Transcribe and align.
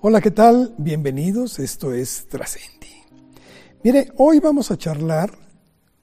Hola, 0.00 0.20
¿qué 0.20 0.30
tal? 0.30 0.76
Bienvenidos, 0.78 1.58
esto 1.58 1.92
es 1.92 2.28
Trascendi. 2.28 2.86
Mire, 3.82 4.12
hoy 4.16 4.38
vamos 4.38 4.70
a 4.70 4.78
charlar 4.78 5.36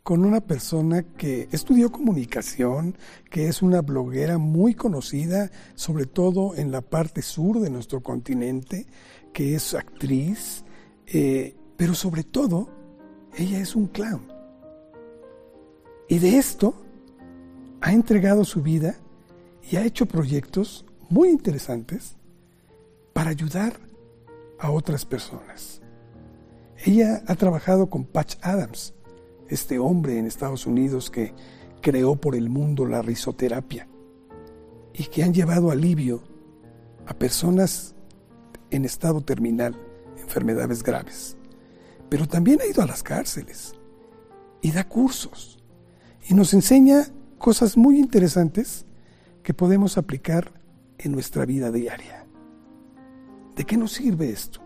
con 0.04 0.26
una 0.26 0.42
persona 0.42 1.04
que 1.04 1.48
estudió 1.54 1.90
comunicación, 1.94 2.98
que 3.32 3.48
es 3.48 3.62
una 3.62 3.82
bloguera 3.82 4.38
muy 4.38 4.74
conocida, 4.74 5.50
sobre 5.76 6.08
todo 6.08 6.56
en 6.56 6.74
la 6.74 6.82
parte 6.82 7.22
sur 7.22 7.62
de 7.62 7.70
nuestro 7.70 8.04
continente, 8.04 8.86
que 9.32 9.56
es 9.56 9.74
actriz, 9.74 10.66
eh, 11.08 11.56
pero 11.78 11.96
sobre 11.96 12.24
todo, 12.24 12.68
ella 13.38 13.60
es 13.60 13.78
un 13.78 13.88
clown. 13.88 14.28
Y 16.10 16.20
de 16.20 16.38
esto 16.38 16.76
ha 17.80 17.94
entregado 17.94 18.44
su 18.44 18.62
vida 18.62 18.98
y 19.72 19.78
ha 19.78 19.86
hecho 19.86 20.06
proyectos 20.06 20.86
muy 21.10 21.30
interesantes 21.30 22.18
para 23.14 23.30
ayudar 23.30 23.85
a 24.60 24.72
otras 24.72 25.06
personas. 25.06 25.82
Ella 26.86 27.24
ha 27.28 27.36
trabajado 27.36 27.90
con 27.90 28.06
Patch 28.06 28.36
Adams, 28.42 28.94
este 29.50 29.80
hombre 29.80 30.18
en 30.18 30.26
Estados 30.26 30.66
Unidos 30.66 31.10
que 31.10 31.34
creó 31.82 32.16
por 32.16 32.36
el 32.36 32.50
mundo 32.50 32.86
la 32.86 33.02
risoterapia 33.02 33.88
y 34.94 35.04
que 35.06 35.24
han 35.24 35.34
llevado 35.34 35.72
alivio 35.72 36.24
a 37.06 37.14
personas 37.14 37.96
en 38.72 38.86
estado 38.86 39.22
terminal, 39.22 39.76
enfermedades 40.18 40.84
graves. 40.84 41.38
Pero 42.10 42.28
también 42.28 42.60
ha 42.62 42.66
ido 42.66 42.82
a 42.82 42.88
las 42.88 43.04
cárceles 43.04 43.74
y 44.62 44.72
da 44.72 44.88
cursos 44.88 45.60
y 46.28 46.34
nos 46.34 46.54
enseña 46.54 47.08
cosas 47.38 47.78
muy 47.78 48.00
interesantes 48.00 48.86
que 49.44 49.54
podemos 49.54 49.98
aplicar 49.98 50.52
en 50.98 51.12
nuestra 51.12 51.46
vida 51.46 51.72
diaria. 51.72 52.25
¿De 53.56 53.66
qué 53.66 53.78
nos 53.78 53.94
sirve 53.94 54.30
esto? 54.30 54.62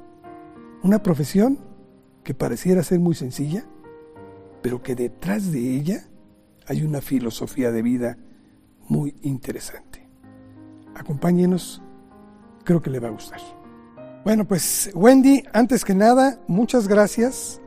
Una 0.82 1.04
profesión 1.04 1.60
que 2.24 2.34
pareciera 2.34 2.84
ser 2.84 3.00
muy 3.00 3.14
sencilla, 3.14 3.66
pero 4.62 4.82
que 4.82 4.96
detrás 4.96 5.52
de 5.52 5.76
ella 5.76 6.08
hay 6.66 6.84
una 6.84 7.02
filosofía 7.02 7.72
de 7.72 7.82
vida 7.82 8.18
muy 8.88 9.16
interesante. 9.22 10.08
Acompáñenos, 10.96 11.82
creo 12.64 12.82
que 12.82 12.90
le 12.90 13.00
va 13.00 13.10
a 13.10 13.12
gustar. 13.12 13.40
Bueno, 14.24 14.48
pues 14.48 14.90
Wendy, 14.94 15.44
antes 15.54 15.86
que 15.86 15.96
nada, 15.96 16.42
muchas 16.48 16.88
gracias. 16.88 17.62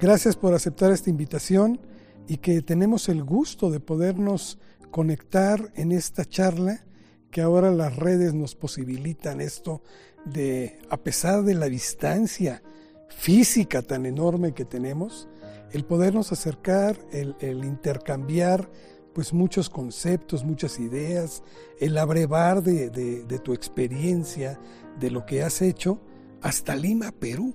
Gracias 0.00 0.36
por 0.36 0.54
aceptar 0.54 0.92
esta 0.92 1.10
invitación 1.10 1.80
y 2.26 2.38
que 2.38 2.62
tenemos 2.62 3.08
el 3.08 3.24
gusto 3.24 3.70
de 3.70 3.80
podernos 3.80 4.58
conectar 4.90 5.72
en 5.74 5.92
esta 5.92 6.24
charla 6.24 6.84
que 7.30 7.42
ahora 7.42 7.70
las 7.70 7.96
redes 7.96 8.34
nos 8.34 8.54
posibilitan 8.54 9.40
esto 9.40 9.82
de, 10.24 10.78
a 10.88 10.96
pesar 10.96 11.42
de 11.42 11.54
la 11.54 11.66
distancia 11.66 12.62
física 13.08 13.82
tan 13.82 14.06
enorme 14.06 14.52
que 14.52 14.64
tenemos, 14.64 15.28
el 15.72 15.84
podernos 15.84 16.32
acercar, 16.32 16.98
el, 17.12 17.64
intercambiar 17.64 18.70
pues 19.14 19.32
muchos 19.32 19.68
conceptos, 19.68 20.44
muchas 20.44 20.78
ideas, 20.78 21.42
el 21.80 21.98
abrevar 21.98 22.62
de, 22.62 22.90
de, 22.90 23.38
tu 23.38 23.52
experiencia, 23.52 24.58
de 24.98 25.10
lo 25.10 25.26
que 25.26 25.42
has 25.42 25.62
hecho, 25.62 26.00
hasta 26.42 26.76
Lima, 26.76 27.12
Perú. 27.12 27.54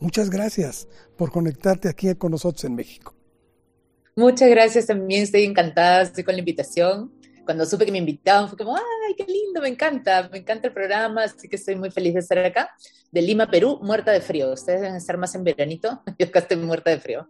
Muchas 0.00 0.30
gracias 0.30 0.88
por 1.16 1.30
conectarte 1.30 1.88
aquí 1.88 2.12
con 2.16 2.32
nosotros 2.32 2.64
en 2.64 2.74
México. 2.74 3.14
Muchas 4.16 4.50
gracias 4.50 4.86
también, 4.86 5.22
estoy 5.22 5.44
encantada, 5.44 6.02
estoy 6.02 6.24
con 6.24 6.34
la 6.34 6.40
invitación. 6.40 7.12
Cuando 7.44 7.66
supe 7.66 7.84
que 7.84 7.92
me 7.92 7.98
invitaban 7.98 8.48
fue 8.48 8.56
como, 8.56 8.76
ay, 8.76 9.14
qué 9.16 9.24
lindo, 9.24 9.60
me 9.60 9.68
encanta, 9.68 10.28
me 10.30 10.38
encanta 10.38 10.68
el 10.68 10.72
programa, 10.72 11.24
así 11.24 11.48
que 11.48 11.56
estoy 11.56 11.74
muy 11.74 11.90
feliz 11.90 12.14
de 12.14 12.20
estar 12.20 12.38
acá. 12.38 12.70
De 13.10 13.20
Lima, 13.20 13.50
Perú, 13.50 13.78
muerta 13.82 14.12
de 14.12 14.20
frío. 14.20 14.52
Ustedes 14.52 14.80
deben 14.80 14.96
estar 14.96 15.18
más 15.18 15.34
en 15.34 15.44
veranito, 15.44 16.02
yo 16.18 16.26
acá 16.26 16.40
estoy 16.40 16.56
muerta 16.58 16.90
de 16.90 17.00
frío. 17.00 17.28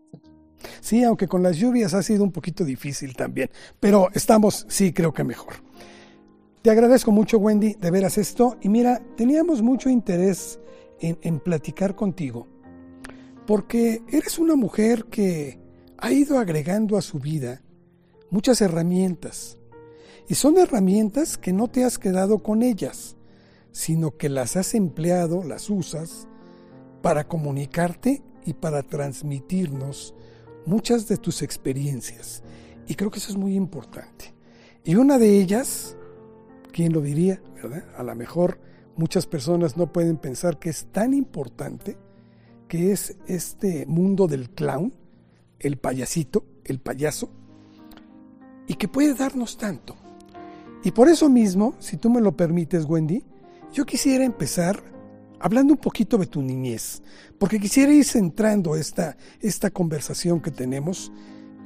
Sí, 0.80 1.02
aunque 1.02 1.26
con 1.26 1.42
las 1.42 1.56
lluvias 1.56 1.94
ha 1.94 2.02
sido 2.02 2.22
un 2.22 2.30
poquito 2.30 2.64
difícil 2.64 3.16
también, 3.16 3.50
pero 3.80 4.08
estamos, 4.12 4.66
sí, 4.68 4.92
creo 4.92 5.12
que 5.12 5.24
mejor. 5.24 5.54
Te 6.60 6.70
agradezco 6.70 7.10
mucho, 7.10 7.38
Wendy, 7.38 7.74
de 7.74 7.90
veras 7.90 8.18
esto. 8.18 8.56
Y 8.60 8.68
mira, 8.68 9.02
teníamos 9.16 9.62
mucho 9.62 9.88
interés 9.88 10.60
en, 11.00 11.18
en 11.22 11.40
platicar 11.40 11.96
contigo, 11.96 12.46
porque 13.46 14.02
eres 14.08 14.38
una 14.38 14.54
mujer 14.54 15.06
que 15.06 15.58
ha 15.98 16.12
ido 16.12 16.38
agregando 16.38 16.96
a 16.96 17.02
su 17.02 17.18
vida 17.18 17.62
muchas 18.30 18.60
herramientas. 18.60 19.58
Y 20.32 20.34
son 20.34 20.56
herramientas 20.56 21.36
que 21.36 21.52
no 21.52 21.68
te 21.68 21.84
has 21.84 21.98
quedado 21.98 22.38
con 22.38 22.62
ellas, 22.62 23.16
sino 23.70 24.16
que 24.16 24.30
las 24.30 24.56
has 24.56 24.74
empleado, 24.74 25.44
las 25.44 25.68
usas, 25.68 26.26
para 27.02 27.28
comunicarte 27.28 28.22
y 28.46 28.54
para 28.54 28.82
transmitirnos 28.82 30.14
muchas 30.64 31.06
de 31.06 31.18
tus 31.18 31.42
experiencias. 31.42 32.42
Y 32.86 32.94
creo 32.94 33.10
que 33.10 33.18
eso 33.18 33.30
es 33.30 33.36
muy 33.36 33.54
importante. 33.54 34.32
Y 34.84 34.94
una 34.94 35.18
de 35.18 35.38
ellas, 35.38 35.98
¿quién 36.72 36.94
lo 36.94 37.02
diría? 37.02 37.42
¿verdad? 37.62 37.84
A 37.98 38.02
lo 38.02 38.14
mejor 38.14 38.58
muchas 38.96 39.26
personas 39.26 39.76
no 39.76 39.92
pueden 39.92 40.16
pensar 40.16 40.58
que 40.58 40.70
es 40.70 40.86
tan 40.86 41.12
importante, 41.12 41.98
que 42.68 42.90
es 42.90 43.18
este 43.26 43.84
mundo 43.84 44.26
del 44.28 44.48
clown, 44.48 44.94
el 45.58 45.76
payasito, 45.76 46.46
el 46.64 46.80
payaso, 46.80 47.28
y 48.66 48.76
que 48.76 48.88
puede 48.88 49.12
darnos 49.12 49.58
tanto. 49.58 49.96
Y 50.84 50.90
por 50.90 51.08
eso 51.08 51.28
mismo, 51.28 51.74
si 51.78 51.96
tú 51.96 52.10
me 52.10 52.20
lo 52.20 52.36
permites, 52.36 52.84
Wendy, 52.84 53.24
yo 53.72 53.84
quisiera 53.84 54.24
empezar 54.24 54.82
hablando 55.38 55.74
un 55.74 55.80
poquito 55.80 56.18
de 56.18 56.26
tu 56.26 56.42
niñez, 56.42 57.02
porque 57.38 57.58
quisiera 57.58 57.92
ir 57.92 58.04
centrando 58.04 58.76
esta, 58.76 59.16
esta 59.40 59.70
conversación 59.70 60.40
que 60.40 60.50
tenemos. 60.50 61.12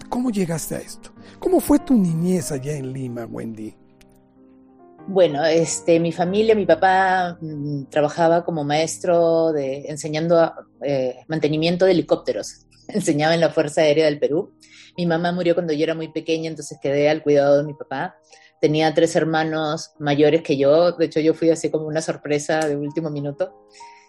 ¿Cómo 0.09 0.31
llegaste 0.31 0.75
a 0.75 0.78
esto? 0.78 1.12
¿Cómo 1.38 1.60
fue 1.60 1.78
tu 1.78 1.94
niñez 1.94 2.53
allá 2.53 2.77
en 2.77 2.93
Lima, 2.93 3.25
Wendy? 3.25 3.75
Bueno, 5.09 5.44
este, 5.44 6.00
mi 6.00 6.12
familia, 6.12 6.54
mi 6.54 6.66
papá 6.66 7.38
mm, 7.41 7.84
trabajaba 7.84 8.44
como 8.44 8.65
maestro 8.65 9.53
de 9.53 9.87
enseñando 9.88 10.53
eh, 10.83 11.21
mantenimiento 11.28 11.84
de 11.84 11.93
helicópteros 11.93 12.66
enseñaba 12.88 13.34
en 13.34 13.41
la 13.41 13.50
Fuerza 13.50 13.83
Aérea 13.83 14.06
del 14.06 14.19
Perú. 14.19 14.53
Mi 14.97 15.06
mamá 15.06 15.33
murió 15.33 15.54
cuando 15.54 15.72
yo 15.72 15.84
era 15.84 15.94
muy 15.94 16.09
pequeña, 16.09 16.48
entonces 16.48 16.78
quedé 16.81 17.09
al 17.09 17.22
cuidado 17.22 17.59
de 17.59 17.65
mi 17.65 17.75
papá. 17.75 18.16
Tenía 18.66 18.93
tres 18.93 19.15
hermanos 19.15 19.93
mayores 20.00 20.43
que 20.43 20.56
yo, 20.56 20.91
de 20.91 21.04
hecho 21.04 21.21
yo 21.21 21.34
fui 21.34 21.50
así 21.50 21.71
como 21.71 21.87
una 21.87 22.03
sorpresa 22.03 22.59
de 22.66 22.75
último 22.75 23.10
minuto. 23.10 23.54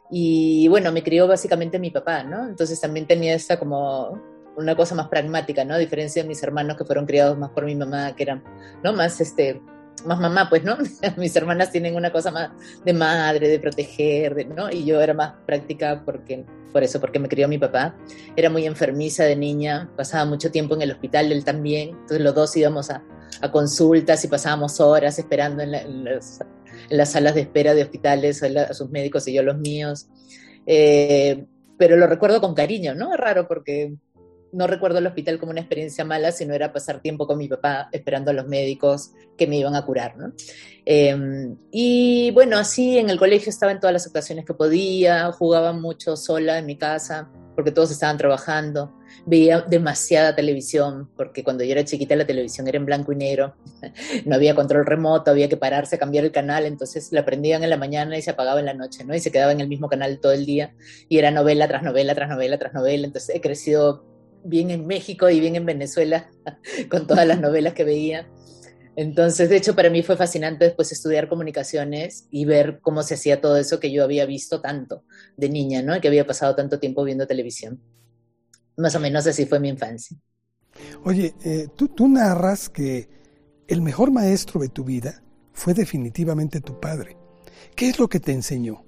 Y 0.09 0.67
bueno, 0.67 0.91
me 0.91 1.03
crió 1.03 1.27
básicamente 1.27 1.77
mi 1.77 1.91
papá, 1.91 2.23
¿no? 2.23 2.47
Entonces 2.47 2.81
también 2.81 3.05
tenía 3.05 3.35
esta 3.35 3.59
como 3.59 4.19
una 4.57 4.75
cosa 4.75 4.95
más 4.95 5.09
pragmática, 5.09 5.63
¿no? 5.63 5.75
A 5.75 5.77
diferencia 5.77 6.23
de 6.23 6.27
mis 6.27 6.41
hermanos 6.41 6.75
que 6.75 6.85
fueron 6.85 7.05
criados 7.05 7.37
más 7.37 7.51
por 7.51 7.65
mi 7.65 7.75
mamá, 7.75 8.15
que 8.15 8.23
eran, 8.23 8.43
¿no? 8.83 8.93
Más 8.93 9.21
este, 9.21 9.61
más 10.07 10.19
mamá, 10.19 10.49
pues, 10.49 10.63
¿no? 10.63 10.75
Mis 11.17 11.35
hermanas 11.35 11.71
tienen 11.71 11.95
una 11.95 12.11
cosa 12.11 12.31
más 12.31 12.49
de 12.83 12.93
madre, 12.93 13.47
de 13.49 13.59
proteger, 13.59 14.47
¿no? 14.47 14.71
Y 14.71 14.85
yo 14.85 14.99
era 14.99 15.13
más 15.13 15.35
práctica 15.45 16.01
porque, 16.03 16.45
por 16.73 16.81
eso, 16.81 16.99
porque 16.99 17.19
me 17.19 17.29
crió 17.29 17.47
mi 17.47 17.59
papá. 17.59 17.95
Era 18.35 18.49
muy 18.49 18.65
enfermiza 18.65 19.23
de 19.23 19.35
niña, 19.35 19.87
pasaba 19.95 20.25
mucho 20.25 20.49
tiempo 20.49 20.73
en 20.73 20.81
el 20.81 20.93
hospital, 20.93 21.31
él 21.31 21.45
también. 21.45 21.89
Entonces 21.89 22.21
los 22.21 22.33
dos 22.33 22.57
íbamos 22.57 22.89
a, 22.89 23.03
a 23.41 23.51
consultas 23.51 24.23
y 24.23 24.27
pasábamos 24.27 24.79
horas 24.79 25.19
esperando 25.19 25.63
en, 25.63 26.05
las 26.89 27.11
salas 27.11 27.35
de 27.35 27.41
espera 27.41 27.73
de 27.73 27.83
hospitales 27.83 28.41
a, 28.43 28.73
sus 28.73 28.89
médicos 28.89 29.27
y 29.27 29.33
yo 29.33 29.43
los 29.43 29.57
míos. 29.57 30.07
Eh, 30.65 31.45
pero 31.77 31.95
lo 31.95 32.07
recuerdo 32.07 32.41
con 32.41 32.55
cariño, 32.55 32.95
¿no? 32.95 33.13
Es 33.13 33.19
raro 33.19 33.47
porque 33.47 33.95
no 34.51 34.67
recuerdo 34.67 34.99
el 34.99 35.07
hospital 35.07 35.39
como 35.39 35.51
una 35.51 35.61
experiencia 35.61 36.05
mala, 36.05 36.31
sino 36.31 36.53
era 36.53 36.71
pasar 36.71 37.01
tiempo 37.01 37.27
con 37.27 37.37
mi 37.37 37.47
papá 37.47 37.89
esperando 37.91 38.31
a 38.31 38.33
los 38.33 38.47
médicos 38.47 39.11
que 39.37 39.47
me 39.47 39.57
iban 39.57 39.75
a 39.75 39.85
curar, 39.85 40.17
¿no? 40.17 40.33
Em, 40.85 41.57
y 41.71 42.31
bueno, 42.31 42.57
así 42.57 42.97
en 42.97 43.09
el 43.09 43.19
colegio 43.19 43.49
estaba 43.49 43.71
en 43.71 43.79
todas 43.79 43.93
las 43.93 44.07
ocasiones 44.07 44.45
que 44.45 44.53
podía, 44.53 45.31
jugaba 45.31 45.73
mucho 45.73 46.15
sola 46.15 46.57
en 46.57 46.65
mi 46.65 46.77
casa, 46.77 47.29
porque 47.55 47.71
todos 47.71 47.91
estaban 47.91 48.17
trabajando, 48.17 48.96
veía 49.25 49.61
demasiada 49.61 50.35
televisión, 50.35 51.09
porque 51.15 51.43
cuando 51.43 51.63
yo 51.63 51.71
era 51.71 51.83
chiquita 51.83 52.15
la 52.15 52.25
televisión 52.25 52.67
era 52.67 52.77
en 52.77 52.85
blanco 52.85 53.11
y 53.11 53.15
negro, 53.15 53.55
no 54.25 54.35
había 54.35 54.55
control 54.55 54.85
remoto, 54.85 55.31
había 55.31 55.49
que 55.49 55.57
pararse 55.57 55.97
cambiar 55.97 56.25
el 56.25 56.31
canal, 56.31 56.65
entonces 56.65 57.11
la 57.11 57.25
prendían 57.25 57.63
en 57.63 57.69
la 57.69 57.77
mañana 57.77 58.17
y 58.17 58.21
se 58.21 58.31
apagaba 58.31 58.59
en 58.59 58.65
la 58.65 58.73
noche, 58.73 59.03
¿no? 59.03 59.15
Y 59.15 59.19
se 59.19 59.31
quedaba 59.31 59.51
en 59.51 59.61
el 59.61 59.67
mismo 59.67 59.89
canal 59.89 60.19
todo 60.19 60.31
el 60.31 60.45
día, 60.45 60.73
y 61.09 61.17
era 61.17 61.31
novela 61.31 61.67
tras 61.67 61.83
novela, 61.83 62.15
tras 62.15 62.29
novela, 62.29 62.57
tras 62.57 62.73
novela, 62.73 63.05
entonces 63.07 63.35
he 63.35 63.41
crecido 63.41 64.05
bien 64.43 64.71
en 64.71 64.87
México 64.87 65.29
y 65.29 65.39
bien 65.39 65.55
en 65.55 65.65
Venezuela 65.65 66.29
con 66.89 67.07
todas 67.07 67.27
las 67.27 67.39
novelas 67.39 67.73
que 67.73 67.83
veía. 67.83 68.27
Entonces, 68.95 69.49
de 69.49 69.57
hecho, 69.57 69.75
para 69.75 69.91
mí 69.91 70.01
fue 70.01 70.17
fascinante 70.17 70.65
después 70.65 70.91
estudiar 70.91 71.29
comunicaciones 71.29 72.27
y 72.31 72.45
ver 72.45 72.79
cómo 72.81 73.03
se 73.03 73.13
hacía 73.13 73.39
todo 73.41 73.55
eso 73.57 73.79
que 73.79 73.91
yo 73.91 74.03
había 74.03 74.25
visto 74.25 74.59
tanto 74.59 75.03
de 75.37 75.49
niña, 75.49 75.83
¿no? 75.83 75.95
Y 75.95 76.01
que 76.01 76.07
había 76.07 76.25
pasado 76.25 76.55
tanto 76.55 76.79
tiempo 76.79 77.03
viendo 77.03 77.27
televisión. 77.27 77.79
Más 78.77 78.95
o 78.95 78.99
menos 78.99 79.25
así 79.27 79.45
fue 79.45 79.59
mi 79.59 79.69
infancia. 79.69 80.17
Oye, 81.03 81.33
eh, 81.43 81.67
tú, 81.75 81.87
tú 81.89 82.07
narras 82.07 82.69
que 82.69 83.09
el 83.67 83.81
mejor 83.81 84.11
maestro 84.11 84.61
de 84.61 84.69
tu 84.69 84.83
vida 84.83 85.21
fue 85.53 85.73
definitivamente 85.73 86.61
tu 86.61 86.79
padre. 86.79 87.17
¿Qué 87.75 87.89
es 87.89 87.99
lo 87.99 88.07
que 88.07 88.19
te 88.19 88.31
enseñó? 88.31 88.83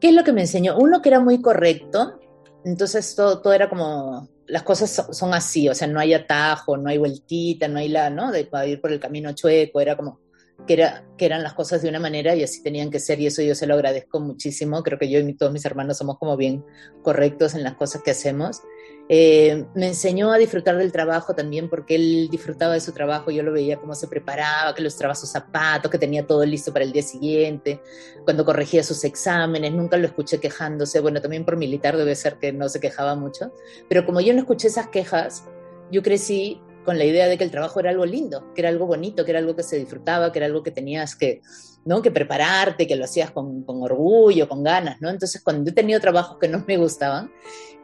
¿Qué 0.00 0.08
es 0.08 0.14
lo 0.14 0.24
que 0.24 0.32
me 0.32 0.42
enseñó? 0.42 0.76
Uno 0.78 1.02
que 1.02 1.08
era 1.08 1.20
muy 1.20 1.42
correcto, 1.42 2.20
entonces 2.64 3.14
todo, 3.14 3.40
todo 3.40 3.52
era 3.52 3.68
como, 3.68 4.28
las 4.46 4.62
cosas 4.62 5.06
son 5.10 5.34
así, 5.34 5.68
o 5.68 5.74
sea, 5.74 5.88
no 5.88 6.00
hay 6.00 6.14
atajo, 6.14 6.76
no 6.76 6.88
hay 6.88 6.98
vueltita, 6.98 7.68
no 7.68 7.78
hay 7.78 7.88
la, 7.88 8.08
¿no? 8.08 8.32
De 8.32 8.48
ir 8.66 8.80
por 8.80 8.92
el 8.92 9.00
camino 9.00 9.32
chueco, 9.32 9.80
era 9.80 9.96
como 9.96 10.20
que, 10.66 10.74
era, 10.74 11.04
que 11.16 11.26
eran 11.26 11.42
las 11.42 11.54
cosas 11.54 11.82
de 11.82 11.88
una 11.88 12.00
manera 12.00 12.34
y 12.34 12.42
así 12.42 12.62
tenían 12.62 12.90
que 12.90 13.00
ser 13.00 13.20
y 13.20 13.26
eso 13.26 13.42
yo 13.42 13.54
se 13.54 13.66
lo 13.66 13.74
agradezco 13.74 14.20
muchísimo. 14.20 14.82
Creo 14.82 14.98
que 14.98 15.08
yo 15.10 15.18
y 15.20 15.34
todos 15.34 15.52
mis 15.52 15.64
hermanos 15.64 15.98
somos 15.98 16.18
como 16.18 16.36
bien 16.36 16.64
correctos 17.02 17.54
en 17.54 17.62
las 17.62 17.74
cosas 17.74 18.02
que 18.02 18.10
hacemos. 18.10 18.62
Eh, 19.10 19.64
me 19.74 19.86
enseñó 19.86 20.32
a 20.32 20.36
disfrutar 20.36 20.76
del 20.76 20.92
trabajo 20.92 21.34
también 21.34 21.70
porque 21.70 21.94
él 21.94 22.28
disfrutaba 22.30 22.74
de 22.74 22.80
su 22.80 22.92
trabajo, 22.92 23.30
yo 23.30 23.42
lo 23.42 23.52
veía 23.52 23.78
cómo 23.78 23.94
se 23.94 24.06
preparaba, 24.06 24.74
que 24.74 24.82
los 24.82 24.96
trababa 24.96 25.14
sus 25.14 25.30
zapatos, 25.30 25.90
que 25.90 25.98
tenía 25.98 26.26
todo 26.26 26.44
listo 26.44 26.74
para 26.74 26.84
el 26.84 26.92
día 26.92 27.02
siguiente, 27.02 27.80
cuando 28.24 28.44
corregía 28.44 28.82
sus 28.82 29.02
exámenes, 29.04 29.72
nunca 29.72 29.96
lo 29.96 30.06
escuché 30.06 30.40
quejándose, 30.40 31.00
bueno, 31.00 31.22
también 31.22 31.46
por 31.46 31.56
militar 31.56 31.96
debe 31.96 32.14
ser 32.14 32.36
que 32.38 32.52
no 32.52 32.68
se 32.68 32.80
quejaba 32.80 33.14
mucho, 33.14 33.50
pero 33.88 34.04
como 34.04 34.20
yo 34.20 34.34
no 34.34 34.40
escuché 34.40 34.68
esas 34.68 34.88
quejas, 34.88 35.44
yo 35.90 36.02
crecí 36.02 36.60
con 36.84 36.98
la 36.98 37.04
idea 37.04 37.28
de 37.28 37.36
que 37.36 37.44
el 37.44 37.50
trabajo 37.50 37.80
era 37.80 37.90
algo 37.90 38.06
lindo, 38.06 38.52
que 38.54 38.62
era 38.62 38.68
algo 38.68 38.86
bonito, 38.86 39.24
que 39.24 39.30
era 39.30 39.40
algo 39.40 39.54
que 39.54 39.62
se 39.62 39.78
disfrutaba, 39.78 40.32
que 40.32 40.38
era 40.38 40.46
algo 40.46 40.62
que 40.62 40.70
tenías 40.70 41.16
que, 41.16 41.42
¿no? 41.84 42.02
que 42.02 42.10
prepararte, 42.10 42.86
que 42.86 42.96
lo 42.96 43.04
hacías 43.04 43.30
con, 43.30 43.64
orgullo, 43.66 44.48
con 44.48 44.62
ganas, 44.62 45.00
¿no? 45.00 45.10
Entonces, 45.10 45.42
cuando 45.42 45.70
he 45.70 45.74
tenido 45.74 46.00
trabajos 46.00 46.38
que 46.38 46.48
no 46.48 46.64
me 46.66 46.76
gustaban, 46.76 47.30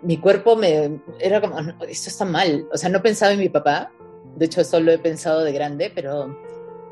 mi 0.02 0.19
cuerpo 0.19 0.56
me 0.56 1.00
era 1.19 1.41
como, 1.41 1.58
esto 1.88 2.11
está 2.11 2.25
mal, 2.25 2.67
o 2.73 2.79
sea, 2.79 2.88
no 2.88 3.02
pensaba 3.02 3.32
en 3.32 3.38
mi 3.38 3.49
papá, 3.49 3.91
de 4.37 4.46
hecho 4.46 4.61
eso 4.61 4.81
lo 4.81 4.93
he 4.93 4.99
pensado 4.99 5.44
de 5.44 5.52
grande, 5.52 5.93
pero 5.94 6.37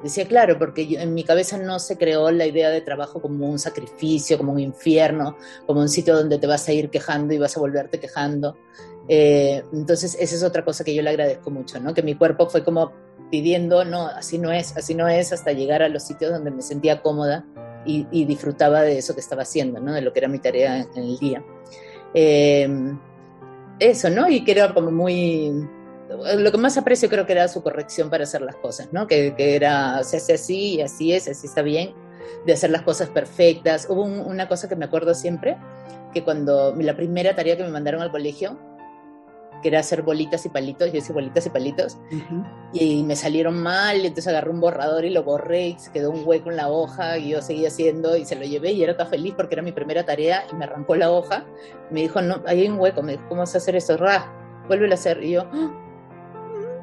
decía, 0.02 0.26
claro, 0.26 0.58
porque 0.58 0.96
en 0.98 1.14
mi 1.14 1.24
cabeza 1.24 1.58
no 1.58 1.78
se 1.78 1.96
creó 1.96 2.30
la 2.30 2.46
idea 2.46 2.70
de 2.70 2.80
trabajo 2.80 3.20
como 3.20 3.48
un 3.48 3.58
sacrificio, 3.58 4.38
como 4.38 4.52
un 4.52 4.60
infierno, 4.60 5.36
como 5.66 5.80
un 5.80 5.88
sitio 5.88 6.16
donde 6.16 6.38
te 6.38 6.46
vas 6.46 6.68
a 6.68 6.72
ir 6.72 6.90
quejando 6.90 7.34
y 7.34 7.38
vas 7.38 7.56
a 7.56 7.60
volverte 7.60 8.00
quejando. 8.00 8.56
Eh, 9.08 9.62
entonces, 9.72 10.16
esa 10.18 10.34
es 10.34 10.42
otra 10.42 10.64
cosa 10.64 10.84
que 10.84 10.94
yo 10.94 11.02
le 11.02 11.10
agradezco 11.10 11.50
mucho, 11.50 11.80
¿no? 11.80 11.94
Que 11.94 12.02
mi 12.02 12.14
cuerpo 12.14 12.48
fue 12.48 12.64
como 12.64 12.92
pidiendo, 13.30 13.84
no, 13.84 14.06
así 14.06 14.38
no 14.38 14.52
es, 14.52 14.76
así 14.76 14.94
no 14.94 15.08
es, 15.08 15.32
hasta 15.32 15.52
llegar 15.52 15.82
a 15.82 15.88
los 15.88 16.02
sitios 16.02 16.32
donde 16.32 16.50
me 16.50 16.62
sentía 16.62 17.00
cómoda 17.00 17.46
y, 17.84 18.24
disfrutaba 18.26 18.82
de 18.82 18.98
eso 18.98 19.14
que 19.14 19.20
estaba 19.20 19.42
haciendo, 19.42 19.80
¿no? 19.80 19.92
De 19.92 20.02
lo 20.02 20.12
que 20.12 20.20
era 20.20 20.28
mi 20.28 20.38
tarea 20.38 20.86
en, 20.94 21.02
el 21.02 21.18
día. 21.18 21.44
Eh, 22.14 22.68
eso, 23.78 24.10
¿no? 24.10 24.28
Y 24.28 24.44
que 24.44 24.52
era 24.52 24.72
como 24.72 24.90
muy... 24.90 25.50
Lo 26.36 26.50
que 26.50 26.58
más 26.58 26.76
aprecio 26.76 27.08
creo 27.08 27.26
que 27.26 27.32
era 27.32 27.48
su 27.48 27.62
corrección 27.62 28.10
para 28.10 28.24
hacer 28.24 28.42
las 28.42 28.56
cosas, 28.56 28.92
¿no? 28.92 29.06
Que, 29.06 29.34
que 29.34 29.56
era, 29.56 30.02
se 30.04 30.18
hace 30.18 30.34
así 30.34 30.74
y 30.74 30.80
así 30.82 31.12
es, 31.12 31.28
así 31.28 31.46
está 31.46 31.62
bien, 31.62 31.94
de 32.46 32.52
hacer 32.52 32.70
las 32.70 32.82
cosas 32.82 33.08
perfectas. 33.10 33.86
Hubo 33.88 34.02
una 34.02 34.48
cosa 34.48 34.68
que 34.68 34.76
me 34.76 34.84
acuerdo 34.84 35.14
siempre, 35.14 35.56
que 36.12 36.24
cuando 36.24 36.74
la 36.76 36.96
primera 36.96 37.34
tarea 37.34 37.56
que 37.56 37.62
me 37.64 37.70
mandaron 37.70 38.02
al 38.02 38.10
colegio, 38.10 38.58
que 39.62 39.68
era 39.68 39.78
hacer 39.78 40.02
bolitas 40.02 40.44
y 40.44 40.48
palitos, 40.48 40.90
yo 40.92 40.98
hice 40.98 41.12
bolitas 41.12 41.46
y 41.46 41.50
palitos, 41.50 41.96
y 42.72 43.04
me 43.04 43.14
salieron 43.14 43.62
mal, 43.62 43.98
y 43.98 44.06
entonces 44.08 44.26
agarré 44.26 44.50
un 44.50 44.60
borrador 44.60 45.04
y 45.04 45.10
lo 45.10 45.22
borré, 45.22 45.68
y 45.68 45.78
se 45.78 45.92
quedó 45.92 46.10
un 46.10 46.22
hueco 46.26 46.50
en 46.50 46.56
la 46.56 46.68
hoja, 46.68 47.16
y 47.16 47.28
yo 47.28 47.40
seguí 47.40 47.64
haciendo, 47.64 48.16
y 48.16 48.24
se 48.24 48.34
lo 48.34 48.42
llevé, 48.42 48.72
y 48.72 48.82
era 48.82 48.96
tan 48.96 49.06
feliz 49.06 49.34
porque 49.36 49.54
era 49.54 49.62
mi 49.62 49.70
primera 49.70 50.04
tarea, 50.04 50.44
y 50.50 50.56
me 50.56 50.64
arrancó 50.64 50.96
la 50.96 51.12
hoja, 51.12 51.44
me 51.90 52.00
dijo, 52.00 52.20
no, 52.20 52.42
ahí 52.46 52.62
hay 52.62 52.68
un 52.68 52.80
hueco, 52.80 53.02
me 53.02 53.12
dijo, 53.12 53.24
¿cómo 53.28 53.42
vas 53.42 53.54
a 53.54 53.58
hacer 53.58 53.76
eso? 53.76 53.96
Ra, 53.96 54.32
vuelve 54.66 54.90
a 54.90 54.94
hacer, 54.94 55.22
y 55.22 55.30
yo, 55.30 55.42
ah". 55.52 55.78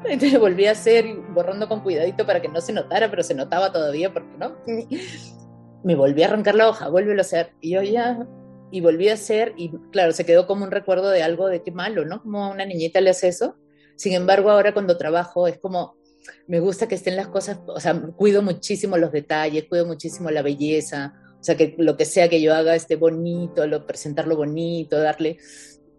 entonces 0.04 0.38
volví 0.38 0.66
a 0.66 0.72
hacer, 0.72 1.14
borrando 1.30 1.68
con 1.68 1.80
cuidadito 1.80 2.26
para 2.26 2.40
que 2.40 2.48
no 2.48 2.60
se 2.60 2.72
notara, 2.72 3.10
pero 3.10 3.22
se 3.22 3.34
notaba 3.34 3.72
todavía, 3.72 4.12
porque 4.12 4.36
no, 4.38 4.56
me 5.84 5.94
volví 5.94 6.22
a 6.22 6.26
arrancar 6.26 6.54
la 6.54 6.68
hoja, 6.68 6.88
vuelve 6.88 7.16
a 7.16 7.20
hacer, 7.20 7.52
y 7.60 7.72
yo 7.72 7.82
ya, 7.82 8.26
y 8.70 8.80
volví 8.80 9.08
a 9.08 9.14
hacer, 9.14 9.54
y 9.56 9.70
claro, 9.90 10.12
se 10.12 10.24
quedó 10.24 10.46
como 10.46 10.64
un 10.64 10.70
recuerdo 10.70 11.10
de 11.10 11.22
algo 11.22 11.48
de 11.48 11.62
qué 11.62 11.72
malo, 11.72 12.04
¿no? 12.04 12.22
Como 12.22 12.44
a 12.44 12.50
una 12.50 12.64
niñita 12.64 13.00
le 13.00 13.10
hace 13.10 13.28
eso. 13.28 13.56
Sin 13.96 14.12
embargo, 14.12 14.50
ahora 14.50 14.72
cuando 14.72 14.96
trabajo 14.96 15.46
es 15.46 15.58
como, 15.58 15.96
me 16.46 16.60
gusta 16.60 16.88
que 16.88 16.94
estén 16.94 17.16
las 17.16 17.28
cosas, 17.28 17.60
o 17.66 17.80
sea, 17.80 18.00
cuido 18.16 18.42
muchísimo 18.42 18.96
los 18.96 19.12
detalles, 19.12 19.66
cuido 19.68 19.86
muchísimo 19.86 20.30
la 20.30 20.42
belleza, 20.42 21.14
o 21.40 21.42
sea, 21.42 21.56
que 21.56 21.74
lo 21.78 21.96
que 21.96 22.04
sea 22.04 22.28
que 22.28 22.40
yo 22.40 22.54
haga 22.54 22.74
esté 22.74 22.96
bonito, 22.96 23.66
lo, 23.66 23.86
presentarlo 23.86 24.36
bonito, 24.36 24.98
darle, 24.98 25.38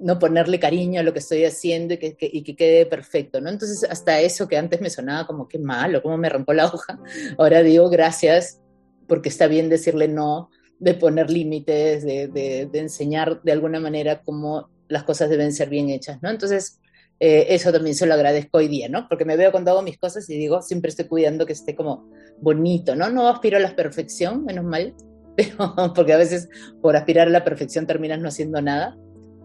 no 0.01 0.19
ponerle 0.19 0.59
cariño 0.59 0.99
a 0.99 1.03
lo 1.03 1.13
que 1.13 1.19
estoy 1.19 1.45
haciendo 1.45 1.93
y 1.93 1.97
que, 1.97 2.17
y 2.19 2.43
que 2.43 2.55
quede 2.55 2.85
perfecto, 2.85 3.39
¿no? 3.39 3.49
Entonces, 3.49 3.87
hasta 3.89 4.19
eso 4.19 4.47
que 4.47 4.57
antes 4.57 4.81
me 4.81 4.89
sonaba 4.89 5.27
como 5.27 5.47
qué 5.47 5.59
malo, 5.59 6.01
cómo 6.01 6.17
me 6.17 6.27
arrancó 6.27 6.53
la 6.53 6.65
hoja, 6.65 6.99
ahora 7.37 7.61
digo 7.63 7.89
gracias 7.89 8.59
porque 9.07 9.29
está 9.29 9.47
bien 9.47 9.69
decirle 9.69 10.07
no, 10.07 10.49
de 10.79 10.95
poner 10.95 11.29
límites, 11.29 12.03
de, 12.03 12.27
de, 12.27 12.79
enseñar 12.79 13.41
de 13.43 13.51
alguna 13.51 13.79
manera 13.79 14.21
cómo 14.23 14.69
las 14.87 15.03
cosas 15.03 15.29
deben 15.29 15.53
ser 15.53 15.69
bien 15.69 15.89
hechas, 15.89 16.19
¿no? 16.21 16.29
Entonces, 16.29 16.79
eh, 17.19 17.53
eso 17.53 17.71
también 17.71 17.95
se 17.95 18.07
lo 18.07 18.15
agradezco 18.15 18.57
hoy 18.57 18.67
día, 18.67 18.89
¿no? 18.89 19.07
Porque 19.07 19.25
me 19.25 19.37
veo 19.37 19.51
cuando 19.51 19.71
hago 19.71 19.83
mis 19.83 19.99
cosas 19.99 20.27
y 20.29 20.37
digo, 20.37 20.61
siempre 20.61 20.89
estoy 20.89 21.05
cuidando 21.05 21.45
que 21.45 21.53
esté 21.53 21.75
como 21.75 22.09
bonito, 22.39 22.95
¿no? 22.95 23.09
No 23.09 23.29
aspiro 23.29 23.57
a 23.57 23.59
la 23.59 23.75
perfección, 23.75 24.43
menos 24.43 24.65
mal, 24.65 24.95
pero, 25.35 25.93
porque 25.93 26.13
a 26.13 26.17
veces 26.17 26.49
por 26.81 26.95
aspirar 26.95 27.27
a 27.27 27.31
la 27.31 27.43
perfección 27.43 27.85
terminas 27.85 28.19
no 28.19 28.29
haciendo 28.29 28.61
nada, 28.61 28.97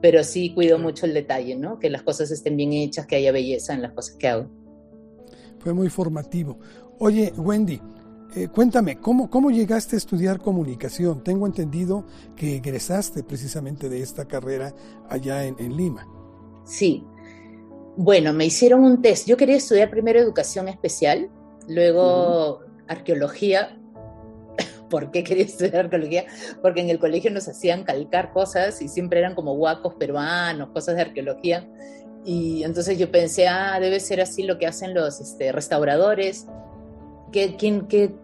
pero 0.06 0.22
sí 0.22 0.54
cuido 0.54 0.78
mucho 0.78 1.04
el 1.04 1.14
detalle, 1.14 1.56
¿no? 1.56 1.80
Que 1.80 1.90
las 1.90 2.04
cosas 2.04 2.30
estén 2.30 2.56
bien 2.56 2.72
hechas, 2.72 3.08
que 3.08 3.16
haya 3.16 3.32
belleza 3.32 3.74
en 3.74 3.82
las 3.82 3.90
cosas 3.90 4.14
que 4.14 4.28
hago. 4.28 4.48
Fue 5.58 5.72
muy 5.74 5.88
formativo. 5.88 6.60
Oye, 7.00 7.32
Wendy, 7.36 7.80
eh, 8.36 8.46
cuéntame, 8.46 9.00
¿cómo, 9.00 9.28
¿cómo 9.28 9.50
llegaste 9.50 9.96
a 9.96 9.98
estudiar 9.98 10.38
comunicación? 10.38 11.24
Tengo 11.24 11.44
entendido 11.44 12.06
que 12.36 12.58
egresaste 12.58 13.24
precisamente 13.24 13.88
de 13.88 14.00
esta 14.00 14.26
carrera 14.26 14.72
allá 15.08 15.44
en, 15.44 15.76
Lima. 15.76 16.06
Sí. 16.64 17.02
Bueno, 17.96 18.32
me 18.32 18.46
hicieron 18.46 18.84
un 18.84 19.02
test. 19.02 19.26
Yo 19.26 19.36
quería 19.36 19.56
estudiar 19.56 19.90
primero 19.90 20.20
educación 20.20 20.68
especial, 20.68 21.32
luego 21.66 22.60
arqueología. 22.86 23.76
¿Por 24.90 25.10
qué 25.10 25.24
quería 25.24 25.44
estudiar 25.44 25.86
arqueología? 25.86 26.24
Porque 26.62 26.80
en 26.80 26.90
el 26.90 26.98
colegio 26.98 27.30
nos 27.30 27.48
hacían 27.48 27.84
calcar 27.84 28.32
cosas 28.32 28.80
y 28.82 28.88
siempre 28.88 29.20
eran 29.20 29.34
como 29.34 29.52
huacos 29.54 29.94
peruanos, 29.94 30.70
cosas 30.70 30.96
de 30.96 31.02
arqueología. 31.02 31.68
Y 32.24 32.64
entonces 32.64 32.98
yo 32.98 33.10
pensé, 33.10 33.46
ah, 33.46 33.78
debe 33.80 34.00
ser 34.00 34.20
así 34.20 34.42
lo 34.42 34.58
que 34.58 34.66
hacen 34.66 34.94
los 34.94 35.20
este, 35.20 35.52
restauradores. 35.52 36.46
¿Qué, 37.30 37.56
quién, 37.56 37.86
qué, 37.86 38.14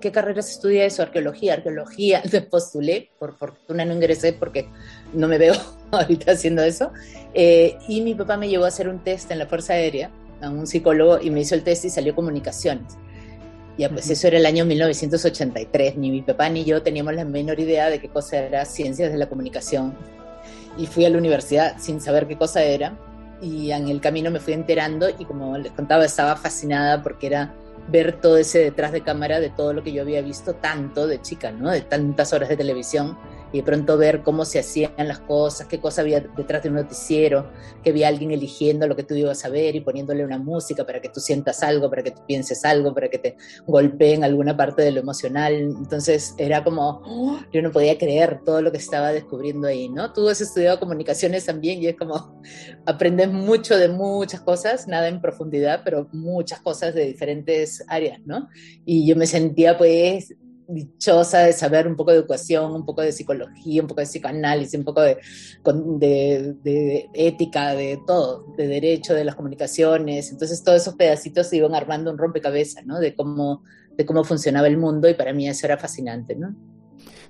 ¿qué 0.00 0.12
carreras 0.12 0.50
estudia 0.50 0.84
eso? 0.84 1.02
Arqueología, 1.02 1.54
arqueología. 1.54 2.22
Me 2.32 2.40
postulé, 2.42 3.10
por 3.18 3.36
fortuna 3.36 3.84
no 3.84 3.94
ingresé 3.94 4.32
porque 4.32 4.68
no 5.12 5.28
me 5.28 5.38
veo 5.38 5.54
ahorita 5.92 6.32
haciendo 6.32 6.62
eso. 6.62 6.90
Eh, 7.32 7.78
y 7.88 8.00
mi 8.02 8.14
papá 8.14 8.36
me 8.36 8.48
llevó 8.48 8.64
a 8.64 8.68
hacer 8.68 8.88
un 8.88 9.02
test 9.02 9.30
en 9.30 9.38
la 9.38 9.46
Fuerza 9.46 9.74
Aérea, 9.74 10.10
a 10.40 10.50
un 10.50 10.66
psicólogo, 10.66 11.20
y 11.20 11.30
me 11.30 11.40
hizo 11.40 11.54
el 11.54 11.62
test 11.62 11.84
y 11.84 11.90
salió 11.90 12.14
comunicaciones. 12.14 12.96
Ya, 13.76 13.88
pues 13.88 14.08
eso 14.08 14.28
era 14.28 14.38
el 14.38 14.46
año 14.46 14.64
1983. 14.64 15.96
Ni 15.96 16.10
mi 16.10 16.22
papá 16.22 16.48
ni 16.48 16.64
yo 16.64 16.82
teníamos 16.82 17.14
la 17.14 17.24
menor 17.24 17.58
idea 17.58 17.90
de 17.90 17.98
qué 18.00 18.08
cosa 18.08 18.38
era 18.38 18.64
ciencias 18.64 19.10
de 19.10 19.18
la 19.18 19.28
comunicación. 19.28 19.94
Y 20.78 20.86
fui 20.86 21.04
a 21.04 21.10
la 21.10 21.18
universidad 21.18 21.76
sin 21.78 22.00
saber 22.00 22.26
qué 22.26 22.36
cosa 22.36 22.62
era. 22.62 22.96
Y 23.40 23.72
en 23.72 23.88
el 23.88 24.00
camino 24.00 24.30
me 24.30 24.40
fui 24.40 24.52
enterando 24.52 25.08
y 25.08 25.24
como 25.24 25.58
les 25.58 25.72
contaba, 25.72 26.04
estaba 26.04 26.36
fascinada 26.36 27.02
porque 27.02 27.26
era 27.26 27.54
ver 27.88 28.20
todo 28.20 28.38
ese 28.38 28.60
detrás 28.60 28.92
de 28.92 29.02
cámara 29.02 29.40
de 29.40 29.50
todo 29.50 29.72
lo 29.72 29.82
que 29.82 29.92
yo 29.92 30.02
había 30.02 30.22
visto 30.22 30.54
tanto 30.54 31.06
de 31.06 31.20
chica, 31.20 31.50
¿no? 31.50 31.70
De 31.70 31.82
tantas 31.82 32.32
horas 32.32 32.48
de 32.48 32.56
televisión 32.56 33.18
y 33.54 33.58
de 33.58 33.62
pronto 33.62 33.96
ver 33.96 34.24
cómo 34.24 34.44
se 34.44 34.58
hacían 34.58 34.90
las 34.98 35.20
cosas, 35.20 35.68
qué 35.68 35.78
cosa 35.78 36.00
había 36.00 36.18
detrás 36.18 36.64
de 36.64 36.70
un 36.70 36.74
noticiero, 36.74 37.52
que 37.84 37.90
había 37.90 38.08
alguien 38.08 38.32
eligiendo 38.32 38.88
lo 38.88 38.96
que 38.96 39.04
tú 39.04 39.14
ibas 39.14 39.44
a 39.44 39.48
ver 39.48 39.76
y 39.76 39.80
poniéndole 39.80 40.24
una 40.24 40.38
música 40.38 40.84
para 40.84 41.00
que 41.00 41.08
tú 41.08 41.20
sientas 41.20 41.62
algo, 41.62 41.88
para 41.88 42.02
que 42.02 42.10
tú 42.10 42.20
pienses 42.26 42.64
algo, 42.64 42.92
para 42.92 43.08
que 43.08 43.18
te 43.18 43.36
golpeen 43.64 44.24
alguna 44.24 44.56
parte 44.56 44.82
de 44.82 44.90
lo 44.90 44.98
emocional. 44.98 45.54
Entonces 45.54 46.34
era 46.36 46.64
como, 46.64 47.00
¡oh! 47.04 47.38
yo 47.52 47.62
no 47.62 47.70
podía 47.70 47.96
creer 47.96 48.40
todo 48.44 48.60
lo 48.60 48.72
que 48.72 48.78
estaba 48.78 49.12
descubriendo 49.12 49.68
ahí, 49.68 49.88
¿no? 49.88 50.12
Tú 50.12 50.28
has 50.28 50.40
estudiado 50.40 50.80
comunicaciones 50.80 51.46
también 51.46 51.80
y 51.80 51.86
es 51.86 51.96
como, 51.96 52.42
aprendes 52.86 53.30
mucho 53.30 53.78
de 53.78 53.86
muchas 53.88 54.40
cosas, 54.40 54.88
nada 54.88 55.06
en 55.06 55.20
profundidad, 55.20 55.82
pero 55.84 56.08
muchas 56.10 56.60
cosas 56.60 56.92
de 56.92 57.04
diferentes 57.04 57.84
áreas, 57.86 58.18
¿no? 58.24 58.48
Y 58.84 59.06
yo 59.06 59.14
me 59.14 59.28
sentía 59.28 59.78
pues 59.78 60.34
dichosa 60.68 61.40
de 61.40 61.52
saber 61.52 61.86
un 61.86 61.96
poco 61.96 62.10
de 62.10 62.18
educación, 62.18 62.72
un 62.72 62.84
poco 62.84 63.02
de 63.02 63.12
psicología, 63.12 63.82
un 63.82 63.88
poco 63.88 64.00
de 64.00 64.06
psicoanálisis, 64.06 64.78
un 64.78 64.84
poco 64.84 65.02
de, 65.02 67.08
ética, 67.14 67.74
de 67.74 68.00
todo, 68.06 68.46
de 68.56 68.66
derecho, 68.66 69.14
de 69.14 69.24
las 69.24 69.34
comunicaciones. 69.34 70.30
Entonces 70.30 70.62
todos 70.62 70.82
esos 70.82 70.94
pedacitos 70.94 71.48
se 71.48 71.56
iban 71.56 71.74
armando 71.74 72.10
un 72.10 72.18
rompecabezas, 72.18 72.86
¿no? 72.86 72.98
De 72.98 73.14
cómo, 73.14 73.62
de 73.96 74.06
cómo 74.06 74.24
funcionaba 74.24 74.66
el 74.66 74.78
mundo 74.78 75.08
y 75.08 75.14
para 75.14 75.32
mí 75.32 75.48
eso 75.48 75.66
era 75.66 75.76
fascinante, 75.76 76.34
¿no? 76.34 76.54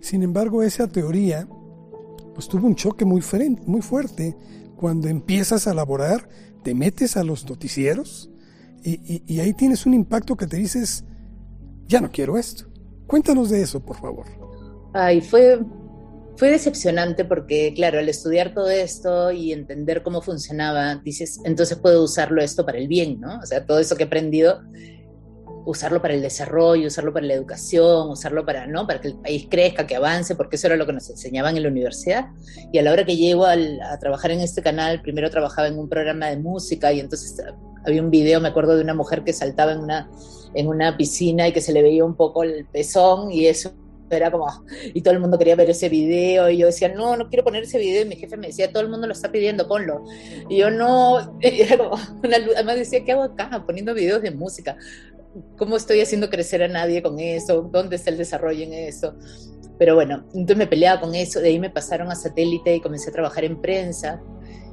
Sin 0.00 0.22
embargo, 0.22 0.62
esa 0.62 0.86
teoría 0.86 1.48
pues 2.34 2.48
tuvo 2.48 2.66
un 2.66 2.74
choque 2.74 3.04
muy, 3.04 3.22
muy 3.66 3.80
fuerte 3.80 4.36
cuando 4.76 5.08
empiezas 5.08 5.66
a 5.66 5.72
elaborar, 5.72 6.28
te 6.62 6.74
metes 6.74 7.16
a 7.16 7.24
los 7.24 7.48
noticieros 7.48 8.30
y, 8.82 9.22
y 9.26 9.40
ahí 9.40 9.54
tienes 9.54 9.86
un 9.86 9.94
impacto 9.94 10.36
que 10.36 10.46
te 10.46 10.56
dices, 10.56 11.04
ya 11.86 12.00
no 12.00 12.10
quiero 12.10 12.36
esto 12.36 12.73
Cuéntanos 13.06 13.50
de 13.50 13.62
eso, 13.62 13.80
por 13.80 13.96
favor. 13.96 14.26
Ay, 14.92 15.20
fue, 15.20 15.60
fue 16.36 16.50
decepcionante 16.50 17.24
porque, 17.24 17.72
claro, 17.74 17.98
al 17.98 18.08
estudiar 18.08 18.54
todo 18.54 18.70
esto 18.70 19.30
y 19.32 19.52
entender 19.52 20.02
cómo 20.02 20.22
funcionaba, 20.22 20.96
dices, 20.96 21.40
entonces 21.44 21.78
puedo 21.78 22.02
usarlo 22.02 22.42
esto 22.42 22.64
para 22.64 22.78
el 22.78 22.88
bien, 22.88 23.20
¿no? 23.20 23.38
O 23.38 23.46
sea, 23.46 23.66
todo 23.66 23.78
eso 23.78 23.96
que 23.96 24.04
he 24.04 24.06
aprendido, 24.06 24.62
usarlo 25.66 26.02
para 26.02 26.14
el 26.14 26.22
desarrollo, 26.22 26.86
usarlo 26.86 27.12
para 27.12 27.26
la 27.26 27.34
educación, 27.34 28.10
usarlo 28.10 28.44
para, 28.44 28.66
¿no? 28.66 28.86
Para 28.86 29.00
que 29.00 29.08
el 29.08 29.14
país 29.14 29.46
crezca, 29.50 29.86
que 29.86 29.96
avance, 29.96 30.34
porque 30.34 30.56
eso 30.56 30.66
era 30.66 30.76
lo 30.76 30.86
que 30.86 30.92
nos 30.92 31.08
enseñaban 31.10 31.56
en 31.56 31.62
la 31.62 31.68
universidad. 31.68 32.26
Y 32.72 32.78
a 32.78 32.82
la 32.82 32.92
hora 32.92 33.04
que 33.04 33.16
llego 33.16 33.46
a 33.46 33.98
trabajar 33.98 34.30
en 34.30 34.40
este 34.40 34.62
canal, 34.62 35.00
primero 35.02 35.30
trabajaba 35.30 35.68
en 35.68 35.78
un 35.78 35.88
programa 35.88 36.28
de 36.28 36.36
música 36.36 36.92
y 36.92 37.00
entonces 37.00 37.42
había 37.84 38.02
un 38.02 38.10
video, 38.10 38.40
me 38.40 38.48
acuerdo 38.48 38.76
de 38.76 38.82
una 38.82 38.94
mujer 38.94 39.24
que 39.24 39.32
saltaba 39.32 39.72
en 39.72 39.80
una, 39.80 40.10
en 40.54 40.68
una 40.68 40.96
piscina 40.96 41.48
y 41.48 41.52
que 41.52 41.60
se 41.60 41.72
le 41.72 41.82
veía 41.82 42.04
un 42.04 42.14
poco 42.14 42.42
el 42.42 42.66
pezón 42.66 43.30
y 43.30 43.46
eso 43.46 43.72
era 44.10 44.30
como, 44.30 44.46
y 44.92 45.00
todo 45.00 45.14
el 45.14 45.20
mundo 45.20 45.38
quería 45.38 45.56
ver 45.56 45.70
ese 45.70 45.88
video, 45.88 46.48
y 46.50 46.58
yo 46.58 46.66
decía, 46.66 46.88
no, 46.88 47.16
no 47.16 47.28
quiero 47.28 47.44
poner 47.44 47.64
ese 47.64 47.78
video, 47.78 48.02
y 48.02 48.08
mi 48.08 48.16
jefe 48.16 48.36
me 48.36 48.48
decía, 48.48 48.70
todo 48.70 48.82
el 48.82 48.88
mundo 48.88 49.06
lo 49.06 49.12
está 49.12 49.30
pidiendo, 49.30 49.66
ponlo. 49.66 50.04
Y 50.48 50.58
yo 50.58 50.70
no, 50.70 51.36
era 51.40 51.78
como 51.78 51.96
una, 52.22 52.36
además 52.36 52.76
decía, 52.76 53.04
¿qué 53.04 53.12
hago 53.12 53.24
acá 53.24 53.62
poniendo 53.66 53.94
videos 53.94 54.22
de 54.22 54.30
música? 54.30 54.76
¿Cómo 55.56 55.76
estoy 55.76 56.00
haciendo 56.00 56.30
crecer 56.30 56.62
a 56.62 56.68
nadie 56.68 57.02
con 57.02 57.18
eso? 57.18 57.62
¿Dónde 57.72 57.96
está 57.96 58.10
el 58.10 58.18
desarrollo 58.18 58.62
en 58.62 58.72
eso? 58.72 59.14
Pero 59.78 59.94
bueno, 59.94 60.24
entonces 60.34 60.56
me 60.56 60.66
peleaba 60.66 61.00
con 61.00 61.14
eso, 61.14 61.40
de 61.40 61.48
ahí 61.48 61.58
me 61.58 61.70
pasaron 61.70 62.10
a 62.10 62.14
satélite 62.14 62.76
y 62.76 62.80
comencé 62.80 63.10
a 63.10 63.12
trabajar 63.12 63.44
en 63.44 63.60
prensa. 63.60 64.22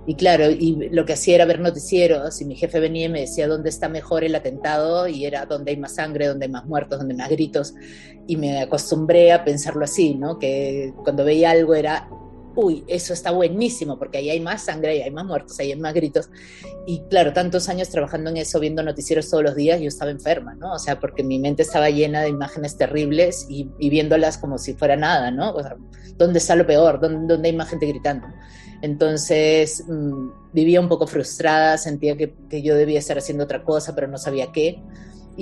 Y 0.08 0.16
claro, 0.16 0.50
y 0.50 0.90
lo 0.92 1.06
que 1.06 1.14
hacía 1.14 1.36
era 1.36 1.46
ver 1.46 1.60
noticieros 1.60 2.42
y 2.42 2.46
mi 2.46 2.56
jefe 2.56 2.80
venía 2.80 3.06
y 3.06 3.10
me 3.10 3.22
decía 3.22 3.48
dónde 3.48 3.70
está 3.70 3.88
mejor 3.88 4.24
el 4.24 4.34
atentado 4.34 5.08
y 5.08 5.26
era 5.26 5.46
dónde 5.46 5.72
hay 5.72 5.78
más 5.78 5.96
sangre, 5.96 6.28
dónde 6.28 6.46
hay 6.46 6.52
más 6.52 6.66
muertos, 6.66 6.98
dónde 6.98 7.14
hay 7.14 7.18
más 7.20 7.30
gritos. 7.30 7.76
Y 8.28 8.36
me 8.36 8.62
acostumbré 8.62 9.32
a 9.32 9.44
pensarlo 9.44 9.84
así, 9.84 10.16
¿no? 10.16 10.40
Que 10.40 10.94
cuando 11.04 11.24
veía 11.24 11.52
algo 11.52 11.76
era, 11.76 12.10
uy, 12.56 12.84
eso 12.88 13.14
está 13.14 13.32
buenísimo 13.32 13.98
porque 13.98 14.18
ahí 14.18 14.30
hay 14.30 14.40
más 14.40 14.66
sangre, 14.66 15.04
hay 15.04 15.12
más 15.12 15.26
muertos, 15.26 15.60
hay 15.60 15.76
más 15.76 15.94
gritos. 15.94 16.30
Y 16.86 17.02
claro, 17.10 17.34
tantos 17.34 17.70
años 17.70 17.90
trabajando 17.90 18.30
en 18.30 18.38
eso, 18.38 18.60
viendo 18.60 18.84
noticieros 18.84 19.30
todos 19.30 19.44
los 19.44 19.56
días, 19.56 19.80
yo 19.80 19.88
estaba 19.88 20.12
enferma, 20.12 20.56
¿no? 20.56 20.74
O 20.74 20.80
sea, 20.80 21.00
porque 21.00 21.24
mi 21.24 21.40
mente 21.40 21.64
estaba 21.64 21.90
llena 21.90 22.22
de 22.22 22.30
imágenes 22.30 22.78
terribles 22.78 23.46
y, 23.50 23.70
viéndolas 23.90 24.38
como 24.38 24.58
si 24.58 24.74
fuera 24.74 24.96
nada, 24.96 25.32
¿no? 25.32 25.52
O 25.52 25.62
sea, 25.62 25.76
¿dónde 26.18 26.40
está 26.40 26.56
lo 26.56 26.66
peor? 26.66 27.00
¿Dónde, 27.00 27.34
dónde 27.34 27.50
hay 27.50 27.56
más 27.56 27.70
gente 27.70 27.86
gritando? 27.86 28.28
Entonces 28.82 29.84
mm, 29.88 30.30
vivía 30.54 30.80
un 30.80 30.90
poco 30.90 31.08
frustrada, 31.08 31.78
sentía 31.78 32.18
que, 32.18 32.34
yo 32.62 32.76
debía 32.76 33.00
estar 33.00 33.18
haciendo 33.18 33.44
otra 33.44 33.64
cosa, 33.64 33.94
pero 33.96 34.08
no 34.08 34.18
sabía 34.18 34.52
qué. 34.52 34.82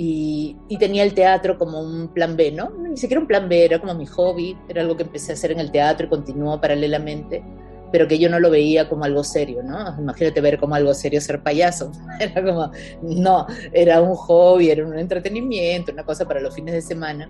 Y, 0.02 0.56
tenía 0.78 1.02
el 1.02 1.12
teatro 1.12 1.58
como 1.58 1.78
un 1.78 2.08
plan 2.08 2.34
B, 2.34 2.52
¿no? 2.52 2.70
Ni 2.70 2.96
siquiera 2.96 3.20
un 3.20 3.26
plan 3.26 3.50
B, 3.50 3.66
era 3.66 3.78
como 3.78 3.94
mi 3.94 4.06
hobby, 4.06 4.56
era 4.66 4.80
algo 4.80 4.96
que 4.96 5.02
empecé 5.02 5.32
a 5.32 5.34
hacer 5.34 5.52
en 5.52 5.60
el 5.60 5.70
teatro 5.70 6.06
y 6.06 6.08
continuó 6.08 6.58
paralelamente, 6.58 7.44
pero 7.92 8.08
que 8.08 8.18
yo 8.18 8.30
no 8.30 8.40
lo 8.40 8.48
veía 8.48 8.88
como 8.88 9.04
algo 9.04 9.22
serio, 9.22 9.62
¿no? 9.62 9.94
Imagínate 9.98 10.40
ver 10.40 10.58
como 10.58 10.74
algo 10.74 10.94
serio 10.94 11.20
ser 11.20 11.42
payaso. 11.42 11.92
Era 12.18 12.42
como, 12.42 12.72
no, 13.02 13.46
era 13.74 14.00
un 14.00 14.14
hobby, 14.14 14.70
era 14.70 14.86
un 14.86 14.98
entretenimiento, 14.98 15.92
una 15.92 16.04
cosa 16.04 16.26
para 16.26 16.40
los 16.40 16.54
fines 16.54 16.72
de 16.72 16.80
semana 16.80 17.28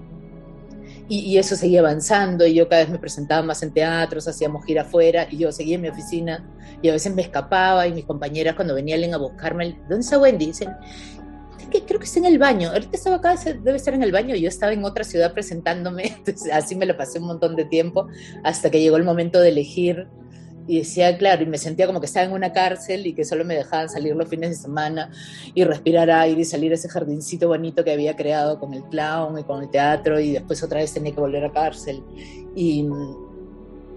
y, 1.11 1.39
eso 1.39 1.57
seguía 1.57 1.81
avanzando 1.81 2.47
y 2.47 2.55
yo 2.55 2.69
cada 2.69 2.83
vez 2.83 2.91
me 2.91 2.99
presentaba 2.99 3.43
más 3.43 3.65
en 3.65 3.73
teatros, 3.73 4.29
hacíamos 4.29 4.65
gira 4.65 4.83
afuera 4.83 5.27
y 5.29 5.39
yo 5.39 5.51
seguía 5.51 5.75
en 5.75 5.81
mi 5.83 5.89
oficina 5.89 6.49
y 6.83 6.89
a 6.89 6.93
veces 6.93 7.13
me 7.13 7.23
escapaba 7.23 7.87
y 7.89 7.93
mis 7.93 8.05
compañeras 8.05 8.55
cuando 8.55 8.75
venían 8.75 9.13
a 9.13 9.17
buscarme, 9.17 9.77
¿dónde 9.89 10.05
está 10.05 10.19
Wendy? 10.21 10.47
Dicen, 10.47 10.71
que 11.71 11.83
creo 11.83 11.99
que 11.99 12.07
está 12.07 12.19
en 12.19 12.27
el 12.27 12.39
baño, 12.39 12.71
ahorita 12.71 12.97
estaba 12.97 13.17
acá, 13.17 13.35
debe 13.45 13.77
estar 13.77 13.95
en 13.95 14.03
el 14.03 14.13
baño, 14.13 14.35
yo 14.37 14.49
estaba 14.49 14.73
en 14.73 14.85
otra 14.85 15.05
ciudad 15.05 15.33
presentándome, 15.33 16.07
entonces 16.19 16.53
así 16.53 16.75
me 16.75 16.87
lo 16.87 16.97
pasé 16.97 17.19
un 17.19 17.27
montón 17.27 17.57
de 17.57 17.65
tiempo 17.65 18.09
hasta 18.45 18.71
que 18.71 18.81
llegó 18.81 18.97
el 18.97 19.05
momento 19.05 19.41
de 19.41 19.49
elegir 19.49 20.09
y 20.67 20.79
decía, 20.79 21.17
claro, 21.19 21.43
y 21.43 21.47
me 21.47 21.59
sentía 21.59 21.87
como 21.87 21.99
que 21.99 22.07
estaba 22.07 22.27
en 22.27 22.33
una 22.33 22.53
cárcel 22.53 23.05
y 23.07 23.13
que 23.13 23.25
solo 23.25 23.45
me 23.45 23.57
dejaban 23.57 23.89
salir 23.89 24.15
los 24.15 24.29
fines 24.29 24.51
de 24.51 24.57
semana 24.57 25.11
y 25.53 25.65
respirar 25.65 26.11
aire 26.11 26.43
y 26.43 26.45
salir 26.45 26.71
a 26.71 26.77
ese 26.77 26.89
jardincito 26.89 27.49
bonito 27.49 27.83
que 27.83 27.91
había 27.91 28.15
creado 28.15 28.61
con 28.61 28.73
el 28.75 28.85
clown 28.85 29.37
y 29.39 29.43
con 29.43 29.65
el 29.65 29.71
teatro 29.71 30.21
y 30.21 30.33
después 30.33 30.63
otra 30.63 30.79
vez 30.79 30.93
tenía 30.93 31.13
que 31.13 31.21
volver 31.21 31.45
a 31.45 31.53
cárcel. 31.53 32.05
Y, 32.55 32.87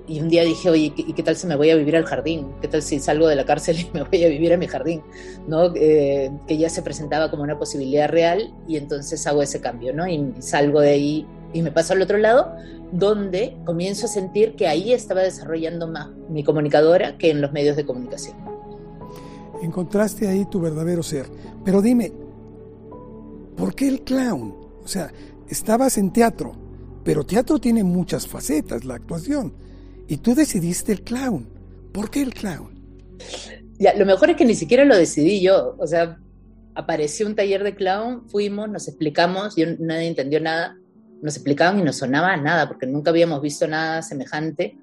y 0.07 0.19
un 0.19 0.27
día 0.27 0.43
dije, 0.43 0.69
oye, 0.69 0.93
¿y 0.95 1.13
qué 1.13 1.24
tal 1.24 1.36
si 1.36 1.48
me 1.48 1.55
voy 1.55 1.69
a 1.69 1.75
vivir 1.75 1.95
al 1.95 2.03
jardín? 2.03 2.48
¿Qué 2.62 2.67
tal 2.67 2.81
si 2.81 3.00
salgo 3.00 3.27
de 3.27 3.36
la 3.36 3.45
cárcel 3.45 3.79
y 3.79 3.89
me 3.93 4.03
voy 4.03 4.24
a 4.24 4.27
vivir 4.27 4.53
a 4.53 4.57
mi 4.57 4.67
jardín? 4.67 5.01
¿no? 5.48 5.74
Eh, 5.75 6.31
que 6.48 6.57
ya 6.57 6.69
se 6.69 6.81
presentaba 6.81 7.31
como 7.31 7.43
una 7.43 7.57
posibilidad 7.57 8.10
real 8.10 8.53
y 8.67 8.77
entonces 8.77 9.25
hago 9.27 9.41
ese 9.41 9.62
cambio, 9.62 9.93
¿no? 9.93 10.07
Y 10.07 10.33
salgo 10.39 10.81
de 10.81 10.89
ahí 10.89 11.27
y 11.53 11.62
me 11.62 11.72
paso 11.72 11.93
al 11.93 12.01
otro 12.01 12.17
lado, 12.17 12.53
donde 12.91 13.57
comienzo 13.65 14.05
a 14.05 14.10
sentir 14.10 14.55
que 14.55 14.67
ahí 14.67 14.91
estaba 14.91 15.22
desarrollando 15.22 15.88
más 15.88 16.10
mi 16.29 16.43
comunicadora 16.43 17.17
que 17.17 17.29
en 17.29 17.41
los 17.41 17.51
medios 17.53 17.75
de 17.75 17.86
comunicación. 17.86 18.36
Encontraste 19.62 20.27
ahí 20.27 20.45
tu 20.45 20.60
verdadero 20.60 21.03
ser. 21.03 21.27
Pero 21.63 21.81
dime, 21.81 22.12
¿por 23.55 23.74
qué 23.74 23.88
el 23.88 24.01
clown? 24.01 24.55
O 24.83 24.88
sea, 24.88 25.12
estabas 25.48 25.98
en 25.98 26.12
teatro, 26.12 26.53
pero 27.03 27.25
teatro 27.25 27.60
tiene 27.60 27.83
muchas 27.83 28.27
facetas, 28.27 28.83
la 28.83 28.95
actuación. 28.95 29.53
Y 30.07 30.17
tú 30.17 30.36
decidiste 30.36 30.91
el 30.91 31.01
clown. 31.01 31.48
¿Por 31.91 32.10
qué 32.10 32.22
el 32.22 32.33
clown? 32.33 32.72
Ya, 33.79 33.93
lo 33.95 34.05
mejor 34.05 34.29
es 34.29 34.38
que 34.38 34.45
ni 34.45 34.55
siquiera 34.55 34.86
lo 34.86 34.95
decidí 34.95 35.41
yo. 35.41 35.75
O 35.79 35.88
sea, 35.88 36.17
apareció 36.75 37.27
un 37.27 37.36
taller 37.36 37.63
de 37.63 37.75
clown, 37.75 38.27
fuimos, 38.29 38.69
nos 38.69 38.88
explicamos, 38.88 39.55
yo 39.55 39.65
nadie 39.79 40.07
entendió 40.07 40.39
nada 40.39 40.77
nos 41.24 41.38
explicaban 41.38 41.79
y 41.79 41.83
no 41.83 41.93
sonaba 41.93 42.36
nada, 42.36 42.67
porque 42.67 42.86
nunca 42.86 43.10
habíamos 43.10 43.41
visto 43.41 43.65
nada 43.65 44.01
semejante. 44.01 44.77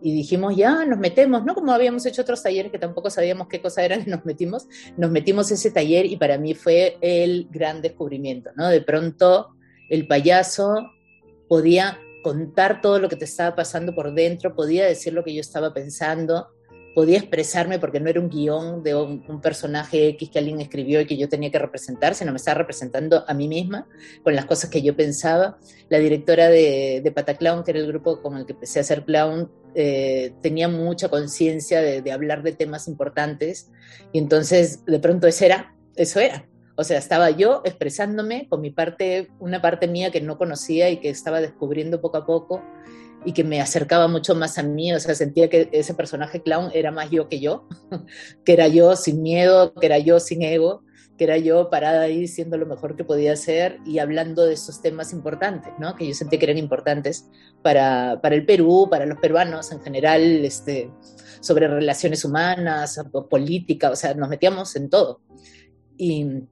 Y 0.00 0.14
dijimos, 0.14 0.56
ya, 0.56 0.86
nos 0.86 0.98
metemos, 0.98 1.44
¿no? 1.44 1.54
Como 1.54 1.72
habíamos 1.72 2.06
hecho 2.06 2.22
otros 2.22 2.42
talleres 2.42 2.72
que 2.72 2.78
tampoco 2.78 3.10
sabíamos 3.10 3.48
qué 3.48 3.60
cosa 3.60 3.84
eran, 3.84 4.02
nos 4.06 4.24
metimos, 4.24 4.66
nos 4.96 5.10
metimos 5.10 5.50
ese 5.50 5.70
taller 5.70 6.06
y 6.06 6.16
para 6.16 6.38
mí 6.38 6.54
fue 6.54 6.96
el 7.02 7.48
gran 7.50 7.82
descubrimiento, 7.82 8.50
¿no? 8.56 8.68
De 8.68 8.80
pronto 8.80 9.50
el 9.90 10.06
payaso 10.06 10.90
podía 11.48 11.98
contar 12.24 12.80
todo 12.80 12.98
lo 12.98 13.08
que 13.08 13.14
te 13.14 13.26
estaba 13.26 13.54
pasando 13.54 13.94
por 13.94 14.12
dentro, 14.12 14.56
podía 14.56 14.84
decir 14.84 15.12
lo 15.12 15.22
que 15.22 15.32
yo 15.32 15.40
estaba 15.40 15.72
pensando, 15.72 16.48
podía 16.94 17.18
expresarme 17.18 17.78
porque 17.78 18.00
no 18.00 18.08
era 18.08 18.20
un 18.20 18.30
guion 18.30 18.82
de 18.82 18.94
un, 18.94 19.40
personaje 19.40 20.08
X 20.08 20.30
que 20.30 20.38
alguien 20.38 20.60
escribió 20.60 21.00
y 21.00 21.06
que 21.06 21.16
yo 21.16 21.28
tenía 21.28 21.50
que 21.50 21.58
representar, 21.58 22.14
sino 22.14 22.32
me 22.32 22.36
estaba 22.36 22.58
representando 22.58 23.24
a 23.28 23.34
mí 23.34 23.48
misma 23.48 23.86
con 24.22 24.34
las 24.34 24.46
cosas 24.46 24.70
que 24.70 24.80
yo 24.80 24.96
pensaba. 24.96 25.58
La 25.88 25.98
directora 25.98 26.48
de, 26.48 27.00
de 27.02 27.12
Pataclown, 27.12 27.64
que 27.64 27.72
era 27.72 27.80
el 27.80 27.88
grupo 27.88 28.22
con 28.22 28.36
el 28.36 28.46
que 28.46 28.52
empecé 28.52 28.78
a 28.78 28.82
hacer 28.82 29.04
clown, 29.04 29.50
eh, 29.74 30.32
tenía 30.40 30.68
mucha 30.68 31.08
conciencia 31.08 31.82
de, 31.82 32.12
hablar 32.12 32.44
de 32.44 32.52
temas 32.52 32.86
importantes 32.86 33.70
y 34.12 34.18
entonces 34.18 34.84
de 34.86 35.00
pronto 35.00 35.26
eso 35.26 35.44
era, 35.44 35.74
eso 35.96 36.20
era. 36.20 36.46
O 36.76 36.84
sea, 36.84 36.98
estaba 36.98 37.30
yo 37.30 37.62
expresándome 37.64 38.48
con 38.48 38.60
mi 38.60 38.70
parte, 38.70 39.30
una 39.38 39.62
parte 39.62 39.86
mía 39.86 40.10
que 40.10 40.20
no 40.20 40.38
conocía 40.38 40.90
y 40.90 40.98
que 40.98 41.10
estaba 41.10 41.40
descubriendo 41.40 42.00
poco 42.00 42.16
a 42.16 42.26
poco 42.26 42.62
y 43.24 43.32
que 43.32 43.44
me 43.44 43.60
acercaba 43.60 44.08
mucho 44.08 44.34
más 44.34 44.58
a 44.58 44.62
mí, 44.62 44.92
o 44.92 45.00
sea, 45.00 45.14
sentía 45.14 45.48
que 45.48 45.68
ese 45.72 45.94
personaje 45.94 46.42
clown 46.42 46.70
era 46.74 46.90
más 46.90 47.10
yo 47.10 47.28
que 47.28 47.40
yo, 47.40 47.68
que 48.44 48.52
era 48.52 48.68
yo 48.68 48.96
sin 48.96 49.22
miedo, 49.22 49.72
que 49.74 49.86
era 49.86 49.98
yo 49.98 50.20
sin 50.20 50.42
ego, 50.42 50.82
que 51.16 51.24
era 51.24 51.38
yo 51.38 51.70
parada 51.70 52.02
ahí 52.02 52.26
siendo 52.26 52.58
lo 52.58 52.66
mejor 52.66 52.96
que 52.96 53.04
podía 53.04 53.36
ser 53.36 53.78
y 53.86 53.98
hablando 53.98 54.44
de 54.44 54.54
esos 54.54 54.82
temas 54.82 55.12
importantes, 55.12 55.72
¿no? 55.78 55.94
Que 55.94 56.08
yo 56.08 56.14
sentía 56.14 56.38
que 56.38 56.46
eran 56.46 56.58
importantes 56.58 57.26
para, 57.62 58.20
para 58.20 58.34
el 58.34 58.44
Perú, 58.44 58.88
para 58.90 59.06
los 59.06 59.18
peruanos 59.18 59.70
en 59.70 59.80
general, 59.80 60.44
este, 60.44 60.90
sobre 61.40 61.68
relaciones 61.68 62.24
humanas, 62.24 63.00
política, 63.30 63.90
o 63.90 63.96
sea, 63.96 64.14
nos 64.14 64.28
metíamos 64.28 64.74
en 64.76 64.90
todo. 64.90 65.20
Y, 65.96 66.42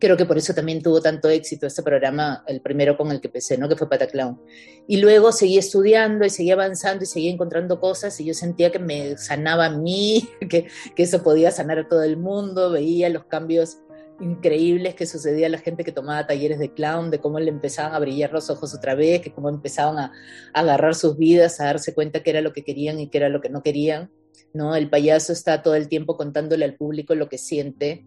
creo 0.00 0.16
que 0.16 0.24
por 0.24 0.38
eso 0.38 0.54
también 0.54 0.82
tuvo 0.82 1.00
tanto 1.00 1.28
éxito 1.28 1.66
este 1.66 1.82
programa, 1.82 2.42
el 2.48 2.60
primero 2.60 2.96
con 2.96 3.12
el 3.12 3.20
que 3.20 3.28
empecé, 3.28 3.58
¿no? 3.58 3.68
que 3.68 3.76
fue 3.76 3.88
Pataclown. 3.88 4.40
Y 4.88 4.96
luego 4.96 5.30
seguí 5.30 5.58
estudiando 5.58 6.24
y 6.24 6.30
seguí 6.30 6.50
avanzando 6.50 7.04
y 7.04 7.06
seguí 7.06 7.28
encontrando 7.28 7.78
cosas 7.78 8.18
y 8.18 8.24
yo 8.24 8.34
sentía 8.34 8.72
que 8.72 8.78
me 8.78 9.16
sanaba 9.18 9.66
a 9.66 9.70
mí, 9.70 10.28
que, 10.48 10.66
que 10.96 11.02
eso 11.02 11.22
podía 11.22 11.50
sanar 11.50 11.78
a 11.78 11.88
todo 11.88 12.02
el 12.02 12.16
mundo, 12.16 12.70
veía 12.72 13.08
los 13.10 13.26
cambios 13.26 13.78
increíbles 14.20 14.94
que 14.94 15.06
sucedía 15.06 15.46
a 15.46 15.50
la 15.50 15.58
gente 15.58 15.84
que 15.84 15.92
tomaba 15.92 16.26
talleres 16.26 16.58
de 16.58 16.72
clown, 16.72 17.10
de 17.10 17.20
cómo 17.20 17.38
le 17.38 17.50
empezaban 17.50 17.94
a 17.94 17.98
brillar 17.98 18.32
los 18.32 18.50
ojos 18.50 18.74
otra 18.74 18.94
vez, 18.94 19.20
que 19.20 19.32
cómo 19.32 19.48
empezaban 19.48 19.98
a, 19.98 20.12
a 20.52 20.60
agarrar 20.60 20.94
sus 20.94 21.16
vidas, 21.16 21.60
a 21.60 21.66
darse 21.66 21.94
cuenta 21.94 22.22
que 22.22 22.30
era 22.30 22.40
lo 22.40 22.52
que 22.52 22.64
querían 22.64 23.00
y 23.00 23.08
que 23.08 23.18
era 23.18 23.28
lo 23.28 23.40
que 23.40 23.48
no 23.48 23.62
querían. 23.62 24.10
¿no? 24.52 24.74
El 24.74 24.90
payaso 24.90 25.32
está 25.32 25.62
todo 25.62 25.74
el 25.74 25.88
tiempo 25.88 26.16
contándole 26.16 26.64
al 26.64 26.74
público 26.74 27.14
lo 27.14 27.28
que 27.28 27.38
siente, 27.38 28.04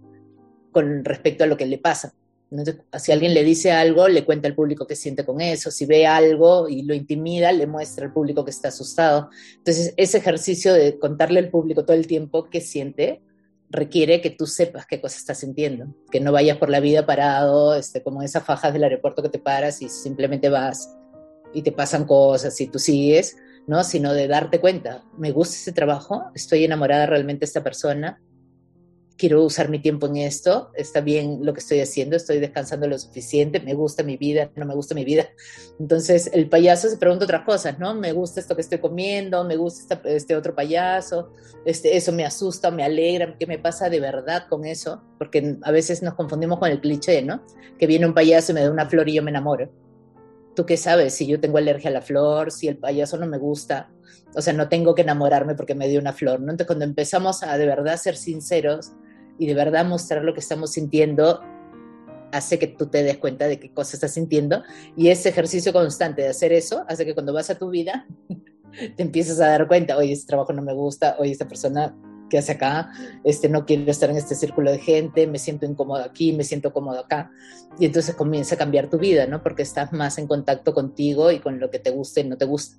con 0.74 1.06
respecto 1.06 1.46
a 1.46 1.48
lo 1.48 1.56
que 1.56 1.66
le 1.66 1.78
pasa. 1.78 2.14
Entonces, 2.52 2.84
si 3.02 3.12
alguien 3.12 3.34
le 3.34 3.44
dice 3.44 3.72
algo, 3.72 4.08
le 4.08 4.26
cuenta 4.26 4.48
al 4.48 4.54
público 4.54 4.86
que 4.86 4.96
siente 4.96 5.26
con 5.26 5.42
eso. 5.42 5.72
Si 5.72 5.86
ve 5.86 6.06
algo 6.06 6.70
y 6.70 6.84
lo 6.84 6.94
intimida, 6.94 7.52
le 7.52 7.66
muestra 7.66 8.06
al 8.06 8.14
público 8.14 8.46
que 8.46 8.52
está 8.52 8.68
asustado. 8.68 9.30
Entonces, 9.58 9.94
ese 9.98 10.20
ejercicio 10.20 10.74
de 10.74 11.00
contarle 11.00 11.40
al 11.40 11.50
público 11.50 11.84
todo 11.84 11.98
el 11.98 12.06
tiempo 12.06 12.50
qué 12.52 12.62
siente, 12.62 13.24
requiere 13.72 14.22
que 14.22 14.30
tú 14.30 14.46
sepas 14.46 14.86
qué 14.86 15.02
cosa 15.02 15.18
está 15.18 15.34
sintiendo, 15.34 15.88
que 16.12 16.20
no 16.20 16.32
vayas 16.32 16.58
por 16.58 16.70
la 16.70 16.80
vida 16.80 17.08
parado, 17.08 17.74
este, 17.74 18.04
como 18.04 18.22
esas 18.22 18.44
fajas 18.44 18.72
del 18.72 18.84
aeropuerto 18.84 19.24
que 19.24 19.30
te 19.30 19.40
paras 19.40 19.82
y 19.82 19.90
simplemente 19.90 20.48
vas 20.48 20.96
y 21.56 21.64
te 21.64 21.72
pasan 21.72 22.06
cosas 22.06 22.60
y 22.62 22.68
tú 22.68 22.78
sigues, 22.78 23.36
¿no? 23.66 23.84
Sino 23.84 24.14
de 24.14 24.28
darte 24.28 24.60
cuenta, 24.60 25.04
me 25.18 25.32
gusta 25.32 25.56
este 25.56 25.72
trabajo, 25.72 26.26
estoy 26.36 26.64
enamorada 26.66 27.08
realmente 27.08 27.42
de 27.42 27.46
esta 27.46 27.64
persona, 27.64 28.22
quiero 29.18 29.44
usar 29.44 29.70
mi 29.70 29.80
tiempo 29.80 30.08
en 30.08 30.18
esto, 30.18 30.72
está 30.76 31.02
bien 31.02 31.40
lo 31.46 31.54
que 31.54 31.60
estoy 31.60 31.80
haciendo, 31.80 32.16
estoy 32.16 32.40
descansando 32.40 32.88
lo 32.88 32.98
suficiente, 32.98 33.60
me 33.60 33.74
gusta 33.74 34.04
mi 34.04 34.18
vida, 34.18 34.52
no 34.56 34.66
me 34.66 34.74
gusta 34.74 34.96
mi 34.96 35.06
vida. 35.06 35.28
Entonces 35.80 36.30
el 36.34 36.50
payaso 36.50 36.90
se 36.90 36.98
pregunta 36.98 37.26
otras 37.26 37.46
cosas, 37.46 37.80
¿no? 37.80 37.94
Me 37.94 38.12
gusta 38.12 38.40
esto 38.40 38.56
que 38.56 38.62
estoy 38.62 38.80
comiendo, 38.80 39.44
me 39.44 39.56
gusta 39.56 40.02
este 40.06 40.36
otro 40.36 40.56
payaso, 40.56 41.32
este, 41.66 41.96
eso 41.96 42.12
me 42.12 42.26
asusta, 42.26 42.72
me 42.72 42.84
alegra, 42.84 43.36
¿qué 43.38 43.46
me 43.46 43.60
pasa 43.60 43.90
de 43.90 44.00
verdad 44.00 44.48
con 44.50 44.66
eso? 44.66 45.02
Porque 45.18 45.58
a 45.62 45.72
veces 45.72 46.02
nos 46.02 46.16
confundimos 46.16 46.60
con 46.60 46.70
el 46.70 46.82
cliché, 46.82 47.22
¿no? 47.22 47.44
Que 47.78 47.88
viene 47.88 48.06
un 48.06 48.14
payaso 48.14 48.52
y 48.52 48.56
me 48.56 48.62
da 48.62 48.72
una 48.72 48.90
flor 48.90 49.08
y 49.10 49.14
yo 49.14 49.24
me 49.24 49.32
enamoro. 49.32 49.72
¿Tú 50.56 50.66
qué 50.66 50.78
sabes? 50.78 51.16
Si 51.16 51.26
yo 51.26 51.40
tengo 51.40 51.58
alergia 51.58 51.90
a 51.90 51.94
la 51.94 52.02
flor, 52.02 52.52
si 52.52 52.68
el 52.68 52.78
payaso 52.78 53.18
no 53.18 53.26
me 53.26 53.40
gusta, 53.40 53.90
o 54.36 54.42
sea, 54.42 54.54
no 54.54 54.70
tengo 54.70 54.96
que 54.96 55.02
enamorarme 55.02 55.56
porque 55.56 55.76
me 55.76 55.88
dio 55.88 56.00
una 56.00 56.14
flor, 56.14 56.40
¿no? 56.40 56.52
Entonces, 56.52 56.68
cuando 56.68 56.86
empezamos 56.86 57.44
a 57.44 57.58
de 57.58 57.66
verdad 57.66 57.98
ser 57.98 58.16
sinceros 58.16 58.94
y 59.38 59.48
de 59.48 59.54
verdad 59.54 59.86
mostrar 59.86 60.24
lo 60.24 60.34
que 60.34 60.40
estamos 60.40 60.72
sintiendo, 60.72 61.42
hace 62.32 62.58
que 62.58 62.68
tú 62.68 62.88
te 62.88 63.04
des 63.04 63.18
cuenta 63.18 63.48
de 63.48 63.60
qué 63.60 63.72
cosa 63.72 63.96
estás 63.96 64.14
sintiendo. 64.14 64.64
Y 64.96 65.10
ese 65.10 65.30
ejercicio 65.30 65.72
constante 65.72 66.24
de 66.24 66.30
hacer 66.30 66.52
eso 66.52 66.84
hace 66.88 67.06
que 67.06 67.14
cuando 67.14 67.34
vas 67.34 67.50
a 67.50 67.58
tu 67.58 67.70
vida 67.70 68.08
te 68.96 69.04
empieces 69.04 69.40
a 69.40 69.48
dar 69.48 69.68
cuenta, 69.68 69.98
oye, 69.98 70.12
este 70.12 70.28
trabajo 70.28 70.54
no 70.54 70.62
me 70.62 70.74
gusta, 70.74 71.16
oye, 71.20 71.32
esta 71.32 71.48
persona 71.48 71.96
que 72.30 72.40
hace 72.40 72.54
acá, 72.54 72.92
este, 73.24 73.48
no 73.48 73.66
quiero 73.66 73.92
estar 73.92 74.10
en 74.10 74.18
este 74.18 74.34
círculo 74.34 74.72
de 74.72 74.80
gente, 74.80 75.28
me 75.28 75.38
siento 75.38 75.68
incómodo 75.68 76.04
aquí, 76.04 76.34
me 76.34 76.44
siento 76.44 76.74
cómodo 76.74 77.00
acá. 77.00 77.32
Y 77.80 77.86
entonces 77.86 78.16
comienza 78.16 78.56
a 78.56 78.58
cambiar 78.58 78.90
tu 78.90 78.98
vida, 78.98 79.28
¿no? 79.28 79.44
Porque 79.44 79.62
estás 79.62 79.94
más 79.94 80.18
en 80.18 80.26
contacto 80.26 80.74
contigo 80.74 81.32
y 81.32 81.40
con 81.40 81.60
lo 81.60 81.70
que 81.70 81.78
te 81.78 81.92
gusta 81.92 82.22
y 82.22 82.24
no 82.24 82.38
te 82.38 82.46
gusta. 82.46 82.78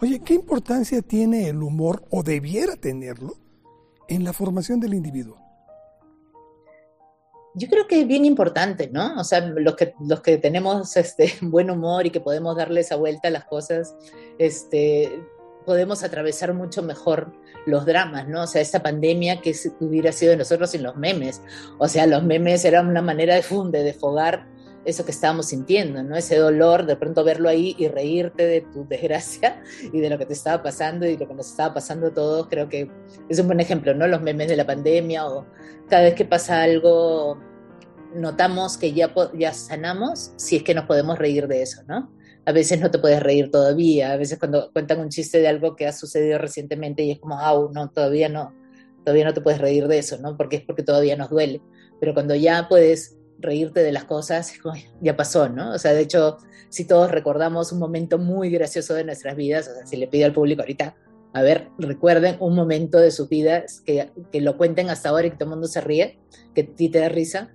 Oye, 0.00 0.20
¿qué 0.20 0.34
importancia 0.34 1.02
tiene 1.02 1.48
el 1.48 1.60
humor 1.62 2.04
o 2.10 2.22
debiera 2.22 2.76
tenerlo 2.76 3.34
en 4.10 4.24
la 4.24 4.34
formación 4.34 4.80
del 4.80 4.92
individuo? 4.92 5.38
Yo 7.54 7.68
creo 7.68 7.86
que 7.88 8.02
es 8.02 8.06
bien 8.06 8.24
importante, 8.24 8.90
¿no? 8.92 9.18
O 9.18 9.24
sea, 9.24 9.40
los 9.40 9.74
que, 9.74 9.94
los 10.00 10.20
que 10.20 10.36
tenemos 10.36 10.96
este 10.96 11.32
buen 11.40 11.70
humor 11.70 12.06
y 12.06 12.10
que 12.10 12.20
podemos 12.20 12.56
darle 12.56 12.80
esa 12.80 12.96
vuelta 12.96 13.28
a 13.28 13.30
las 13.30 13.44
cosas, 13.44 13.94
este, 14.38 15.22
podemos 15.64 16.02
atravesar 16.02 16.52
mucho 16.54 16.82
mejor 16.82 17.32
los 17.66 17.86
dramas, 17.86 18.28
¿no? 18.28 18.42
O 18.42 18.46
sea, 18.46 18.60
esta 18.60 18.82
pandemia 18.82 19.40
que 19.40 19.54
hubiera 19.80 20.12
sido 20.12 20.32
de 20.32 20.38
nosotros 20.38 20.70
sin 20.70 20.82
los 20.82 20.96
memes. 20.96 21.42
O 21.78 21.88
sea, 21.88 22.06
los 22.06 22.22
memes 22.22 22.64
eran 22.64 22.88
una 22.88 23.02
manera 23.02 23.34
de, 23.34 23.42
funde, 23.42 23.82
de 23.82 23.92
fogar 23.92 24.46
eso 24.84 25.04
que 25.04 25.10
estábamos 25.10 25.46
sintiendo, 25.46 26.02
¿no? 26.02 26.16
Ese 26.16 26.36
dolor, 26.36 26.86
de 26.86 26.96
pronto 26.96 27.22
verlo 27.24 27.48
ahí 27.48 27.74
y 27.78 27.88
reírte 27.88 28.46
de 28.46 28.62
tu 28.62 28.84
desgracia 28.88 29.62
y 29.92 30.00
de 30.00 30.10
lo 30.10 30.18
que 30.18 30.26
te 30.26 30.32
estaba 30.32 30.62
pasando 30.62 31.06
y 31.06 31.16
lo 31.16 31.28
que 31.28 31.34
nos 31.34 31.50
estaba 31.50 31.74
pasando 31.74 32.08
a 32.08 32.14
todos, 32.14 32.48
creo 32.48 32.68
que 32.68 32.90
es 33.28 33.38
un 33.38 33.46
buen 33.46 33.60
ejemplo, 33.60 33.94
¿no? 33.94 34.06
Los 34.06 34.22
memes 34.22 34.48
de 34.48 34.56
la 34.56 34.66
pandemia 34.66 35.26
o 35.26 35.46
cada 35.88 36.04
vez 36.04 36.14
que 36.14 36.24
pasa 36.24 36.62
algo 36.62 37.38
notamos 38.14 38.76
que 38.76 38.92
ya, 38.92 39.12
ya 39.34 39.52
sanamos 39.52 40.32
si 40.36 40.56
es 40.56 40.62
que 40.62 40.74
nos 40.74 40.86
podemos 40.86 41.18
reír 41.18 41.46
de 41.46 41.62
eso, 41.62 41.82
¿no? 41.86 42.12
A 42.46 42.52
veces 42.52 42.80
no 42.80 42.90
te 42.90 42.98
puedes 42.98 43.22
reír 43.22 43.50
todavía, 43.50 44.12
a 44.12 44.16
veces 44.16 44.38
cuando 44.38 44.72
cuentan 44.72 45.00
un 45.00 45.10
chiste 45.10 45.40
de 45.40 45.48
algo 45.48 45.76
que 45.76 45.86
ha 45.86 45.92
sucedido 45.92 46.38
recientemente 46.38 47.02
y 47.02 47.12
es 47.12 47.20
como, 47.20 47.38
ah, 47.38 47.54
no, 47.72 47.90
todavía 47.90 48.28
no, 48.28 48.54
todavía 49.04 49.26
no 49.26 49.34
te 49.34 49.40
puedes 49.40 49.60
reír 49.60 49.86
de 49.86 49.98
eso, 49.98 50.18
¿no? 50.18 50.36
Porque 50.36 50.56
es 50.56 50.62
porque 50.62 50.82
todavía 50.82 51.16
nos 51.16 51.30
duele. 51.30 51.62
Pero 52.00 52.14
cuando 52.14 52.34
ya 52.34 52.66
puedes 52.68 53.19
reírte 53.42 53.82
de 53.82 53.92
las 53.92 54.04
cosas, 54.04 54.52
ya 55.00 55.16
pasó, 55.16 55.48
¿no? 55.48 55.72
O 55.72 55.78
sea, 55.78 55.92
de 55.92 56.02
hecho, 56.02 56.38
si 56.68 56.86
todos 56.86 57.10
recordamos 57.10 57.72
un 57.72 57.78
momento 57.78 58.18
muy 58.18 58.50
gracioso 58.50 58.94
de 58.94 59.04
nuestras 59.04 59.36
vidas, 59.36 59.68
o 59.68 59.74
sea, 59.74 59.86
si 59.86 59.96
le 59.96 60.06
pido 60.06 60.26
al 60.26 60.32
público 60.32 60.62
ahorita, 60.62 60.96
a 61.32 61.42
ver, 61.42 61.68
recuerden 61.78 62.36
un 62.40 62.54
momento 62.54 62.98
de 62.98 63.10
sus 63.10 63.28
vidas 63.28 63.82
que, 63.86 64.10
que 64.32 64.40
lo 64.40 64.56
cuenten 64.56 64.90
hasta 64.90 65.10
ahora 65.10 65.26
y 65.26 65.30
que 65.30 65.36
todo 65.36 65.44
el 65.44 65.50
mundo 65.50 65.68
se 65.68 65.80
ríe, 65.80 66.18
que 66.54 66.62
a 66.62 66.66
ti 66.74 66.88
te 66.88 66.98
da 66.98 67.08
risa, 67.08 67.54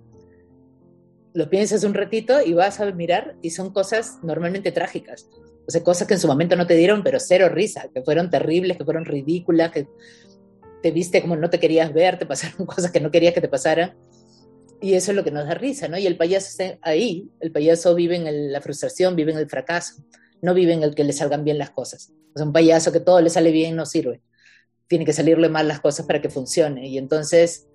lo 1.33 1.49
piensas 1.49 1.83
un 1.83 1.93
ratito 1.93 2.41
y 2.41 2.53
vas 2.53 2.79
a 2.79 2.89
mirar 2.91 3.35
y 3.41 3.49
son 3.49 3.73
cosas 3.73 4.19
normalmente 4.23 4.71
trágicas. 4.71 5.29
O 5.67 5.71
sea, 5.71 5.83
cosas 5.83 6.07
que 6.07 6.13
en 6.13 6.19
su 6.19 6.27
momento 6.27 6.55
no 6.55 6.65
te 6.65 6.75
dieron, 6.75 7.03
pero 7.03 7.19
cero 7.19 7.49
risa, 7.49 7.89
que 7.93 8.01
fueron 8.01 8.29
terribles, 8.29 8.77
que 8.77 8.85
fueron 8.85 9.03
ridículas, 9.03 9.71
que 9.71 9.87
te 10.81 10.91
viste 10.91 11.21
como 11.21 11.35
no 11.35 11.49
te 11.49 11.59
querías 11.59 11.91
ver, 11.93 12.17
te 12.19 12.25
pasaron 12.25 12.65
cosas 12.65 12.91
que 12.91 13.01
no 13.01 13.11
querías 13.11 13.33
que 13.33 13.41
te 13.41 13.49
pasaran. 13.49 13.95
Y 14.85 14.93
eso 14.93 15.11
es 15.11 15.15
lo 15.15 15.23
que 15.23 15.31
nos 15.31 15.47
da 15.47 15.55
risa, 15.55 15.87
¿no? 15.87 15.97
Y 15.97 16.05
el 16.05 16.15
payaso 16.15 16.47
está 16.47 16.77
ahí, 16.83 17.31
el 17.39 17.51
payaso 17.51 17.95
vive 17.95 18.17
en 18.17 18.51
la 18.51 18.61
frustración, 18.61 19.15
vive 19.15 19.31
en 19.31 19.39
el 19.39 19.49
fracaso, 19.49 19.95
no 20.43 20.53
vive 20.53 20.73
en 20.73 20.83
el 20.83 20.93
que 20.93 21.03
le 21.03 21.11
salgan 21.11 21.43
bien 21.43 21.57
las 21.57 21.71
cosas. 21.71 22.13
O 22.35 22.43
un 22.43 22.53
payaso 22.53 22.91
que 22.91 22.99
todo 22.99 23.19
le 23.19 23.31
sale 23.31 23.49
bien 23.49 23.75
no 23.75 23.87
sirve. 23.87 24.21
Tiene 24.87 25.03
que 25.03 25.11
salirle 25.11 25.49
mal 25.49 25.67
las 25.67 25.79
cosas 25.79 26.05
para 26.05 26.21
que 26.21 26.29
funcione. 26.29 26.87
Y 26.87 26.99
entonces 26.99 27.65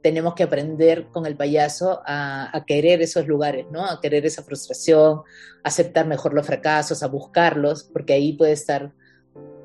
tenemos 0.00 0.34
que 0.34 0.42
aprender 0.42 1.08
con 1.08 1.26
el 1.26 1.36
payaso 1.36 2.00
a, 2.06 2.56
a, 2.56 2.64
querer 2.64 3.02
esos 3.02 3.26
lugares, 3.26 3.66
¿no? 3.70 3.84
A 3.84 4.00
querer 4.00 4.24
esa 4.24 4.42
frustración, 4.42 5.20
aceptar 5.62 6.06
mejor 6.06 6.32
los 6.32 6.46
fracasos, 6.46 7.02
a 7.02 7.08
buscarlos, 7.08 7.84
porque 7.92 8.14
ahí 8.14 8.32
puede 8.32 8.52
estar 8.52 8.94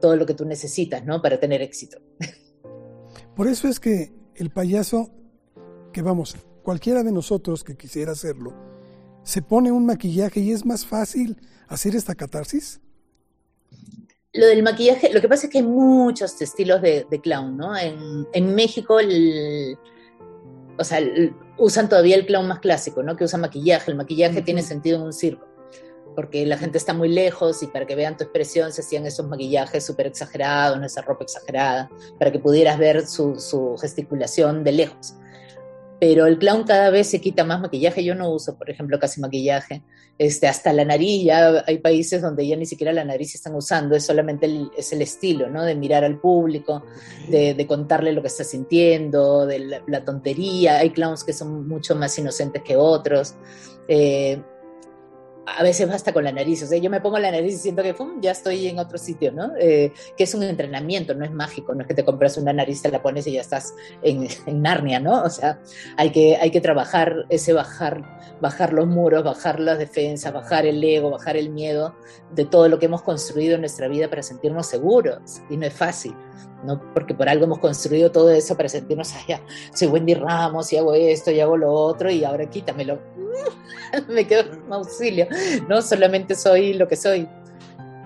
todo 0.01 0.17
lo 0.17 0.25
que 0.25 0.33
tú 0.33 0.43
necesitas, 0.43 1.05
¿no? 1.05 1.21
Para 1.21 1.39
tener 1.39 1.61
éxito. 1.61 1.99
Por 3.37 3.47
eso 3.47 3.69
es 3.69 3.79
que 3.79 4.11
el 4.35 4.49
payaso, 4.49 5.11
que 5.93 6.01
vamos, 6.01 6.35
cualquiera 6.63 7.03
de 7.03 7.11
nosotros 7.11 7.63
que 7.63 7.75
quisiera 7.75 8.13
hacerlo, 8.13 8.53
se 9.23 9.41
pone 9.41 9.71
un 9.71 9.85
maquillaje 9.85 10.39
y 10.39 10.51
es 10.51 10.65
más 10.65 10.85
fácil 10.85 11.37
hacer 11.67 11.95
esta 11.95 12.15
catarsis? 12.15 12.81
Lo 14.33 14.47
del 14.47 14.63
maquillaje, 14.63 15.13
lo 15.13 15.21
que 15.21 15.29
pasa 15.29 15.45
es 15.45 15.51
que 15.51 15.59
hay 15.59 15.63
muchos 15.63 16.41
estilos 16.41 16.81
de, 16.81 17.05
de 17.09 17.21
clown, 17.21 17.55
¿no? 17.55 17.77
En, 17.77 18.27
en 18.33 18.55
México, 18.55 18.99
el, 18.99 19.77
o 20.77 20.83
sea, 20.83 20.99
usan 21.57 21.87
todavía 21.87 22.15
el 22.15 22.25
clown 22.25 22.47
más 22.47 22.59
clásico, 22.59 23.03
¿no? 23.03 23.15
Que 23.15 23.25
usa 23.25 23.37
maquillaje. 23.37 23.91
El 23.91 23.97
maquillaje 23.97 24.41
tiene 24.41 24.63
sentido 24.63 24.97
en 24.97 25.03
un 25.03 25.13
circo, 25.13 25.47
porque 26.15 26.47
la 26.47 26.57
gente 26.57 26.79
está 26.79 26.95
muy 26.95 27.09
lejos 27.09 27.61
y 27.61 27.67
para 27.67 27.85
que 27.85 27.95
vean 27.95 28.17
tu 28.17 28.23
expresión 28.23 28.71
se 28.71 28.81
hacían 28.81 29.05
esos 29.05 29.27
maquillajes 29.27 29.85
súper 29.85 30.07
exagerados, 30.07 30.83
esa 30.83 31.03
ropa 31.03 31.25
exagerada, 31.25 31.91
para 32.17 32.31
que 32.31 32.39
pudieras 32.39 32.79
ver 32.79 33.05
su, 33.05 33.39
su 33.39 33.77
gesticulación 33.79 34.63
de 34.63 34.71
lejos 34.71 35.13
pero 36.03 36.25
el 36.25 36.37
clown 36.37 36.65
cada 36.65 36.89
vez 36.89 37.07
se 37.07 37.21
quita 37.21 37.45
más 37.45 37.61
maquillaje. 37.61 38.03
Yo 38.03 38.13
no 38.13 38.29
uso, 38.29 38.57
por 38.57 38.69
ejemplo, 38.69 38.99
casi 38.99 39.21
maquillaje. 39.21 39.83
Este, 40.17 40.49
hasta 40.49 40.73
la 40.73 40.83
nariz, 40.83 41.23
ya 41.23 41.63
hay 41.65 41.77
países 41.77 42.21
donde 42.21 42.45
ya 42.45 42.57
ni 42.57 42.65
siquiera 42.65 42.91
la 42.91 43.05
nariz 43.05 43.35
están 43.35 43.55
usando, 43.55 43.95
es 43.95 44.05
solamente 44.05 44.47
el, 44.47 44.69
es 44.77 44.91
el 44.91 45.01
estilo, 45.01 45.49
¿no? 45.49 45.63
De 45.63 45.75
mirar 45.75 46.03
al 46.03 46.19
público, 46.19 46.83
de, 47.29 47.53
de 47.53 47.67
contarle 47.67 48.11
lo 48.11 48.21
que 48.21 48.27
está 48.27 48.43
sintiendo, 48.43 49.45
de 49.45 49.59
la, 49.59 49.81
la, 49.87 50.03
tontería. 50.03 50.79
Hay 50.79 50.89
clowns 50.89 51.23
que 51.23 51.31
son 51.31 51.69
mucho 51.69 51.95
más 51.95 52.19
inocentes 52.19 52.63
que 52.63 52.75
otros. 52.75 53.35
Eh, 53.87 54.41
a 55.45 55.63
veces 55.63 55.87
basta 55.89 56.13
con 56.13 56.23
la 56.23 56.31
nariz, 56.31 56.63
o 56.63 56.67
sea, 56.67 56.77
yo 56.77 56.89
me 56.89 57.01
pongo 57.01 57.19
la 57.19 57.31
nariz 57.31 57.55
y 57.55 57.57
siento 57.57 57.83
que 57.83 57.93
¡pum! 57.93 58.21
ya 58.21 58.31
estoy 58.31 58.67
en 58.67 58.79
otro 58.79 58.97
sitio, 58.97 59.31
¿no? 59.31 59.51
Eh, 59.59 59.91
que 60.15 60.23
es 60.23 60.33
un 60.33 60.43
entrenamiento, 60.43 61.13
no 61.15 61.25
es 61.25 61.31
mágico, 61.31 61.75
no 61.75 61.81
es 61.81 61.87
que 61.87 61.93
te 61.93 62.05
compras 62.05 62.37
una 62.37 62.53
nariz, 62.53 62.81
te 62.81 62.89
la 62.89 63.01
pones 63.01 63.27
y 63.27 63.33
ya 63.33 63.41
estás 63.41 63.73
en, 64.01 64.27
en, 64.45 64.61
Narnia, 64.61 64.99
¿no? 64.99 65.21
O 65.23 65.29
sea, 65.29 65.59
hay 65.97 66.11
que, 66.11 66.37
hay 66.37 66.51
que 66.51 66.61
trabajar 66.61 67.25
ese 67.29 67.53
bajar, 67.53 68.37
bajar 68.41 68.73
los 68.73 68.87
muros, 68.87 69.23
bajar 69.23 69.59
las 69.59 69.77
defensas, 69.77 70.31
bajar 70.31 70.65
el 70.65 70.83
ego, 70.83 71.09
bajar 71.09 71.35
el 71.35 71.49
miedo 71.49 71.95
de 72.33 72.45
todo 72.45 72.69
lo 72.69 72.79
que 72.79 72.85
hemos 72.85 73.01
construido 73.01 73.55
en 73.55 73.61
nuestra 73.61 73.87
vida 73.87 74.09
para 74.09 74.23
sentirnos 74.23 74.67
seguros, 74.67 75.41
y 75.49 75.57
no 75.57 75.65
es 75.65 75.73
fácil. 75.73 76.15
¿No? 76.63 76.81
Porque 76.93 77.13
por 77.13 77.29
algo 77.29 77.45
hemos 77.45 77.59
construido 77.59 78.11
todo 78.11 78.31
eso 78.31 78.55
para 78.55 78.69
sentirnos, 78.69 79.13
allá 79.13 79.41
soy 79.73 79.87
Wendy 79.87 80.13
Ramos 80.13 80.71
y 80.73 80.77
hago 80.77 80.93
esto 80.93 81.31
y 81.31 81.39
hago 81.39 81.57
lo 81.57 81.71
otro 81.71 82.09
y 82.09 82.23
ahora 82.23 82.49
quítamelo. 82.49 82.99
Me 84.07 84.25
quedo 84.25 84.53
en 84.53 84.73
auxilio, 84.73 85.27
¿no? 85.67 85.81
Solamente 85.81 86.35
soy 86.35 86.73
lo 86.73 86.87
que 86.87 86.95
soy. 86.95 87.27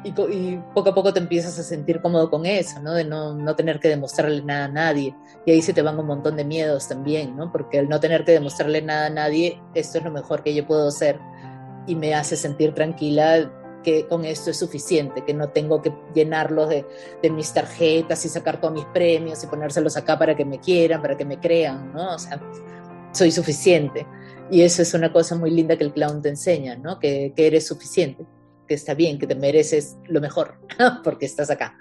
Y, 0.04 0.58
poco 0.74 0.92
a 0.92 0.96
poco 0.96 1.12
te 1.12 1.20
empiezas 1.20 1.60
a 1.60 1.64
sentir 1.64 2.02
cómodo 2.02 2.30
con 2.30 2.46
eso, 2.46 2.80
¿no? 2.82 2.94
De 2.94 3.04
no, 3.04 3.34
no, 3.34 3.56
tener 3.56 3.80
que 3.80 3.90
demostrarle 3.90 4.42
nada 4.42 4.66
a 4.66 4.70
nadie. 4.70 5.14
Y 5.46 5.52
ahí 5.52 5.62
se 5.62 5.74
te 5.74 5.82
van 5.82 6.00
un 6.00 6.06
montón 6.06 6.38
de 6.38 6.46
miedos 6.46 6.88
también, 6.88 7.36
¿no? 7.36 7.52
Porque 7.52 7.80
al 7.80 7.90
no 7.90 8.00
tener 8.00 8.24
que 8.24 8.32
demostrarle 8.32 8.82
nada 8.82 9.08
a 9.08 9.10
nadie, 9.10 9.62
esto 9.74 9.98
es 9.98 10.04
lo 10.04 10.12
mejor 10.12 10.44
que 10.44 10.54
yo 10.54 10.66
puedo 10.66 10.88
hacer 10.88 11.20
y 11.88 11.96
me 11.96 12.14
hace 12.14 12.36
sentir 12.36 12.74
tranquila 12.74 13.52
que 13.88 14.06
con 14.06 14.26
esto 14.26 14.52
es 14.52 14.58
suficiente, 14.58 15.24
que 15.24 15.34
no 15.34 15.48
tengo 15.48 15.82
que 15.82 15.94
llenarlos 16.14 16.68
de, 16.68 16.86
de, 17.24 17.30
mis 17.30 17.54
tarjetas 17.54 18.26
y 18.26 18.28
sacar 18.28 18.60
todos 18.60 18.74
mis 18.74 18.84
premios 18.88 19.42
y 19.42 19.48
ponérselos 19.48 19.96
acá 19.96 20.20
para 20.20 20.36
que 20.36 20.44
me 20.44 20.60
quieran, 20.60 21.02
para 21.02 21.16
que 21.16 21.24
me 21.24 21.40
crean, 21.40 21.94
¿no? 21.94 22.16
O 22.16 22.20
sea, 22.20 22.38
soy 23.14 23.32
suficiente. 23.32 24.06
Y 24.52 24.64
eso 24.64 24.82
es 24.82 24.94
una 24.94 25.14
cosa 25.14 25.38
muy 25.38 25.52
linda 25.52 25.78
que 25.78 25.86
el 25.86 25.94
clown 25.94 26.22
te 26.22 26.28
enseña, 26.28 26.76
¿no? 26.76 27.00
Que, 27.00 27.32
que 27.34 27.48
eres 27.48 27.66
suficiente, 27.66 28.26
que 28.68 28.74
está 28.74 28.94
bien, 28.94 29.18
que 29.18 29.26
te 29.26 29.36
mereces 29.36 29.96
lo 30.10 30.20
mejor, 30.20 30.60
porque 31.06 31.26
estás 31.26 31.50
acá, 31.50 31.78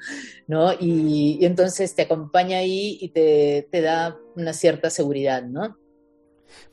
¿no? 0.46 0.74
Y, 0.74 1.38
y 1.40 1.44
entonces 1.44 1.92
te 1.96 2.02
acompaña 2.02 2.58
ahí 2.58 2.98
y 3.00 3.08
te, 3.08 3.66
te, 3.68 3.80
da 3.80 4.16
una 4.36 4.52
cierta 4.52 4.90
seguridad, 4.90 5.42
¿no? 5.42 5.76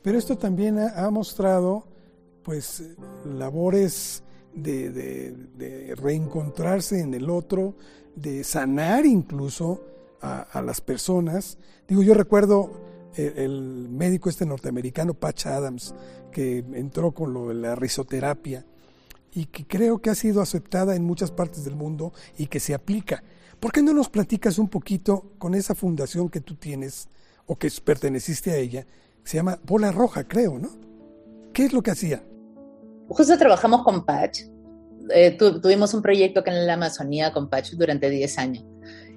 Pero 0.00 0.16
esto 0.16 0.38
también 0.38 0.78
ha, 0.78 0.90
ha 1.04 1.10
mostrado, 1.10 1.88
pues, 2.44 2.84
labores 3.24 4.23
de, 4.54 5.94
reencontrarse 5.96 7.00
en 7.00 7.14
el 7.14 7.30
otro, 7.30 7.74
de 8.16 8.44
sanar 8.44 9.06
incluso 9.06 9.84
a, 10.20 10.62
las 10.62 10.80
personas. 10.80 11.58
Digo, 11.86 12.02
yo 12.02 12.14
recuerdo 12.14 12.72
el, 13.16 13.88
médico 13.90 14.28
este 14.28 14.46
norteamericano, 14.46 15.14
Patch 15.14 15.46
Adams, 15.46 15.94
que 16.32 16.58
entró 16.74 17.12
con 17.12 17.32
lo 17.32 17.48
de 17.48 17.54
la 17.54 17.74
risoterapia 17.74 18.64
y 19.32 19.46
que 19.46 19.66
creo 19.66 19.98
que 19.98 20.10
ha 20.10 20.14
sido 20.14 20.40
aceptada 20.40 20.94
en 20.94 21.04
muchas 21.04 21.30
partes 21.30 21.64
del 21.64 21.74
mundo 21.74 22.12
y 22.38 22.46
que 22.46 22.60
se 22.60 22.74
aplica. 22.74 23.22
¿Por 23.60 23.72
qué 23.72 23.82
no 23.82 23.92
nos 23.92 24.08
platicas 24.08 24.58
un 24.58 24.68
poquito 24.68 25.32
con 25.38 25.54
esa 25.54 25.74
fundación 25.74 26.28
que 26.28 26.40
tú 26.40 26.54
tienes 26.54 27.08
o 27.46 27.56
que 27.56 27.70
perteneciste 27.84 28.52
a 28.52 28.56
ella? 28.56 28.86
Se 29.24 29.36
llama 29.36 29.58
Bola 29.64 29.90
Roja, 29.90 30.24
creo, 30.24 30.58
¿no? 30.58 30.70
¿Qué 31.52 31.64
es 31.64 31.72
lo 31.72 31.82
que 31.82 31.92
hacía? 31.92 32.24
Justo 33.08 33.38
trabajamos 33.38 33.82
con 33.82 34.04
Patch. 34.04 34.40
Eh, 35.10 35.36
tuvimos 35.36 35.92
un 35.92 36.02
proyecto 36.02 36.40
acá 36.40 36.50
en 36.50 36.66
la 36.66 36.74
Amazonía 36.74 37.32
con 37.32 37.48
Patch 37.50 37.72
durante 37.72 38.08
10 38.08 38.38
años. 38.38 38.64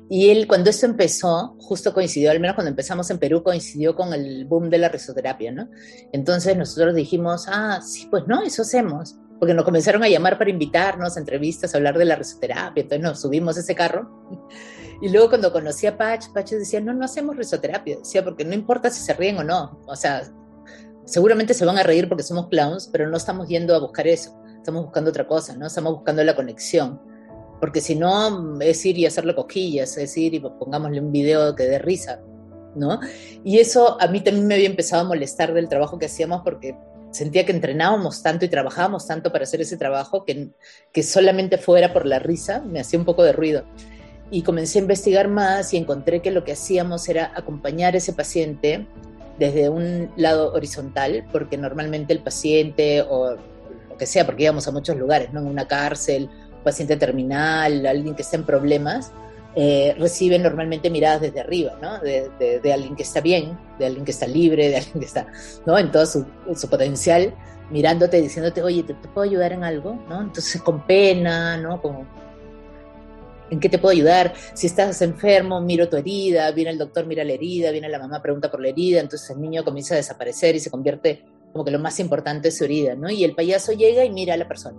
Y 0.10 0.30
él, 0.30 0.48
cuando 0.48 0.70
esto 0.70 0.86
empezó, 0.86 1.56
justo 1.60 1.94
coincidió, 1.94 2.32
al 2.32 2.40
menos 2.40 2.56
cuando 2.56 2.70
empezamos 2.70 3.10
en 3.10 3.18
Perú, 3.18 3.44
coincidió 3.44 3.96
con 3.96 4.14
el 4.14 4.46
boom 4.46 4.70
de 4.70 4.78
la 4.78 4.88
risoterapia, 4.88 5.52
¿no? 5.52 5.70
Entonces 6.14 6.56
nosotros 6.56 6.96
dijimos, 6.96 7.46
ah, 7.50 7.82
sí, 7.82 8.08
pues 8.10 8.24
no, 8.26 8.42
eso 8.42 8.62
hacemos. 8.62 9.18
Porque 9.38 9.54
nos 9.54 9.66
comenzaron 9.66 10.04
a 10.04 10.08
llamar 10.08 10.38
para 10.38 10.50
invitarnos 10.50 11.16
a 11.16 11.20
entrevistas, 11.20 11.74
a 11.74 11.78
hablar 11.78 11.98
de 11.98 12.06
la 12.06 12.16
risoterapia. 12.16 12.82
Entonces 12.82 13.04
nos 13.04 13.22
subimos 13.22 13.58
a 13.58 13.60
ese 13.62 13.76
carro. 13.76 14.28
Y 15.00 15.10
luego 15.10 15.30
cuando 15.30 15.54
conocí 15.54 15.86
a 15.86 15.96
Patch, 15.96 16.30
Patch 16.34 16.54
decía, 16.54 16.82
no, 16.82 16.92
no 16.92 17.06
hacemos 17.06 17.38
risoterapia. 17.38 17.98
Decía, 17.98 18.24
porque 18.24 18.44
no 18.44 18.56
importa 18.56 18.90
si 18.90 19.00
se 19.00 19.14
ríen 19.14 19.38
o 19.38 19.44
no. 19.44 19.80
O 19.86 19.96
sea, 19.96 20.24
seguramente 21.08 21.56
se 21.56 21.66
van 21.66 21.80
a 21.80 21.84
reír 21.84 22.08
porque 22.08 22.24
somos 22.24 22.48
clowns, 22.50 22.88
pero 22.92 23.10
no 23.10 23.18
estamos 23.18 23.48
yendo 23.48 23.74
a 23.74 23.80
buscar 23.80 24.08
eso. 24.08 24.40
Estamos 24.58 24.84
buscando 24.84 25.10
otra 25.10 25.26
cosa, 25.26 25.56
¿no? 25.56 25.66
Estamos 25.66 25.94
buscando 25.94 26.24
la 26.24 26.36
conexión 26.36 27.02
porque 27.60 27.82
si 27.82 27.96
no 27.96 28.60
es 28.62 28.86
ir 28.86 28.98
y 28.98 29.06
hacerle 29.06 29.36
cosquillas, 29.36 29.98
es 29.98 30.16
ir 30.18 30.36
y 30.36 30.40
pongámosle 30.40 31.00
un 31.00 31.12
video 31.12 31.56
que 31.56 31.64
dé 31.64 31.80
risa, 31.80 32.22
¿no? 32.76 33.00
Y 33.44 33.60
eso 33.60 33.98
a 34.00 34.08
mí 34.08 34.22
también 34.22 34.48
me 34.48 34.56
había 34.56 34.68
empezado 34.68 35.04
a 35.04 35.08
molestar 35.08 35.54
del 35.54 35.68
trabajo 35.68 35.98
que 35.98 36.06
hacíamos 36.06 36.42
porque 36.44 36.78
sentía 37.12 37.46
que 37.46 37.52
entrenábamos 37.52 38.22
tanto 38.22 38.46
y 38.46 38.50
trabajábamos 38.50 39.08
tanto 39.08 39.32
para 39.32 39.44
hacer 39.44 39.62
ese 39.62 39.78
trabajo 39.78 40.24
que, 40.24 40.50
que 40.94 41.04
solamente 41.04 41.58
fuera 41.58 41.94
por 41.94 42.06
la 42.06 42.20
risa 42.20 42.62
me 42.62 42.80
hacía 42.80 43.00
un 43.00 43.06
poco 43.06 43.24
de 43.24 43.32
ruido. 43.32 43.66
Y 44.30 44.44
comencé 44.44 44.80
a 44.80 44.82
investigar 44.82 45.30
más 45.30 45.74
y 45.74 45.78
encontré 45.78 46.22
que 46.22 46.32
lo 46.32 46.44
que 46.44 46.52
hacíamos 46.52 47.08
era 47.08 47.32
acompañar 47.34 47.96
a 47.96 47.98
ese 47.98 48.14
paciente 48.14 48.86
desde 49.38 49.70
un 49.70 50.12
lado 50.16 50.54
horizontal, 50.54 51.26
porque 51.32 51.58
normalmente 51.58 52.14
el 52.14 52.20
paciente 52.20 53.02
o 53.02 53.36
lo 53.90 53.98
que 53.98 54.06
sea, 54.06 54.26
porque 54.26 54.44
íbamos 54.44 54.68
a 54.68 54.72
muchos 54.72 54.96
lugares, 54.98 55.32
¿no? 55.34 55.40
En 55.40 55.48
una 55.48 55.68
cárcel 55.68 56.30
paciente 56.64 56.98
terminal, 56.98 57.86
alguien 57.86 58.14
que 58.14 58.24
está 58.24 58.36
en 58.36 58.46
problemas, 58.46 59.14
eh, 59.56 59.96
normalmente 60.40 60.90
miradas 60.90 61.22
desde 61.22 61.40
arriba, 61.40 61.78
¿no? 61.82 62.00
De, 62.00 62.74
alguien 62.74 62.96
que 62.96 63.04
está 63.04 63.22
bien, 63.22 63.58
de 63.80 63.86
alguien 63.86 64.06
que 64.06 64.12
está 64.12 64.28
libre, 64.28 64.70
de 64.70 64.78
alguien 64.78 65.00
que 65.00 65.06
está, 65.06 65.28
¿no? 65.66 65.78
En 65.80 65.92
todo 65.92 66.06
su, 66.06 66.26
potencial, 66.70 67.34
mirándote, 67.72 68.22
diciéndote, 68.22 68.62
oye, 68.62 68.84
¿te, 68.84 68.94
puedo 68.94 69.28
ayudar 69.28 69.54
en 69.54 69.64
algo? 69.64 69.98
¿no? 70.10 70.22
Entonces, 70.22 70.62
con 70.62 70.86
pena, 70.86 71.58
¿no? 71.58 71.82
Como, 71.82 72.06
¿en 73.50 73.60
qué 73.60 73.70
te 73.70 73.78
puedo 73.78 73.94
ayudar? 73.94 74.34
Si 74.54 74.68
estás 74.68 75.02
enfermo, 75.02 75.62
miro 75.62 75.90
tu 75.90 75.98
herida, 75.98 76.52
viene 76.52 76.72
el 76.72 76.78
doctor, 76.78 77.06
mira 77.06 77.24
la 77.24 77.34
herida, 77.34 77.72
viene 77.72 77.90
la 77.90 78.00
mamá, 78.00 78.22
pregunta 78.22 78.52
por 78.52 78.62
la 78.62 78.70
herida, 78.70 79.00
entonces 79.00 79.30
el 79.30 79.42
niño 79.42 79.64
comienza 79.64 79.94
a 79.94 79.98
desaparecer 79.98 80.56
y 80.56 80.60
se 80.60 80.70
convierte 80.70 81.24
como 81.52 81.64
que 81.66 81.72
lo 81.72 81.80
más 81.80 82.00
importante 82.00 82.50
es 82.50 82.58
su 82.58 82.66
herida, 82.66 82.96
¿no? 82.96 83.10
Y 83.10 83.24
el 83.24 83.36
payaso 83.36 83.72
llega 83.72 84.04
y 84.06 84.12
mira 84.12 84.34
a 84.34 84.38
la 84.38 84.48
persona 84.48 84.78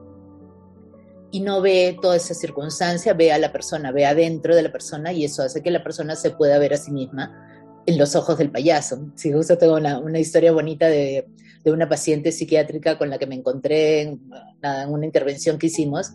y 1.30 1.40
no 1.40 1.60
ve 1.60 1.96
toda 2.00 2.16
esa 2.16 2.34
circunstancia, 2.34 3.12
ve 3.12 3.32
a 3.32 3.38
la 3.38 3.52
persona, 3.52 3.92
ve 3.92 4.06
adentro 4.06 4.54
de 4.54 4.62
la 4.62 4.72
persona 4.72 5.12
y 5.12 5.24
eso 5.24 5.42
hace 5.42 5.62
que 5.62 5.70
la 5.70 5.82
persona 5.82 6.16
se 6.16 6.30
pueda 6.30 6.58
ver 6.58 6.74
a 6.74 6.76
sí 6.76 6.90
misma 6.90 7.82
en 7.86 7.98
los 7.98 8.16
ojos 8.16 8.38
del 8.38 8.50
payaso. 8.50 9.10
Si 9.14 9.32
justo 9.32 9.58
tengo 9.58 9.76
una, 9.76 9.98
una 9.98 10.18
historia 10.18 10.52
bonita 10.52 10.86
de, 10.86 11.26
de, 11.64 11.70
una 11.70 11.88
paciente 11.88 12.32
psiquiátrica 12.32 12.96
con 12.98 13.10
la 13.10 13.18
que 13.18 13.26
me 13.26 13.34
encontré 13.34 14.02
en, 14.02 14.20
en, 14.62 14.88
una 14.88 15.04
intervención 15.04 15.58
que 15.58 15.66
hicimos 15.66 16.12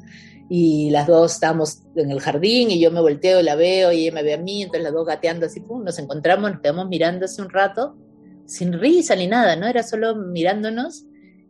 y 0.50 0.90
las 0.92 1.08
dos 1.08 1.34
estábamos 1.34 1.84
en 1.96 2.12
el 2.12 2.20
jardín 2.20 2.70
y 2.72 2.80
yo 2.80 2.92
me 2.92 3.02
volteo 3.02 3.40
y 3.40 3.44
la 3.44 3.56
veo 3.56 3.92
y 3.92 4.02
ella 4.04 4.14
me 4.14 4.24
ve 4.24 4.34
a 4.34 4.38
mí, 4.38 4.62
entonces 4.62 4.84
las 4.84 4.94
dos 4.94 5.06
gateando 5.06 5.46
así, 5.46 5.62
pum, 5.62 5.84
nos 5.84 5.98
encontramos, 6.00 6.52
nos 6.52 6.62
quedamos 6.62 6.88
mirando 6.88 7.26
hace 7.26 7.42
un 7.42 7.50
rato, 7.50 7.96
sin 8.46 8.74
risa 8.74 9.16
ni 9.16 9.28
nada, 9.28 9.56
¿no? 9.56 9.68
Era 9.68 9.84
solo 9.84 10.16
mirándonos 10.16 11.06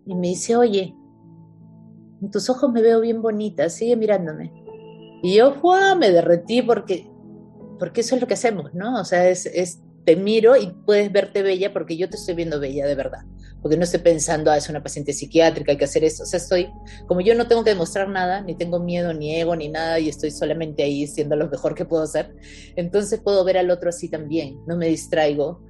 y 0.06 0.16
me 0.16 0.28
dice, 0.28 0.56
oye, 0.56 0.96
en 2.22 2.32
tus 2.32 2.50
ojos 2.50 2.72
me 2.72 2.82
veo 2.82 3.02
bien 3.02 3.22
bonita, 3.22 3.70
sigue 3.70 3.96
mirándome. 3.96 4.52
Y 5.22 5.36
yo, 5.36 5.56
me 5.98 6.12
derretí 6.12 6.62
porque, 6.62 7.10
porque 7.80 8.02
eso 8.02 8.16
es 8.16 8.22
lo 8.22 8.28
que 8.28 8.34
hacemos, 8.34 8.74
¿no? 8.74 9.00
O 9.00 9.06
sea, 9.06 9.28
es, 9.30 9.82
te 10.06 10.16
miro 10.16 10.58
y 10.58 10.68
puedes 10.86 11.12
verte 11.12 11.42
bella 11.42 11.72
porque 11.72 11.98
yo 11.98 12.10
te 12.10 12.18
estoy 12.18 12.36
viendo 12.36 12.60
bella 12.60 12.86
de 12.86 12.96
verdad. 12.96 13.22
Porque 13.62 13.78
no 13.78 13.84
estoy 13.84 14.02
pensando, 14.02 14.52
ah, 14.52 14.58
es 14.58 14.70
una 14.70 14.84
paciente 14.84 15.14
psiquiátrica, 15.14 15.72
hay 15.72 15.78
que 15.78 15.86
hacer 15.86 16.04
esto. 16.04 16.24
O 16.24 16.26
sea, 16.26 16.38
estoy, 16.38 16.70
como 17.08 17.22
yo 17.22 17.34
no 17.34 17.48
tengo 17.48 17.64
que 17.64 17.70
demostrar 17.70 18.10
nada, 18.10 18.42
ni 18.42 18.56
tengo 18.56 18.80
miedo, 18.80 19.14
ni 19.14 19.36
ego, 19.36 19.56
ni 19.56 19.70
nada, 19.70 20.00
y 20.00 20.10
estoy 20.10 20.32
solamente 20.32 20.84
ahí 20.84 21.08
siendo 21.08 21.38
lo 21.38 21.50
mejor 21.50 21.74
que 21.74 21.86
puedo 21.86 22.04
hacer, 22.04 22.36
entonces 22.76 23.22
puedo 23.22 23.44
ver 23.46 23.58
al 23.58 23.72
otro 23.72 23.90
así 23.90 24.10
también. 24.10 24.58
No 24.68 24.76
me 24.76 24.88
distraigo 24.88 25.64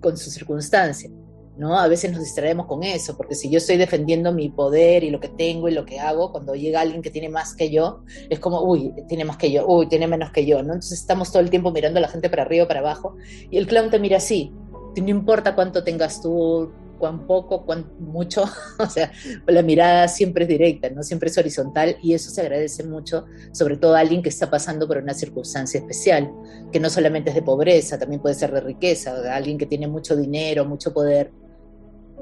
con 0.00 0.16
su 0.16 0.30
circunstancia. 0.30 1.10
¿No? 1.58 1.78
A 1.78 1.88
veces 1.88 2.12
nos 2.12 2.20
distraemos 2.20 2.66
con 2.66 2.84
eso, 2.84 3.16
porque 3.16 3.34
si 3.34 3.50
yo 3.50 3.58
estoy 3.58 3.76
defendiendo 3.76 4.32
mi 4.32 4.48
poder 4.48 5.04
y 5.04 5.10
lo 5.10 5.20
que 5.20 5.28
tengo 5.28 5.68
y 5.68 5.72
lo 5.72 5.84
que 5.84 5.98
hago, 5.98 6.32
cuando 6.32 6.54
llega 6.54 6.80
alguien 6.80 7.02
que 7.02 7.10
tiene 7.10 7.28
más 7.28 7.54
que 7.54 7.70
yo, 7.70 8.04
es 8.30 8.38
como, 8.38 8.62
uy, 8.62 8.94
tiene 9.08 9.24
más 9.24 9.36
que 9.36 9.50
yo, 9.50 9.66
uy, 9.66 9.88
tiene 9.88 10.06
menos 10.06 10.30
que 10.30 10.46
yo, 10.46 10.62
¿no? 10.62 10.74
Entonces 10.74 11.00
estamos 11.00 11.30
todo 11.30 11.42
el 11.42 11.50
tiempo 11.50 11.70
mirando 11.70 11.98
a 11.98 12.02
la 12.02 12.08
gente 12.08 12.30
para 12.30 12.42
arriba, 12.42 12.66
para 12.68 12.80
abajo, 12.80 13.16
y 13.50 13.58
el 13.58 13.66
clown 13.66 13.90
te 13.90 13.98
mira 13.98 14.18
así, 14.18 14.52
no 15.00 15.10
importa 15.10 15.54
cuánto 15.54 15.84
tengas 15.84 16.20
tú, 16.20 16.70
cuán 16.98 17.26
poco, 17.26 17.64
cuán 17.64 17.86
mucho, 17.98 18.44
o 18.78 18.86
sea, 18.86 19.12
la 19.46 19.62
mirada 19.62 20.08
siempre 20.08 20.44
es 20.44 20.48
directa, 20.48 20.90
¿no? 20.90 21.02
Siempre 21.02 21.30
es 21.30 21.38
horizontal 21.38 21.96
y 22.02 22.14
eso 22.14 22.30
se 22.30 22.40
agradece 22.40 22.84
mucho, 22.84 23.26
sobre 23.52 23.76
todo 23.76 23.94
a 23.94 24.00
alguien 24.00 24.22
que 24.22 24.28
está 24.28 24.50
pasando 24.50 24.86
por 24.86 24.98
una 24.98 25.14
circunstancia 25.14 25.78
especial, 25.78 26.30
que 26.72 26.80
no 26.80 26.90
solamente 26.90 27.30
es 27.30 27.36
de 27.36 27.42
pobreza, 27.42 27.98
también 27.98 28.20
puede 28.20 28.34
ser 28.34 28.52
de 28.52 28.60
riqueza, 28.60 29.34
alguien 29.34 29.58
que 29.58 29.66
tiene 29.66 29.86
mucho 29.86 30.16
dinero, 30.16 30.64
mucho 30.64 30.92
poder, 30.92 31.30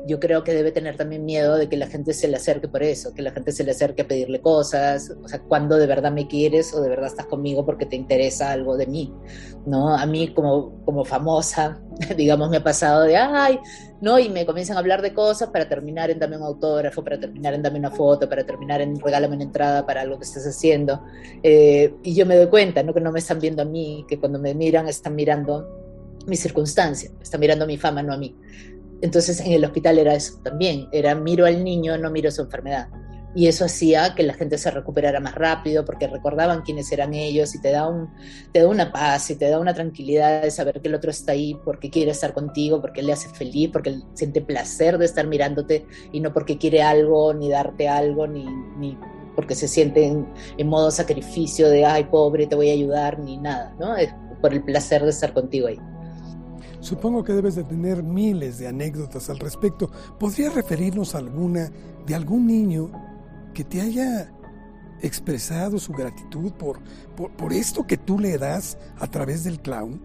yo 0.06 0.20
creo 0.20 0.44
que 0.44 0.54
debe 0.54 0.72
tener 0.72 0.96
también 0.96 1.24
miedo 1.24 1.56
de 1.56 1.68
que 1.68 1.76
la 1.76 1.86
gente 1.86 2.12
se 2.12 2.28
le 2.28 2.36
acerque 2.36 2.68
por 2.68 2.82
eso, 2.82 3.12
que 3.14 3.22
la 3.22 3.32
gente 3.32 3.52
se 3.52 3.64
le 3.64 3.72
acerque 3.72 4.02
a 4.02 4.08
pedirle 4.08 4.40
cosas, 4.40 5.12
o 5.22 5.28
sea, 5.28 5.40
cuando 5.40 5.76
de 5.76 5.86
verdad 5.86 6.12
me 6.12 6.28
quieres 6.28 6.72
o 6.74 6.80
de 6.80 6.88
verdad 6.88 7.06
estás 7.06 7.26
conmigo 7.26 7.64
porque 7.64 7.86
te 7.86 7.96
interesa 7.96 8.52
algo 8.52 8.76
de 8.76 8.86
mí, 8.86 9.12
¿no? 9.66 9.96
A 9.96 10.06
mí 10.06 10.32
como, 10.32 10.82
como 10.84 11.04
famosa, 11.04 11.80
digamos, 12.16 12.50
me 12.50 12.58
ha 12.58 12.64
pasado 12.64 13.02
de, 13.02 13.16
ay, 13.16 13.58
¿no? 14.00 14.18
Y 14.18 14.28
me 14.28 14.46
comienzan 14.46 14.76
a 14.76 14.80
hablar 14.80 15.02
de 15.02 15.12
cosas 15.12 15.50
para 15.50 15.68
terminar 15.68 16.10
en 16.10 16.18
dame 16.18 16.36
un 16.36 16.42
autógrafo, 16.42 17.02
para 17.02 17.18
terminar 17.18 17.54
en 17.54 17.62
dame 17.62 17.78
una 17.78 17.90
foto, 17.90 18.28
para 18.28 18.44
terminar 18.44 18.80
en 18.80 18.98
regálame 19.00 19.34
una 19.34 19.44
entrada 19.44 19.86
para 19.86 20.02
algo 20.02 20.18
que 20.18 20.24
estés 20.24 20.46
haciendo. 20.46 21.02
Eh, 21.42 21.94
y 22.02 22.14
yo 22.14 22.26
me 22.26 22.36
doy 22.36 22.46
cuenta, 22.46 22.82
¿no? 22.82 22.94
Que 22.94 23.00
no 23.00 23.12
me 23.12 23.18
están 23.18 23.40
viendo 23.40 23.62
a 23.62 23.64
mí, 23.64 24.04
que 24.08 24.18
cuando 24.18 24.38
me 24.38 24.54
miran 24.54 24.88
están 24.88 25.14
mirando 25.14 25.66
mi 26.26 26.36
circunstancia, 26.36 27.10
están 27.22 27.40
mirando 27.40 27.66
mi 27.66 27.76
fama, 27.76 28.02
no 28.02 28.12
a 28.12 28.16
mí. 28.16 28.34
Entonces 29.06 29.38
en 29.38 29.52
el 29.52 29.64
hospital 29.64 30.00
era 30.00 30.16
eso 30.16 30.40
también, 30.42 30.88
era 30.90 31.14
miro 31.14 31.46
al 31.46 31.62
niño, 31.62 31.96
no 31.96 32.10
miro 32.10 32.28
su 32.32 32.42
enfermedad. 32.42 32.88
Y 33.36 33.46
eso 33.46 33.64
hacía 33.64 34.16
que 34.16 34.24
la 34.24 34.34
gente 34.34 34.58
se 34.58 34.68
recuperara 34.68 35.20
más 35.20 35.36
rápido 35.36 35.84
porque 35.84 36.08
recordaban 36.08 36.62
quiénes 36.62 36.90
eran 36.90 37.14
ellos 37.14 37.54
y 37.54 37.60
te 37.60 37.70
da, 37.70 37.88
un, 37.88 38.10
te 38.50 38.62
da 38.62 38.68
una 38.68 38.90
paz 38.90 39.30
y 39.30 39.36
te 39.36 39.48
da 39.48 39.60
una 39.60 39.74
tranquilidad 39.74 40.42
de 40.42 40.50
saber 40.50 40.80
que 40.80 40.88
el 40.88 40.96
otro 40.96 41.12
está 41.12 41.32
ahí 41.32 41.56
porque 41.64 41.88
quiere 41.88 42.10
estar 42.10 42.34
contigo, 42.34 42.80
porque 42.80 43.00
le 43.00 43.12
hace 43.12 43.28
feliz, 43.28 43.70
porque 43.72 43.96
siente 44.14 44.40
placer 44.40 44.98
de 44.98 45.04
estar 45.04 45.28
mirándote 45.28 45.86
y 46.10 46.18
no 46.18 46.32
porque 46.32 46.58
quiere 46.58 46.82
algo, 46.82 47.32
ni 47.32 47.48
darte 47.48 47.88
algo, 47.88 48.26
ni, 48.26 48.44
ni 48.76 48.98
porque 49.36 49.54
se 49.54 49.68
siente 49.68 50.04
en, 50.04 50.66
modo 50.66 50.90
sacrificio 50.90 51.68
de, 51.68 51.84
ay, 51.84 52.04
pobre, 52.04 52.48
te 52.48 52.56
voy 52.56 52.70
a 52.70 52.72
ayudar, 52.72 53.20
ni 53.20 53.36
nada, 53.36 53.72
¿no? 53.78 53.96
Es 53.96 54.12
por 54.42 54.52
el 54.52 54.64
placer 54.64 55.04
de 55.04 55.10
estar 55.10 55.32
contigo 55.32 55.68
ahí. 55.68 55.78
Supongo 56.86 57.24
que 57.24 57.32
debes 57.32 57.56
de 57.56 57.64
tener 57.64 58.04
miles 58.04 58.58
de 58.58 58.68
anécdotas 58.68 59.28
al 59.28 59.40
respecto. 59.40 59.90
¿Podrías 60.20 60.54
referirnos 60.54 61.16
a 61.16 61.18
alguna 61.18 61.68
de 62.06 62.14
algún 62.14 62.46
niño 62.46 62.92
que 63.52 63.64
te 63.64 63.80
haya 63.80 64.32
expresado 65.02 65.80
su 65.80 65.92
gratitud 65.92 66.52
por, 66.52 66.78
por, 67.16 67.52
esto 67.52 67.84
que 67.88 67.96
tú 67.96 68.20
le 68.20 68.38
das 68.38 68.78
a 69.00 69.08
través 69.08 69.42
del 69.42 69.58
clown? 69.58 70.00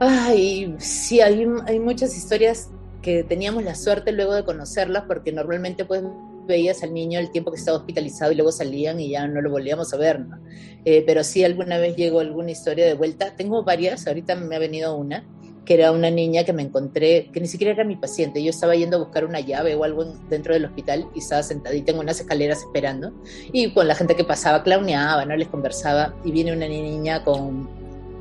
Ay, 0.00 0.74
sí, 0.80 1.20
hay, 1.20 1.46
hay 1.66 1.78
muchas 1.78 2.16
historias 2.16 2.68
que 3.00 3.22
teníamos 3.22 3.62
la 3.62 3.76
suerte 3.76 4.10
luego 4.10 4.34
de 4.34 4.44
conocerlas 4.44 5.04
porque 5.06 5.30
normalmente 5.30 5.84
pues 5.84 6.02
veías 6.48 6.82
al 6.82 6.92
niño 6.92 7.20
el 7.20 7.30
tiempo 7.30 7.52
que 7.52 7.58
estaba 7.58 7.78
hospitalizado 7.78 8.32
y 8.32 8.34
luego 8.34 8.50
salían 8.50 8.98
y 8.98 9.10
ya 9.10 9.28
no 9.28 9.40
lo 9.40 9.50
volvíamos 9.50 9.92
a 9.94 9.96
ver, 9.96 10.18
¿no? 10.20 10.38
Eh, 10.84 11.04
pero 11.06 11.22
sí 11.22 11.44
alguna 11.44 11.78
vez 11.78 11.94
llegó 11.94 12.20
alguna 12.20 12.50
historia 12.50 12.86
de 12.86 12.94
vuelta. 12.94 13.36
Tengo 13.36 13.62
varias, 13.62 14.06
ahorita 14.06 14.34
me 14.34 14.56
ha 14.56 14.58
venido 14.58 14.96
una, 14.96 15.24
que 15.64 15.74
era 15.74 15.92
una 15.92 16.10
niña 16.10 16.44
que 16.44 16.54
me 16.54 16.62
encontré, 16.62 17.30
que 17.30 17.40
ni 17.40 17.46
siquiera 17.46 17.74
era 17.74 17.84
mi 17.84 17.96
paciente, 17.96 18.42
yo 18.42 18.48
estaba 18.48 18.74
yendo 18.74 18.96
a 18.96 19.00
buscar 19.00 19.26
una 19.26 19.40
llave 19.40 19.74
o 19.74 19.84
algo 19.84 20.04
dentro 20.30 20.54
del 20.54 20.64
hospital 20.64 21.06
y 21.14 21.18
estaba 21.18 21.42
sentadita 21.42 21.92
en 21.92 21.98
unas 21.98 22.18
escaleras 22.18 22.60
esperando 22.60 23.12
y 23.52 23.70
con 23.72 23.86
la 23.86 23.94
gente 23.94 24.16
que 24.16 24.24
pasaba 24.24 24.62
clowneaba, 24.62 25.26
¿no? 25.26 25.36
Les 25.36 25.48
conversaba 25.48 26.14
y 26.24 26.32
viene 26.32 26.54
una 26.54 26.66
niña 26.66 27.22
con 27.22 27.68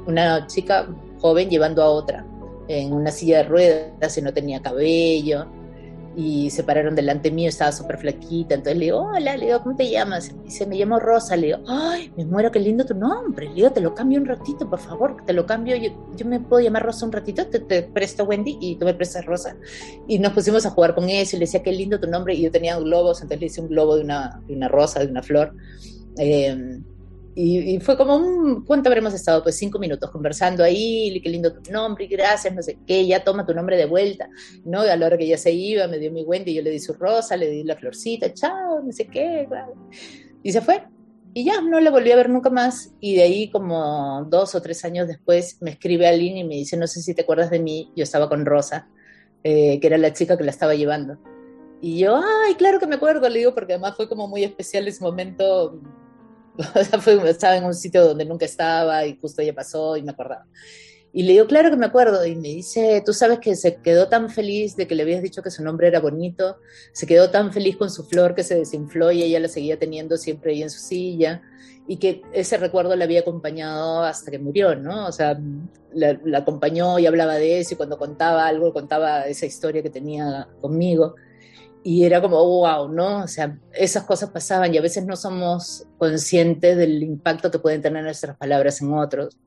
una 0.06 0.46
chica 0.48 0.90
joven 1.22 1.50
llevando 1.50 1.82
a 1.84 1.90
otra 1.90 2.26
en 2.68 2.92
una 2.92 3.12
silla 3.12 3.38
de 3.38 3.44
ruedas 3.44 4.18
y 4.18 4.22
no 4.22 4.34
tenía 4.34 4.62
cabello 4.62 5.48
y 6.18 6.50
se 6.50 6.64
pararon 6.64 6.96
delante 6.96 7.30
mío, 7.30 7.48
estaba 7.48 7.72
súper 7.72 8.00
flaquita, 8.00 8.56
entonces 8.56 8.76
le 8.80 8.86
digo, 8.86 9.04
hola, 9.04 9.38
le 9.38 9.46
digo, 9.46 9.62
¿cómo 9.62 9.76
te 9.76 9.88
llamas? 9.88 10.32
Y 10.32 10.46
dice, 10.46 10.66
me 10.66 10.76
llamo 10.76 11.00
Rosa, 11.00 11.36
le 11.36 11.48
digo, 11.48 11.60
ay, 11.68 12.12
me 12.18 12.26
muero, 12.26 12.52
qué 12.52 12.60
lindo 12.60 12.84
tu 12.88 12.96
nombre, 12.96 13.48
le 13.50 13.54
digo, 13.54 13.72
te 13.72 13.82
lo 13.82 13.94
cambio 13.94 14.20
un 14.20 14.26
ratito, 14.26 14.68
por 14.68 14.80
favor, 14.80 15.18
te 15.28 15.34
lo 15.34 15.46
cambio, 15.46 15.76
yo, 15.76 15.92
yo 16.16 16.26
me 16.26 16.40
puedo 16.40 16.64
llamar 16.64 16.84
Rosa 16.84 17.06
un 17.06 17.12
ratito, 17.12 17.46
te, 17.46 17.60
te, 17.60 17.84
presto 17.84 18.24
Wendy 18.24 18.58
y 18.60 18.78
tú 18.78 18.86
me 18.86 18.96
prestas 18.96 19.28
Rosa. 19.28 19.56
Y 20.08 20.18
nos 20.18 20.34
pusimos 20.34 20.66
a 20.66 20.72
jugar 20.72 20.96
con 20.96 21.08
eso 21.08 21.36
y 21.36 21.40
le 21.40 21.46
decía, 21.46 21.62
qué 21.62 21.72
lindo 21.72 22.00
tu 22.00 22.08
nombre, 22.08 22.34
y 22.34 22.42
yo 22.42 22.52
tenía 22.52 22.80
globos, 22.80 23.22
entonces 23.22 23.40
le 23.40 23.46
hice 23.46 23.62
un 23.62 23.68
globo 23.68 23.96
de 23.98 24.04
una, 24.04 24.42
de 24.48 24.56
una 24.56 24.68
rosa, 24.68 25.00
de 25.02 25.12
una 25.12 25.22
flor. 25.22 25.54
Eh, 26.18 26.82
y, 27.40 27.80
fue 27.82 27.96
como 27.96 28.16
un, 28.16 28.66
¿cuánto 28.66 28.90
habremos 28.90 29.14
estado? 29.14 29.44
Pues 29.44 29.56
cinco 29.58 29.78
minutos 29.78 30.10
conversando 30.10 30.64
ahí, 30.64 31.22
qué 31.22 31.30
lindo 31.30 31.54
tu 31.54 31.72
nombre, 31.72 32.06
y 32.06 32.08
gracias, 32.08 32.52
no 32.52 32.64
sé 32.64 32.80
qué, 32.88 33.06
ya 33.06 33.24
toma 33.24 33.46
tu 33.46 33.54
nombre 33.54 33.78
de 33.78 33.86
vuelta, 33.86 34.28
¿no? 34.66 34.84
Y 34.84 34.90
a 34.90 34.96
la 34.96 35.06
hora 35.06 35.20
que 35.20 35.26
ella 35.26 35.38
se 35.38 35.52
iba, 35.52 35.88
me 35.88 36.00
dio 36.00 36.12
mi 36.12 36.24
Wendy, 36.24 36.56
yo 36.56 36.64
le 36.64 36.72
di 36.72 36.80
su 36.80 36.94
rosa, 36.94 37.38
le 37.38 37.48
di 37.48 37.64
la 37.64 37.76
florcita, 37.76 38.34
chao, 38.34 38.82
no 38.84 38.92
sé 38.92 39.06
qué, 39.06 39.48
y 40.42 40.52
se 40.52 40.62
fue. 40.62 40.82
Y 41.36 41.44
ya, 41.44 41.62
no 41.62 41.80
la 41.80 41.92
volví 41.92 42.12
a 42.12 42.16
ver 42.16 42.30
nunca 42.32 42.50
más. 42.50 42.96
Y 43.00 43.18
de 43.18 43.22
ahí, 43.22 43.52
como 43.52 44.26
dos 44.28 44.56
o 44.56 44.62
tres 44.64 44.84
años 44.84 45.08
después, 45.08 45.62
me 45.62 45.70
escribe 45.70 46.08
alguien 46.08 46.38
y 46.38 46.44
me 46.44 46.56
dice, 46.56 46.76
no 46.76 46.88
sé 46.88 47.04
si 47.04 47.14
te 47.14 47.22
acuerdas 47.22 47.52
de 47.52 47.60
mí, 47.60 47.92
yo 47.96 48.02
estaba 48.02 48.30
con 48.30 48.48
Rosa, 48.48 48.88
eh, 49.44 49.80
que 49.80 49.86
era 49.86 50.00
la 50.00 50.12
chica 50.12 50.38
que 50.38 50.44
la 50.44 50.50
estaba 50.50 50.74
llevando. 50.74 51.20
Y 51.82 52.00
yo, 52.00 52.16
ay, 52.16 52.56
claro 52.56 52.80
que 52.80 52.88
me 52.88 52.96
acuerdo, 52.96 53.30
le 53.30 53.38
digo, 53.38 53.54
porque 53.54 53.74
además 53.74 53.96
fue 53.96 54.10
como 54.10 54.28
muy 54.28 54.44
especial 54.44 54.88
ese 54.88 55.04
momento 55.04 55.80
estaba 57.26 57.58
en 57.58 57.66
un 57.66 57.74
sitio 57.74 58.06
donde 58.06 58.26
nunca 58.26 58.46
estaba 58.46 59.06
y 59.06 59.18
justo 59.18 59.42
ella 59.42 59.54
pasó 59.54 59.98
y 59.98 60.04
me 60.04 60.12
acordaba. 60.12 60.46
Y 61.14 61.24
le 61.24 61.34
digo, 61.34 61.48
claro 61.48 61.70
que 61.70 61.78
me 61.78 61.86
acuerdo. 61.86 62.26
Y 62.26 62.36
me 62.36 62.50
dice, 62.50 63.02
tú 63.06 63.14
sabes 63.14 63.40
que 63.40 63.56
se 63.56 63.78
quedó 63.78 64.08
tan 64.08 64.30
feliz 64.30 64.76
de 64.76 64.88
que 64.88 64.96
le 64.96 65.04
habías 65.04 65.24
dicho 65.24 65.42
que 65.42 65.52
su 65.52 65.64
nombre 65.64 65.88
era 65.88 66.00
bonito, 66.00 66.58
se 66.92 67.08
quedó 67.08 67.32
tan 67.32 67.52
feliz 67.54 67.78
con 67.78 67.90
su 67.90 68.04
flor 68.04 68.36
que 68.36 68.44
se 68.44 68.56
desinfló 68.56 69.12
y 69.12 69.24
ella 69.24 69.40
la 69.40 69.48
seguía 69.48 69.80
teniendo 69.80 70.18
siempre 70.18 70.52
ahí 70.52 70.64
en 70.64 70.70
su 70.70 70.80
silla 70.80 71.42
y 71.88 71.98
que 71.98 72.22
ese 72.34 72.58
recuerdo 72.58 72.96
la 72.96 73.06
había 73.06 73.22
acompañado 73.22 74.04
hasta 74.04 74.30
que 74.30 74.40
murió, 74.40 74.76
¿no? 74.76 75.08
O 75.08 75.12
sea, 75.12 75.40
la, 75.94 76.20
la 76.26 76.40
acompañó 76.40 77.00
y 77.00 77.06
hablaba 77.06 77.36
de 77.36 77.60
eso 77.60 77.74
y 77.74 77.78
cuando 77.78 77.98
contaba 77.98 78.46
algo, 78.46 78.74
contaba 78.74 79.26
esa 79.26 79.46
historia 79.46 79.82
que 79.82 79.90
tenía 79.90 80.50
conmigo 80.60 81.16
y 81.84 82.04
era 82.04 82.22
como, 82.22 82.44
wow, 82.44 82.90
¿no? 82.90 83.24
O 83.24 83.28
sea, 83.28 83.58
esas 83.74 84.04
cosas 84.04 84.30
pasaban 84.30 84.74
y 84.74 84.78
a 84.78 84.82
veces 84.82 85.06
no 85.06 85.16
somos 85.16 85.86
conscientes 85.98 86.76
del 86.76 87.02
impacto 87.04 87.50
que 87.50 87.60
pueden 87.60 87.82
tener 87.82 88.04
nuestras 88.04 88.36
palabras 88.38 88.82
en 88.82 88.94
otros. 88.94 89.38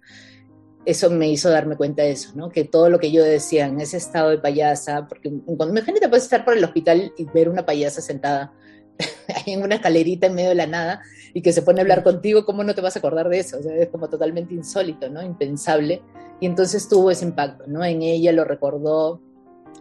Eso 0.86 1.10
me 1.10 1.28
hizo 1.28 1.50
darme 1.50 1.76
cuenta 1.76 2.02
de 2.02 2.12
eso, 2.12 2.32
¿no? 2.34 2.48
Que 2.48 2.64
todo 2.64 2.88
lo 2.88 2.98
que 2.98 3.12
yo 3.12 3.22
decía 3.22 3.66
en 3.66 3.80
ese 3.80 3.98
estado 3.98 4.30
de 4.30 4.38
payasa, 4.38 5.06
porque 5.06 5.28
imagínate, 5.28 6.08
puedes 6.08 6.24
estar 6.24 6.44
por 6.44 6.56
el 6.56 6.64
hospital 6.64 7.12
y 7.18 7.24
ver 7.26 7.48
una 7.48 7.66
payasa 7.66 8.00
sentada 8.00 8.52
ahí 9.28 9.52
en 9.52 9.62
una 9.62 9.74
escalerita 9.74 10.26
en 10.26 10.34
medio 10.34 10.48
de 10.50 10.54
la 10.54 10.66
nada 10.66 11.02
y 11.34 11.42
que 11.42 11.52
se 11.52 11.62
pone 11.62 11.80
a 11.80 11.82
hablar 11.82 12.02
contigo, 12.02 12.46
¿cómo 12.46 12.64
no 12.64 12.74
te 12.74 12.80
vas 12.80 12.96
a 12.96 13.00
acordar 13.00 13.28
de 13.28 13.40
eso? 13.40 13.58
O 13.58 13.62
sea, 13.62 13.76
es 13.76 13.88
como 13.88 14.08
totalmente 14.08 14.54
insólito, 14.54 15.10
¿no? 15.10 15.22
Impensable. 15.22 16.02
Y 16.40 16.46
entonces 16.46 16.88
tuvo 16.88 17.10
ese 17.10 17.26
impacto, 17.26 17.64
¿no? 17.66 17.84
En 17.84 18.00
ella 18.00 18.32
lo 18.32 18.44
recordó, 18.44 19.20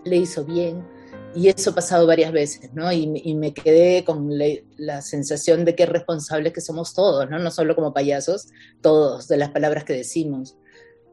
le 0.03 0.17
hizo 0.17 0.43
bien 0.43 0.83
y 1.35 1.49
eso 1.49 1.69
ha 1.71 1.75
pasado 1.75 2.07
varias 2.07 2.31
veces, 2.31 2.73
¿no? 2.73 2.91
Y, 2.91 3.35
me 3.35 3.53
quedé 3.53 4.03
con 4.03 4.29
la, 4.77 5.01
sensación 5.01 5.63
de 5.63 5.75
que 5.75 5.85
responsables 5.85 6.53
que 6.53 6.61
somos 6.61 6.93
todos, 6.93 7.29
¿no? 7.29 7.39
No 7.39 7.51
solo 7.51 7.75
como 7.75 7.93
payasos, 7.93 8.47
todos, 8.81 9.27
de 9.27 9.37
las 9.37 9.49
palabras 9.49 9.83
que 9.83 9.93
decimos. 9.93 10.57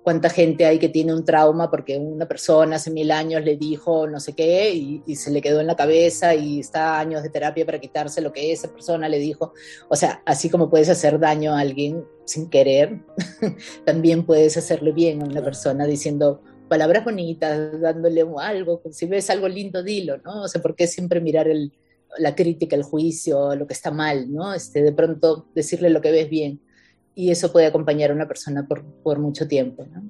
Cuánta 0.02 0.31
gente 0.31 0.64
hay 0.64 0.79
que 0.79 0.88
tiene 0.88 1.12
un 1.12 1.24
trauma 1.24 1.68
porque 1.68 1.98
una 1.98 2.26
persona 2.26 2.76
hace 2.76 2.92
mil 2.92 3.11
años 3.11 3.42
le 3.42 3.57
dijo 3.57 4.07
no 4.07 4.20
sé 4.20 4.35
qué 4.35 4.72
y, 4.72 5.02
y 5.05 5.16
se 5.16 5.33
le 5.33 5.42
quedó 5.42 5.61
en 5.61 5.66
la 5.66 5.74
cabeza 5.74 6.33
y 6.33 6.61
está 6.61 7.00
años 7.00 7.24
de 7.24 7.29
terapia 7.29 7.66
para 7.66 7.81
quitarse 7.81 8.20
lo 8.20 8.33
que 8.33 8.52
esa 8.52 8.68
persona 8.72 9.09
le 9.09 9.18
dijo. 9.18 9.52
O 9.88 9.96
sea, 9.96 10.22
así 10.24 10.48
como 10.48 10.70
puedes 10.70 10.88
hacer 10.88 11.18
daño 11.18 11.55
a 11.55 11.61
alguien 11.61 12.05
sin 12.24 12.48
querer, 12.48 13.00
también 13.85 14.24
puedes 14.24 14.57
hacerle 14.57 14.92
bien 14.92 15.22
a 15.22 15.26
una 15.26 15.42
persona 15.42 15.87
diciendo, 15.87 16.40
palabras 16.68 17.05
bonitas, 17.05 17.81
dándole 17.81 18.24
algo, 18.40 18.83
si 18.90 19.07
ves 19.07 19.31
algo 19.31 19.48
lindo, 19.48 19.83
dilo, 19.83 20.18
¿no? 20.18 20.42
O 20.42 20.48
sea, 20.48 20.61
¿por 20.61 20.74
qué 20.74 20.87
siempre 20.87 21.20
mirar 21.20 21.48
el, 21.48 21.72
la 22.18 22.35
crítica, 22.35 22.76
el 22.76 22.83
juicio, 22.83 23.55
lo 23.55 23.66
que 23.66 23.74
está 23.74 23.90
mal, 23.90 24.33
¿no? 24.33 24.52
Este, 24.55 24.83
de 24.83 24.92
pronto 24.92 25.48
decirle 25.55 25.90
lo 25.90 26.00
que 26.00 26.11
ves 26.11 26.29
bien. 26.29 26.61
Y 27.14 27.31
eso 27.31 27.52
puede 27.52 27.66
acompañar 27.66 28.11
a 28.11 28.14
una 28.14 28.29
persona 28.29 28.66
por, 28.66 29.18
mucho 29.18 29.48
tiempo, 29.48 29.87
¿no? 29.92 30.02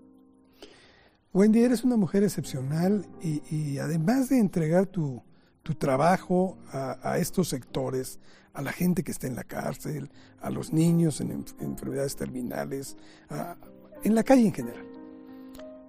Wendy, 1.32 1.62
eres 1.62 1.84
una 1.84 1.96
mujer 1.96 2.22
excepcional 2.22 3.04
y, 3.22 3.78
además 3.78 4.30
de 4.30 4.38
entregar 4.38 4.86
tu, 4.86 5.22
tu 5.62 5.74
trabajo 5.74 6.56
a, 6.72 6.98
a, 7.12 7.18
estos 7.18 7.48
sectores, 7.48 8.18
a 8.54 8.62
la 8.62 8.72
gente 8.72 9.04
que 9.04 9.12
está 9.12 9.26
en 9.26 9.36
la 9.36 9.44
cárcel, 9.44 10.08
a 10.40 10.48
los 10.48 10.72
niños 10.72 11.20
en, 11.20 11.30
en 11.30 11.44
enfermedades 11.60 12.16
terminales, 12.16 12.96
a, 13.28 13.56
en 14.02 14.14
la 14.14 14.22
calle 14.22 14.46
en 14.46 14.54
general. 14.54 14.95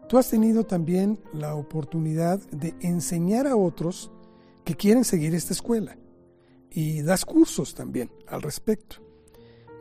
Tú 0.08 0.18
has 0.18 0.30
tenido 0.30 0.66
también 0.66 1.20
la 1.34 1.56
oportunidad 1.56 2.40
de 2.52 2.74
enseñar 2.80 3.46
a 3.46 3.58
otros 3.58 4.10
que 4.64 4.76
quieren 4.76 5.04
seguir 5.04 5.36
esta 5.36 5.54
escuela 5.54 5.98
y 6.72 7.02
das 7.02 7.26
cursos 7.26 7.76
también 7.76 8.10
al 8.26 8.42
respecto. 8.42 8.98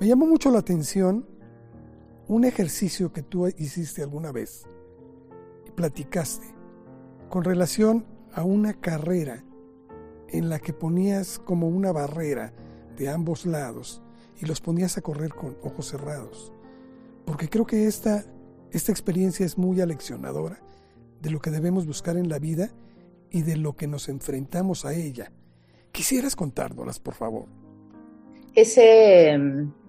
Me 0.00 0.08
llamó 0.08 0.26
mucho 0.26 0.50
la 0.50 0.58
atención 0.58 1.26
un 2.26 2.44
ejercicio 2.44 3.12
que 3.12 3.22
tú 3.22 3.46
hiciste 3.46 4.02
alguna 4.02 4.32
vez 4.32 4.64
y 5.64 5.70
platicaste 5.70 6.46
con 7.28 7.44
relación 7.44 8.04
a 8.32 8.42
una 8.42 8.74
carrera 8.74 9.44
en 10.28 10.48
la 10.48 10.58
que 10.58 10.72
ponías 10.72 11.38
como 11.38 11.68
una 11.68 11.92
barrera 11.92 12.52
de 12.96 13.08
ambos 13.08 13.46
lados 13.46 14.02
y 14.40 14.46
los 14.46 14.60
ponías 14.60 14.98
a 14.98 15.02
correr 15.02 15.32
con 15.32 15.56
ojos 15.62 15.86
cerrados. 15.86 16.52
Porque 17.24 17.48
creo 17.48 17.64
que 17.64 17.86
esta 17.86 18.24
esta 18.72 18.92
experiencia 18.92 19.46
es 19.46 19.58
muy 19.58 19.80
aleccionadora 19.80 20.60
de 21.20 21.30
lo 21.30 21.40
que 21.40 21.50
debemos 21.50 21.86
buscar 21.86 22.16
en 22.16 22.28
la 22.28 22.38
vida 22.38 22.70
y 23.30 23.42
de 23.42 23.56
lo 23.56 23.76
que 23.76 23.86
nos 23.86 24.08
enfrentamos 24.08 24.84
a 24.84 24.94
ella. 24.94 25.32
¿Quisieras 25.92 26.36
contárnoslas, 26.36 26.98
por 26.98 27.14
favor? 27.14 27.46
Ese, 28.54 29.38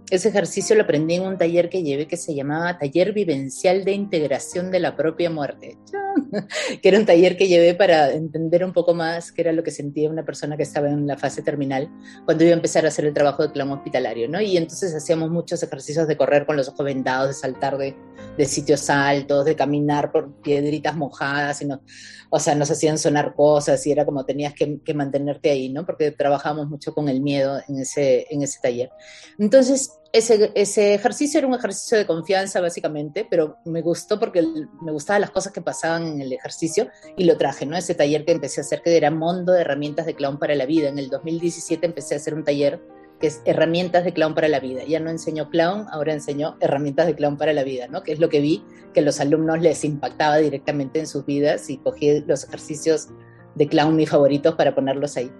ese 0.09 0.29
ejercicio 0.29 0.75
lo 0.75 0.83
aprendí 0.83 1.15
en 1.15 1.23
un 1.23 1.37
taller 1.37 1.69
que 1.69 1.83
llevé 1.83 2.07
que 2.07 2.17
se 2.17 2.33
llamaba 2.33 2.77
Taller 2.77 3.13
Vivencial 3.13 3.83
de 3.83 3.91
Integración 3.93 4.71
de 4.71 4.79
la 4.79 4.95
Propia 4.95 5.29
Muerte. 5.29 5.77
que 6.82 6.89
era 6.89 7.00
un 7.00 7.06
taller 7.06 7.38
que 7.38 7.48
llevé 7.48 7.74
para 7.74 8.12
entender 8.12 8.63
un 8.63 8.74
poco 8.74 8.93
más 8.93 9.32
qué 9.32 9.41
era 9.41 9.52
lo 9.52 9.63
que 9.63 9.72
sentía 9.72 10.10
una 10.10 10.26
persona 10.26 10.58
que 10.58 10.63
estaba 10.63 10.88
en 10.88 11.08
la 11.08 11.17
fase 11.17 11.41
terminal 11.41 11.89
cuando 12.26 12.43
iba 12.43 12.54
a 12.54 12.56
empezar 12.56 12.86
a 12.86 12.89
hacer 12.89 13.06
el 13.06 13.13
trabajo 13.13 13.43
de 13.43 13.52
clown 13.52 13.72
hospitalario, 13.72 14.28
¿no? 14.28 14.41
Y 14.41 14.58
entonces 14.58 14.93
hacíamos 14.93 15.30
muchos 15.30 15.62
ejercicios 15.63 16.08
de 16.08 16.17
correr 16.17 16.46
con 16.46 16.58
los 16.58 16.70
ojos 16.70 16.86
vendados, 16.86 17.30
de 17.30 17.34
saltar 17.34 17.78
de, 17.78 17.96
de 18.38 18.46
sitios 18.46 18.89
altos, 18.89 19.46
de 19.46 19.56
caminar 19.56 20.12
por 20.12 20.41
piedritas 20.41 20.96
mojadas, 20.96 21.62
y 21.62 21.65
no, 21.65 21.82
o 22.30 22.39
sea, 22.39 22.56
nos 22.56 22.70
hacían 22.72 22.98
sonar 22.98 23.34
cosas 23.36 23.86
y 23.86 23.91
era 23.91 24.06
como 24.06 24.26
tenías 24.26 24.54
que, 24.54 24.80
que 24.84 24.93
mantenerte 24.93 25.50
ahí, 25.50 25.70
¿no? 25.70 25.86
Porque 25.86 26.12
trabajábamos 26.12 26.67
mucho 26.67 26.93
con 26.93 27.10
el 27.10 27.22
miedo 27.22 27.60
en 27.67 27.80
ese, 27.80 28.28
en 28.30 28.41
ese 28.41 28.60
taller. 28.62 28.91
Entonces, 29.39 29.91
ese, 30.13 30.52
ese, 30.56 30.93
ejercicio 30.93 31.38
era 31.38 31.48
un 31.48 31.56
ejercicio 31.56 31.98
de 31.98 32.06
confianza, 32.06 32.62
básicamente, 32.62 33.26
pero 33.30 33.58
me 33.65 33.82
gustó 33.82 34.20
porque 34.20 34.43
me 34.82 34.91
gustaban 34.91 35.22
las 35.22 35.32
cosas 35.32 35.54
que 35.54 35.62
pasaban 35.62 36.08
en 36.08 36.22
el 36.22 36.34
ejercicio 36.34 36.89
y 37.15 37.26
lo 37.26 37.38
traje, 37.38 37.65
¿no? 37.65 37.78
Ese 37.78 37.96
taller 37.96 38.26
que 38.26 38.32
empecé 38.32 38.62
a 38.62 38.63
hacer, 38.63 38.82
que 38.82 38.96
era 38.96 39.12
Mondo 39.12 39.54
de 39.54 39.62
Herramientas 39.62 40.06
de 40.06 40.15
Clown 40.15 40.39
para 40.39 40.56
la 40.56 40.65
Vida. 40.65 40.89
En 40.89 41.00
el 41.00 41.10
2017 41.10 41.86
empecé 41.86 42.15
a 42.15 42.17
hacer 42.17 42.34
un 42.34 42.43
taller 42.43 42.82
que 43.20 43.28
es 43.28 43.41
Herramientas 43.46 44.04
de 44.04 44.13
Clown 44.13 44.36
para 44.36 44.48
la 44.48 44.60
Vida. 44.60 44.84
Ya 44.84 45.00
no 45.00 45.10
enseñó 45.10 45.50
clown, 45.50 45.88
ahora 45.91 46.13
enseñó 46.13 46.58
Herramientas 46.60 47.08
de 47.08 47.15
Clown 47.15 47.38
para 47.38 47.54
la 47.54 47.63
Vida, 47.63 47.88
¿no? 47.88 48.04
Que 48.04 48.12
es 48.12 48.20
lo 48.20 48.30
que 48.30 48.41
vi 48.41 48.63
que 48.93 49.02
los 49.02 49.20
alumnos 49.20 49.60
les 49.62 49.84
impactaba 49.84 50.38
directamente 50.38 51.00
en 51.00 51.08
sus 51.08 51.26
vidas 51.26 51.70
y 51.70 51.78
cogí 51.78 52.22
los 52.22 52.43
ejercicios 52.43 53.10
de 53.58 53.67
clown 53.67 53.96
mis 53.96 54.10
favoritos 54.10 54.56
para 54.56 54.76
ponerlos 54.76 55.17
ahí. 55.17 55.32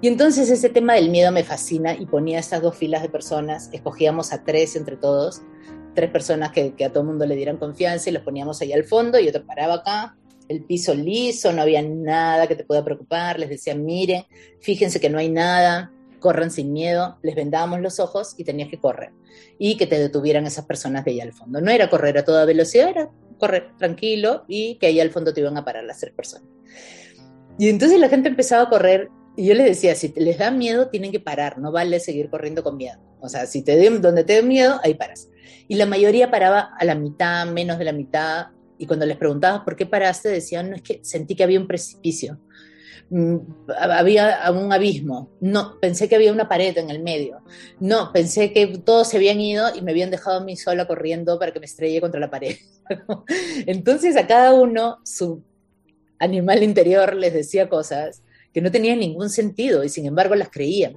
Y 0.00 0.08
entonces 0.08 0.50
ese 0.50 0.68
tema 0.68 0.94
del 0.94 1.10
miedo 1.10 1.32
me 1.32 1.42
fascina 1.42 1.94
y 1.94 2.06
ponía 2.06 2.38
estas 2.38 2.62
dos 2.62 2.76
filas 2.76 3.02
de 3.02 3.08
personas, 3.08 3.70
escogíamos 3.72 4.32
a 4.32 4.44
tres 4.44 4.76
entre 4.76 4.96
todos, 4.96 5.42
tres 5.94 6.10
personas 6.10 6.52
que, 6.52 6.74
a 6.84 6.92
todo 6.92 7.04
mundo 7.04 7.26
le 7.26 7.36
dieran 7.36 7.56
confianza 7.56 8.10
y 8.10 8.12
los 8.12 8.22
poníamos 8.22 8.60
ahí 8.60 8.72
al 8.72 8.84
fondo 8.84 9.18
y 9.18 9.28
otro 9.28 9.44
paraba 9.46 9.74
acá, 9.74 10.16
el 10.48 10.64
piso 10.64 10.94
liso, 10.94 11.52
no 11.52 11.62
había 11.62 11.82
nada 11.82 12.46
que 12.46 12.56
te 12.56 12.64
pueda 12.64 12.84
preocupar, 12.84 13.38
les 13.38 13.48
decía, 13.48 13.74
miren, 13.74 14.24
fíjense 14.60 15.00
que 15.00 15.08
no 15.08 15.18
hay 15.18 15.30
nada, 15.30 15.92
corran 16.20 16.50
sin 16.50 16.72
miedo, 16.72 17.18
les 17.22 17.34
vendábamos 17.34 17.80
los 17.80 17.98
ojos 18.00 18.34
y 18.36 18.44
tenías 18.44 18.68
que 18.68 18.78
correr 18.78 19.12
y 19.58 19.76
que 19.76 19.86
te 19.86 19.98
detuvieran 19.98 20.46
esas 20.46 20.66
personas 20.66 21.04
de 21.04 21.12
ahí 21.12 21.20
al 21.20 21.32
fondo. 21.32 21.60
No 21.60 21.70
era 21.70 21.88
correr 21.88 22.18
a 22.18 22.24
toda 22.24 22.44
velocidad, 22.44 22.88
era 22.88 23.10
correr 23.38 23.70
tranquilo 23.78 24.44
y 24.46 24.76
que 24.76 24.86
ahí 24.86 25.00
al 25.00 25.10
fondo 25.10 25.32
te 25.32 25.40
iban 25.40 25.56
a 25.56 25.64
parar 25.64 25.84
las 25.84 26.00
tres 26.00 26.12
personas. 26.12 26.48
Y 27.62 27.68
entonces 27.68 28.00
la 28.00 28.08
gente 28.08 28.28
empezaba 28.28 28.64
a 28.64 28.68
correr 28.68 29.08
y 29.36 29.46
yo 29.46 29.54
les 29.54 29.66
decía, 29.66 29.94
si 29.94 30.12
les 30.16 30.36
da 30.36 30.50
miedo, 30.50 30.88
tienen 30.88 31.12
que 31.12 31.20
parar, 31.20 31.60
no 31.60 31.70
vale 31.70 32.00
seguir 32.00 32.28
corriendo 32.28 32.64
con 32.64 32.76
miedo. 32.76 32.98
O 33.20 33.28
sea, 33.28 33.46
si 33.46 33.62
te 33.62 33.88
donde 33.88 34.24
te 34.24 34.32
dé 34.32 34.42
miedo, 34.42 34.80
ahí 34.82 34.94
paras. 34.94 35.28
Y 35.68 35.76
la 35.76 35.86
mayoría 35.86 36.28
paraba 36.28 36.70
a 36.76 36.84
la 36.84 36.96
mitad, 36.96 37.46
menos 37.46 37.78
de 37.78 37.84
la 37.84 37.92
mitad, 37.92 38.48
y 38.78 38.86
cuando 38.86 39.06
les 39.06 39.16
preguntabas 39.16 39.60
por 39.60 39.76
qué 39.76 39.86
paraste, 39.86 40.28
decían, 40.28 40.70
no, 40.70 40.74
es 40.74 40.82
que 40.82 40.98
sentí 41.04 41.36
que 41.36 41.44
había 41.44 41.60
un 41.60 41.68
precipicio, 41.68 42.40
mm, 43.10 43.36
había 43.78 44.50
un 44.50 44.72
abismo, 44.72 45.30
no, 45.40 45.78
pensé 45.80 46.08
que 46.08 46.16
había 46.16 46.32
una 46.32 46.48
pared 46.48 46.76
en 46.76 46.90
el 46.90 47.00
medio, 47.00 47.42
no, 47.78 48.12
pensé 48.12 48.52
que 48.52 48.66
todos 48.78 49.06
se 49.06 49.18
habían 49.18 49.40
ido 49.40 49.72
y 49.72 49.82
me 49.82 49.92
habían 49.92 50.10
dejado 50.10 50.38
a 50.38 50.44
mí 50.44 50.56
sola 50.56 50.88
corriendo 50.88 51.38
para 51.38 51.52
que 51.52 51.60
me 51.60 51.66
estrelle 51.66 52.00
contra 52.00 52.18
la 52.18 52.28
pared. 52.28 52.56
Entonces 53.66 54.16
a 54.16 54.26
cada 54.26 54.52
uno 54.52 54.98
su 55.04 55.44
animal 56.22 56.62
interior 56.62 57.14
les 57.14 57.34
decía 57.34 57.68
cosas 57.68 58.22
que 58.52 58.60
no 58.60 58.70
tenían 58.70 59.00
ningún 59.00 59.30
sentido 59.30 59.84
y 59.84 59.88
sin 59.88 60.06
embargo 60.06 60.34
las 60.34 60.50
creían. 60.50 60.96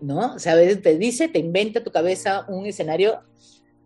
¿No? 0.00 0.34
O 0.34 0.38
sea, 0.40 0.54
a 0.54 0.56
veces 0.56 0.82
te 0.82 0.98
dice, 0.98 1.28
te 1.28 1.38
inventa 1.38 1.84
tu 1.84 1.92
cabeza 1.92 2.44
un 2.48 2.66
escenario 2.66 3.20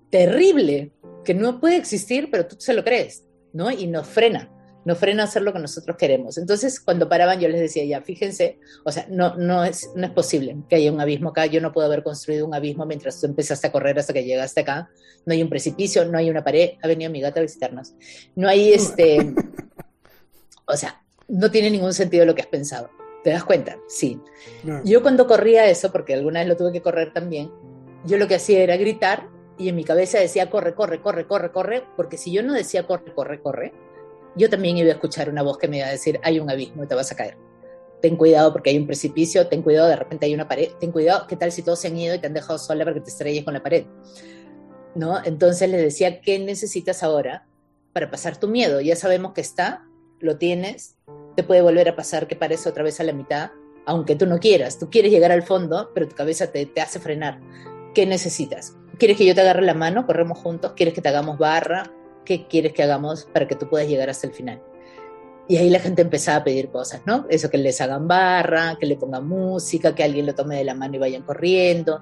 terrible 0.09 0.93
que 1.25 1.35
no 1.35 1.61
puede 1.61 1.77
existir, 1.77 2.31
pero 2.31 2.47
tú 2.47 2.57
se 2.59 2.73
lo 2.73 2.85
crees, 2.85 3.25
¿no? 3.53 3.71
Y 3.71 3.87
nos 3.87 4.07
frena, 4.07 4.51
nos 4.87 4.97
frena 4.97 5.25
hacer 5.25 5.43
lo 5.43 5.53
que 5.53 5.59
nosotros 5.59 5.95
queremos. 5.99 6.39
Entonces, 6.39 6.81
cuando 6.81 7.09
paraban, 7.09 7.39
yo 7.39 7.49
les 7.49 7.61
decía, 7.61 7.85
ya, 7.85 8.01
fíjense, 8.01 8.59
o 8.85 8.93
sea, 8.93 9.07
no, 9.11 9.35
no, 9.37 9.63
es, 9.63 9.91
no 9.95 10.07
es 10.07 10.13
posible 10.13 10.57
que 10.71 10.77
haya 10.77 10.91
un 10.91 11.01
abismo 11.01 11.31
acá, 11.31 11.45
yo 11.45 11.61
no 11.61 11.73
puedo 11.73 11.87
haber 11.87 12.03
construido 12.03 12.47
un 12.47 12.55
abismo 12.55 12.87
mientras 12.87 13.21
tú 13.21 13.27
empezaste 13.27 13.67
a 13.67 13.73
correr 13.73 13.99
hasta 13.99 14.15
que 14.15 14.25
llegaste 14.25 14.61
acá, 14.61 14.89
no 15.27 15.35
hay 15.35 15.43
un 15.43 15.51
precipicio, 15.51 16.07
no 16.07 16.17
hay 16.17 16.31
una 16.31 16.43
pared, 16.43 16.71
ha 16.83 16.89
venido 16.89 17.11
mi 17.11 17.21
gata 17.21 17.41
a 17.41 17.43
visitarnos, 17.43 17.93
no 18.37 18.49
hay 18.49 18.73
este, 18.73 19.35
o 20.66 20.76
sea, 20.76 21.02
no 21.29 21.50
tiene 21.50 21.70
ningún 21.70 21.92
sentido 21.92 22.24
lo 22.24 22.35
que 22.35 22.42
has 22.42 22.48
pensado. 22.48 22.90
¿Te 23.24 23.31
das 23.31 23.44
cuenta? 23.44 23.76
Sí. 23.88 24.20
Yo 24.85 25.02
cuando 25.02 25.26
corría 25.26 25.66
eso, 25.66 25.90
porque 25.90 26.14
alguna 26.14 26.40
vez 26.40 26.48
lo 26.48 26.57
tuve 26.57 26.72
que 26.72 26.83
correr 26.83 27.12
también, 27.12 27.50
yo 28.05 28.18
lo 28.18 28.29
que 28.29 28.37
hacía 28.37 28.61
era 28.61 28.76
gritar 28.76 29.29
y 29.59 29.68
en 29.68 29.76
mi 29.76 29.85
cabeza 29.85 30.18
decía 30.18 30.48
corre, 30.48 30.74
corre, 30.74 31.00
corre, 31.00 31.26
corre, 31.26 31.50
corre, 31.50 31.85
porque 31.96 32.18
si 32.18 32.31
yo 32.31 32.42
no 32.42 32.52
decía 32.52 32.87
corre, 32.87 33.12
corre, 33.12 33.40
corre, 33.40 33.72
yo 34.37 34.50
también 34.50 34.76
iba 34.79 34.90
a 34.90 34.92
escuchar 34.92 35.29
una 35.29 35.42
voz 35.42 35.59
que 35.59 35.66
me 35.66 35.79
iba 35.79 35.87
a 35.87 35.90
decir 35.90 36.20
hay 36.22 36.38
un 36.38 36.50
abismo, 36.50 36.87
te 36.87 36.94
vas 36.94 37.11
a 37.11 37.16
caer. 37.16 37.37
Ten 38.00 38.16
cuidado 38.16 38.52
porque 38.52 38.70
hay 38.70 38.79
un 38.79 38.87
precipicio, 38.87 39.48
ten 39.48 39.62
cuidado, 39.62 39.88
de 39.88 39.96
repente 39.96 40.26
hay 40.26 40.35
una 40.35 40.46
pared, 40.46 40.68
ten 40.79 40.92
cuidado, 40.92 41.26
¿qué 41.26 41.37
tal 41.37 41.50
si 41.50 41.62
todos 41.62 41.81
se 41.81 41.88
han 41.88 41.96
ido 41.96 42.14
y 42.14 42.18
te 42.20 42.26
han 42.26 42.35
dejado 42.35 42.59
sola 42.59 42.85
para 42.85 42.94
que 42.94 43.00
te 43.00 43.11
estrelles 43.11 43.44
con 43.44 43.55
la 43.55 43.62
pared? 43.62 43.87
¿No? 44.94 45.24
Entonces 45.24 45.68
les 45.70 45.81
decía, 45.81 46.20
¿qué 46.20 46.38
necesitas 46.38 47.02
ahora 47.02 47.46
para 47.92 48.11
pasar 48.11 48.37
tu 48.38 48.46
miedo? 48.46 48.81
Ya 48.81 48.94
sabemos 48.94 49.33
que 49.33 49.40
está, 49.40 49.86
lo 50.20 50.38
tienes, 50.38 50.96
te 51.37 51.42
puede 51.42 51.62
volver 51.62 51.88
a 51.88 51.96
pasar 51.96 52.26
que 52.26 52.37
parece 52.37 52.68
otra 52.68 52.83
vez 52.83 53.00
a 53.00 53.05
la 53.05 53.12
mitad, 53.12 53.50
aunque 53.85 54.16
tú 54.16 54.26
no 54.26 54.38
quieras, 54.38 54.79
tú 54.79 54.90
quieres 54.90 55.12
llegar 55.12 55.33
al 55.33 55.42
fondo, 55.42 55.90
pero 55.94 56.09
tu 56.09 56.16
cabeza 56.16 56.50
te, 56.50 56.66
te 56.66 56.81
hace 56.81 56.98
frenar. 56.98 57.40
¿Qué 57.94 58.05
necesitas? 58.07 58.76
¿Quieres 58.98 59.18
que 59.18 59.26
yo 59.26 59.35
te 59.35 59.42
agarre 59.42 59.62
la 59.62 59.74
mano? 59.74 60.07
Corremos 60.07 60.38
juntos. 60.38 60.72
¿Quieres 60.74 60.94
que 60.94 61.02
te 61.02 61.09
hagamos 61.09 61.38
barra? 61.38 61.92
¿Qué 62.24 62.46
quieres 62.46 62.72
que 62.72 62.83
hagamos 62.83 63.26
para 63.33 63.46
que 63.46 63.55
tú 63.55 63.68
puedas 63.68 63.88
llegar 63.88 64.09
hasta 64.09 64.26
el 64.26 64.33
final? 64.33 64.62
Y 65.48 65.59
ahí 65.59 65.70
la 65.70 65.79
gente 65.79 66.02
empezaba 66.02 66.38
a 66.38 66.44
pedir 66.44 66.70
cosas, 66.70 67.02
¿no? 67.07 67.26
Eso 67.31 67.50
que 67.50 67.59
les 67.59 67.81
hagan 67.81 68.09
barra, 68.09 68.76
que 68.81 68.87
le 68.87 68.96
pongan 68.96 69.29
música, 69.29 69.94
que 69.94 70.02
alguien 70.02 70.26
lo 70.26 70.35
tome 70.35 70.57
de 70.57 70.64
la 70.64 70.74
mano 70.74 70.96
y 70.96 70.98
vayan 70.98 71.22
corriendo. 71.22 72.00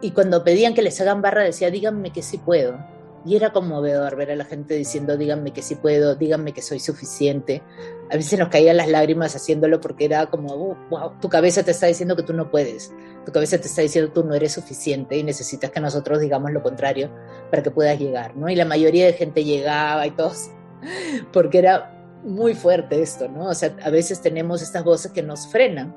Y 0.00 0.10
cuando 0.10 0.42
pedían 0.42 0.74
que 0.74 0.82
les 0.82 1.00
hagan 1.00 1.22
barra, 1.22 1.44
decía, 1.44 1.70
díganme 1.70 2.10
que 2.10 2.22
sí 2.22 2.38
puedo. 2.38 2.78
Y 3.24 3.36
era 3.36 3.52
conmovedor 3.52 4.16
ver 4.16 4.30
a 4.30 4.36
la 4.36 4.44
gente 4.44 4.74
diciendo, 4.74 5.16
díganme 5.16 5.52
que 5.52 5.60
sí 5.60 5.74
puedo, 5.74 6.14
díganme 6.14 6.52
que 6.52 6.62
soy 6.62 6.80
suficiente. 6.80 7.62
A 8.10 8.16
veces 8.16 8.38
nos 8.38 8.48
caían 8.48 8.78
las 8.78 8.88
lágrimas 8.88 9.36
haciéndolo 9.36 9.80
porque 9.80 10.06
era 10.06 10.26
como, 10.26 10.76
wow, 10.88 11.12
tu 11.20 11.28
cabeza 11.28 11.62
te 11.62 11.72
está 11.72 11.86
diciendo 11.86 12.16
que 12.16 12.22
tú 12.22 12.32
no 12.32 12.50
puedes, 12.50 12.92
tu 13.26 13.32
cabeza 13.32 13.58
te 13.58 13.66
está 13.66 13.82
diciendo 13.82 14.10
tú 14.12 14.24
no 14.24 14.34
eres 14.34 14.52
suficiente 14.52 15.16
y 15.16 15.22
necesitas 15.22 15.70
que 15.70 15.80
nosotros 15.80 16.20
digamos 16.20 16.50
lo 16.52 16.62
contrario 16.62 17.10
para 17.50 17.62
que 17.62 17.70
puedas 17.70 17.98
llegar, 17.98 18.36
¿no? 18.36 18.48
Y 18.48 18.56
la 18.56 18.64
mayoría 18.64 19.06
de 19.06 19.12
gente 19.12 19.44
llegaba 19.44 20.06
y 20.06 20.12
todos, 20.12 20.50
porque 21.32 21.58
era 21.58 22.18
muy 22.24 22.54
fuerte 22.54 23.02
esto, 23.02 23.28
¿no? 23.28 23.46
O 23.46 23.54
sea, 23.54 23.76
a 23.82 23.90
veces 23.90 24.20
tenemos 24.22 24.62
estas 24.62 24.82
voces 24.82 25.12
que 25.12 25.22
nos 25.22 25.46
frenan 25.46 25.94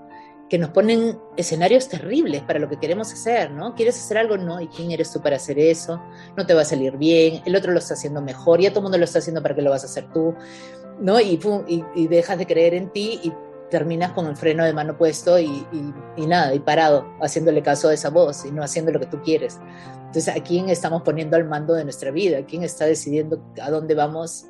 que 0.49 0.57
nos 0.57 0.69
ponen 0.69 1.19
escenarios 1.37 1.89
terribles 1.89 2.41
para 2.43 2.59
lo 2.59 2.69
que 2.69 2.77
queremos 2.77 3.11
hacer, 3.11 3.51
¿no? 3.51 3.73
¿Quieres 3.75 3.97
hacer 3.97 4.17
algo? 4.17 4.37
No, 4.37 4.61
¿y 4.61 4.67
quién 4.67 4.91
eres 4.91 5.11
tú 5.11 5.21
para 5.21 5.37
hacer 5.37 5.57
eso? 5.57 6.01
No 6.37 6.45
te 6.45 6.53
va 6.53 6.61
a 6.61 6.65
salir 6.65 6.97
bien, 6.97 7.41
el 7.45 7.55
otro 7.55 7.71
lo 7.71 7.79
está 7.79 7.95
haciendo 7.95 8.21
mejor, 8.21 8.59
ya 8.59 8.69
todo 8.69 8.79
el 8.79 8.83
mundo 8.83 8.97
lo 8.97 9.05
está 9.05 9.19
haciendo 9.19 9.41
para 9.41 9.55
que 9.55 9.61
lo 9.61 9.71
vas 9.71 9.83
a 9.83 9.87
hacer 9.87 10.11
tú, 10.13 10.35
¿no? 10.99 11.19
Y, 11.19 11.39
y, 11.95 12.07
dejas 12.07 12.37
de 12.37 12.45
creer 12.45 12.73
en 12.73 12.89
ti 12.91 13.19
y 13.23 13.33
terminas 13.71 14.11
con 14.11 14.27
el 14.27 14.35
freno 14.35 14.63
de 14.63 14.73
mano 14.73 14.95
puesto 14.95 15.39
y, 15.39 15.65
y, 16.17 16.27
nada, 16.27 16.53
y 16.53 16.59
parado, 16.59 17.07
haciéndole 17.19 17.63
caso 17.63 17.89
a 17.89 17.93
esa 17.93 18.09
voz 18.09 18.45
y 18.45 18.51
no 18.51 18.63
haciendo 18.63 18.91
lo 18.91 18.99
que 18.99 19.07
tú 19.07 19.21
quieres. 19.23 19.59
Entonces, 20.05 20.27
¿a 20.27 20.43
quién 20.43 20.69
estamos 20.69 21.01
poniendo 21.01 21.35
al 21.35 21.45
mando 21.45 21.73
de 21.73 21.83
nuestra 21.83 22.11
vida? 22.11 22.37
¿A 22.37 22.45
quién 22.45 22.61
está 22.61 22.85
decidiendo 22.85 23.43
a 23.59 23.71
dónde 23.71 23.95
vamos 23.95 24.45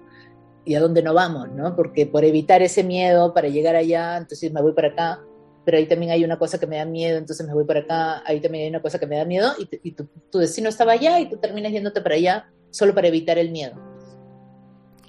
y 0.66 0.76
a 0.76 0.82
dónde 0.82 1.02
no 1.02 1.14
vamos, 1.14 1.50
¿no? 1.52 1.76
Porque 1.76 2.06
por 2.06 2.26
evitar 2.26 2.62
ese 2.62 2.84
miedo 2.84 3.34
para 3.34 3.48
llegar 3.48 3.76
allá, 3.76 4.18
entonces 4.18 4.52
me 4.52 4.62
voy 4.62 4.74
para 4.74 4.90
acá, 4.90 5.22
pero 5.66 5.78
ahí 5.78 5.88
también 5.88 6.12
hay 6.12 6.24
una 6.24 6.38
cosa 6.38 6.60
que 6.60 6.68
me 6.68 6.78
da 6.78 6.86
miedo, 6.86 7.18
entonces 7.18 7.46
me 7.46 7.54
voy 7.54 7.66
para 7.66 7.82
acá, 7.82 8.24
ahí 8.26 8.40
también 8.40 8.66
hay 8.66 8.70
una 8.70 8.82
cosa 8.82 9.00
que 9.00 9.08
me 9.08 9.18
da 9.18 9.26
miedo, 9.26 9.54
y, 9.58 9.92
tu, 9.92 10.08
destino 10.38 10.70
estaba 10.70 10.94
allá 10.94 11.20
y 11.20 11.30
tú 11.30 11.38
terminas 11.38 11.72
yéndote 11.72 12.02
para 12.02 12.16
allá 12.16 12.52
solo 12.70 12.94
para 12.94 13.08
evitar 13.08 13.38
el 13.38 13.52
miedo. 13.52 13.76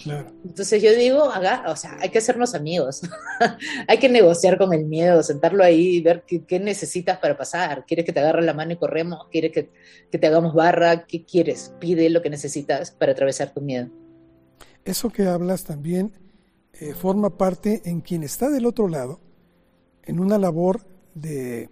Claro. 0.02 0.34
Entonces 0.44 0.82
yo 0.82 0.94
digo, 0.94 1.30
haga, 1.30 1.64
o 1.68 1.76
sea, 1.76 1.96
hay 1.98 2.10
que 2.10 2.18
hacernos 2.18 2.54
amigos, 2.54 3.02
hay 3.88 3.98
que 3.98 4.10
negociar 4.10 4.58
con 4.58 4.74
el 4.74 4.84
miedo, 4.84 5.22
sentarlo 5.22 5.64
ahí 5.64 5.96
y 5.96 6.00
ver 6.02 6.24
qué, 6.26 6.60
necesitas 6.60 7.18
para 7.18 7.38
pasar. 7.38 7.86
¿Quieres 7.86 8.04
que 8.04 8.12
te 8.12 8.20
agarre 8.20 8.42
la 8.42 8.52
mano 8.52 8.72
y 8.72 8.76
corremos? 8.76 9.28
¿Quieres 9.30 9.52
que, 9.52 9.70
que 10.10 10.18
te 10.18 10.26
hagamos 10.26 10.52
barra? 10.52 11.06
¿Qué 11.06 11.24
quieres? 11.24 11.72
Pide 11.80 12.10
lo 12.10 12.20
que 12.20 12.28
necesitas 12.28 12.90
para 12.90 13.12
atravesar 13.12 13.54
tu 13.54 13.62
miedo. 13.62 13.88
Eso 14.84 15.08
que 15.08 15.22
hablas 15.26 15.64
también 15.64 16.12
eh, 16.80 16.92
forma 16.92 17.38
parte 17.38 17.82
en 17.84 18.00
quien 18.00 18.24
está 18.24 18.50
del 18.50 18.66
otro 18.66 18.88
lado, 18.88 19.20
en 20.06 20.20
una 20.20 20.38
labor 20.38 20.80
de 21.14 21.70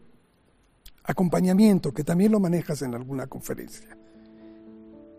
acompañamiento, 1.04 1.92
que 1.92 2.04
también 2.04 2.32
lo 2.32 2.40
manejas 2.40 2.82
en 2.82 2.94
alguna 2.94 3.26
conferencia, 3.26 3.96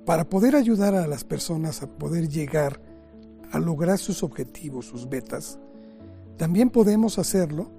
para 0.06 0.30
poder 0.30 0.56
ayudar 0.56 0.96
a 0.96 1.08
las 1.08 1.24
personas 1.24 1.82
a 1.82 1.88
poder 1.88 2.28
llegar 2.28 2.80
a 3.52 3.60
lograr 3.60 4.00
sus 4.00 4.24
objetivos, 4.24 4.88
sus 4.88 5.08
metas, 5.08 5.60
también 6.38 6.70
podemos 6.70 7.20
hacerlo 7.20 7.70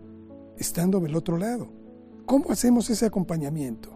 estando 0.57 1.01
del 1.01 1.17
otro 1.17 1.37
lado. 1.37 1.69
¿Cómo 2.27 2.51
hacemos 2.51 2.89
ese 2.91 3.07
acompañamiento? 3.07 3.94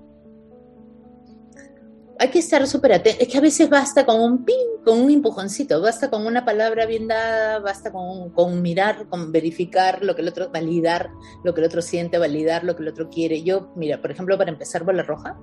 Hay 2.19 2.29
que 2.31 2.41
estar 2.41 2.67
súper 2.67 2.93
atentos. 2.93 3.23
Es 3.23 3.29
que 3.29 3.39
a 3.39 3.41
veces 3.41 3.71
basta 3.71 4.05
con 4.05 4.21
un 4.21 4.45
pin, 4.45 4.57
con 4.85 5.01
un 5.01 5.11
empujoncito, 5.11 5.81
basta 5.81 6.11
con 6.11 6.27
una 6.27 6.45
palabra 6.45 6.85
bien 6.85 7.07
dada, 7.07 7.61
basta 7.61 7.93
con, 7.93 8.31
con, 8.31 8.61
mirar, 8.61 9.09
con 9.09 9.31
verificar 9.31 10.03
lo 10.03 10.17
que 10.17 10.23
el 10.23 10.29
otro, 10.29 10.51
validar 10.51 11.11
lo 11.45 11.55
que 11.55 11.61
el 11.61 11.67
otro 11.67 11.81
siente, 11.81 12.19
validar 12.19 12.65
lo 12.65 12.75
que 12.75 12.83
el 12.83 12.89
otro 12.89 13.09
quiere. 13.09 13.43
Yo, 13.43 13.73
mira, 13.77 14.01
por 14.01 14.11
ejemplo, 14.11 14.37
para 14.37 14.51
empezar 14.51 14.85
Bola 14.85 15.05
Roja, 15.05 15.39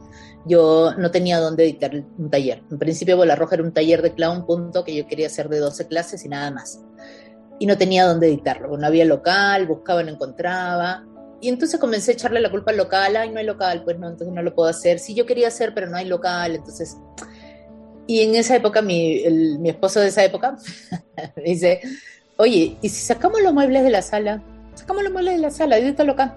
yo 0.46 0.94
no 0.98 1.12
tenía 1.12 1.40
dónde 1.40 1.64
editar 1.64 1.92
un 1.96 2.30
taller. 2.30 2.64
En 2.70 2.78
principio 2.78 3.16
Bola 3.16 3.36
Roja 3.36 3.56
era 3.56 3.64
un 3.64 3.74
taller 3.74 4.02
de 4.02 4.14
clown, 4.14 4.46
punto, 4.46 4.84
que 4.84 4.96
yo 4.96 5.08
quería 5.08 5.28
hacer 5.28 5.48
de 5.48 5.60
12 5.60 5.88
clases 5.88 6.26
y 6.26 6.30
nada 6.30 6.52
más. 6.52 6.82
Y 7.58 7.68
no 7.68 7.78
tenía 7.78 8.06
dónde 8.06 8.28
editarlo. 8.28 8.78
No 8.78 8.86
había 8.86 9.06
local, 9.06 9.66
buscaba, 9.66 10.04
no 10.04 10.12
encontraba 10.12 11.06
y 11.42 11.50
entonces 11.50 11.80
comencé 11.80 12.12
a 12.12 12.14
echarle 12.14 12.40
la 12.40 12.50
culpa 12.50 12.72
al 12.72 12.78
local, 12.78 13.16
ay, 13.16 13.30
no 13.30 13.40
hay 13.40 13.46
local, 13.46 13.84
pues 13.84 14.00
no, 14.00 14.10
entonces 14.10 14.34
no 14.34 14.42
lo 14.42 14.56
puedo 14.56 14.70
hacer. 14.70 15.00
Sí, 15.00 15.14
yo 15.14 15.26
quería 15.26 15.48
hacer, 15.48 15.74
pero 15.74 15.88
no 15.88 15.98
hay 15.98 16.06
local, 16.06 16.56
entonces... 16.56 16.98
Y 18.08 18.22
en 18.22 18.36
esa 18.36 18.56
época, 18.56 18.82
mi, 18.82 19.24
mi 19.60 19.70
esposo 19.70 20.00
de 20.00 20.08
esa 20.08 20.24
época 20.24 20.58
dice, 21.46 21.82
oye, 22.38 22.78
¿y 22.82 22.90
si 22.90 23.02
sacamos 23.02 23.42
los 23.42 23.54
muebles 23.54 23.84
de 23.84 23.90
la 23.90 24.02
sala? 24.02 24.44
Sacamos 24.76 25.04
los 25.04 25.12
muebles 25.12 25.36
de 25.36 25.42
la 25.42 25.50
sala, 25.50 25.80
y 25.80 25.92
local. 25.92 26.36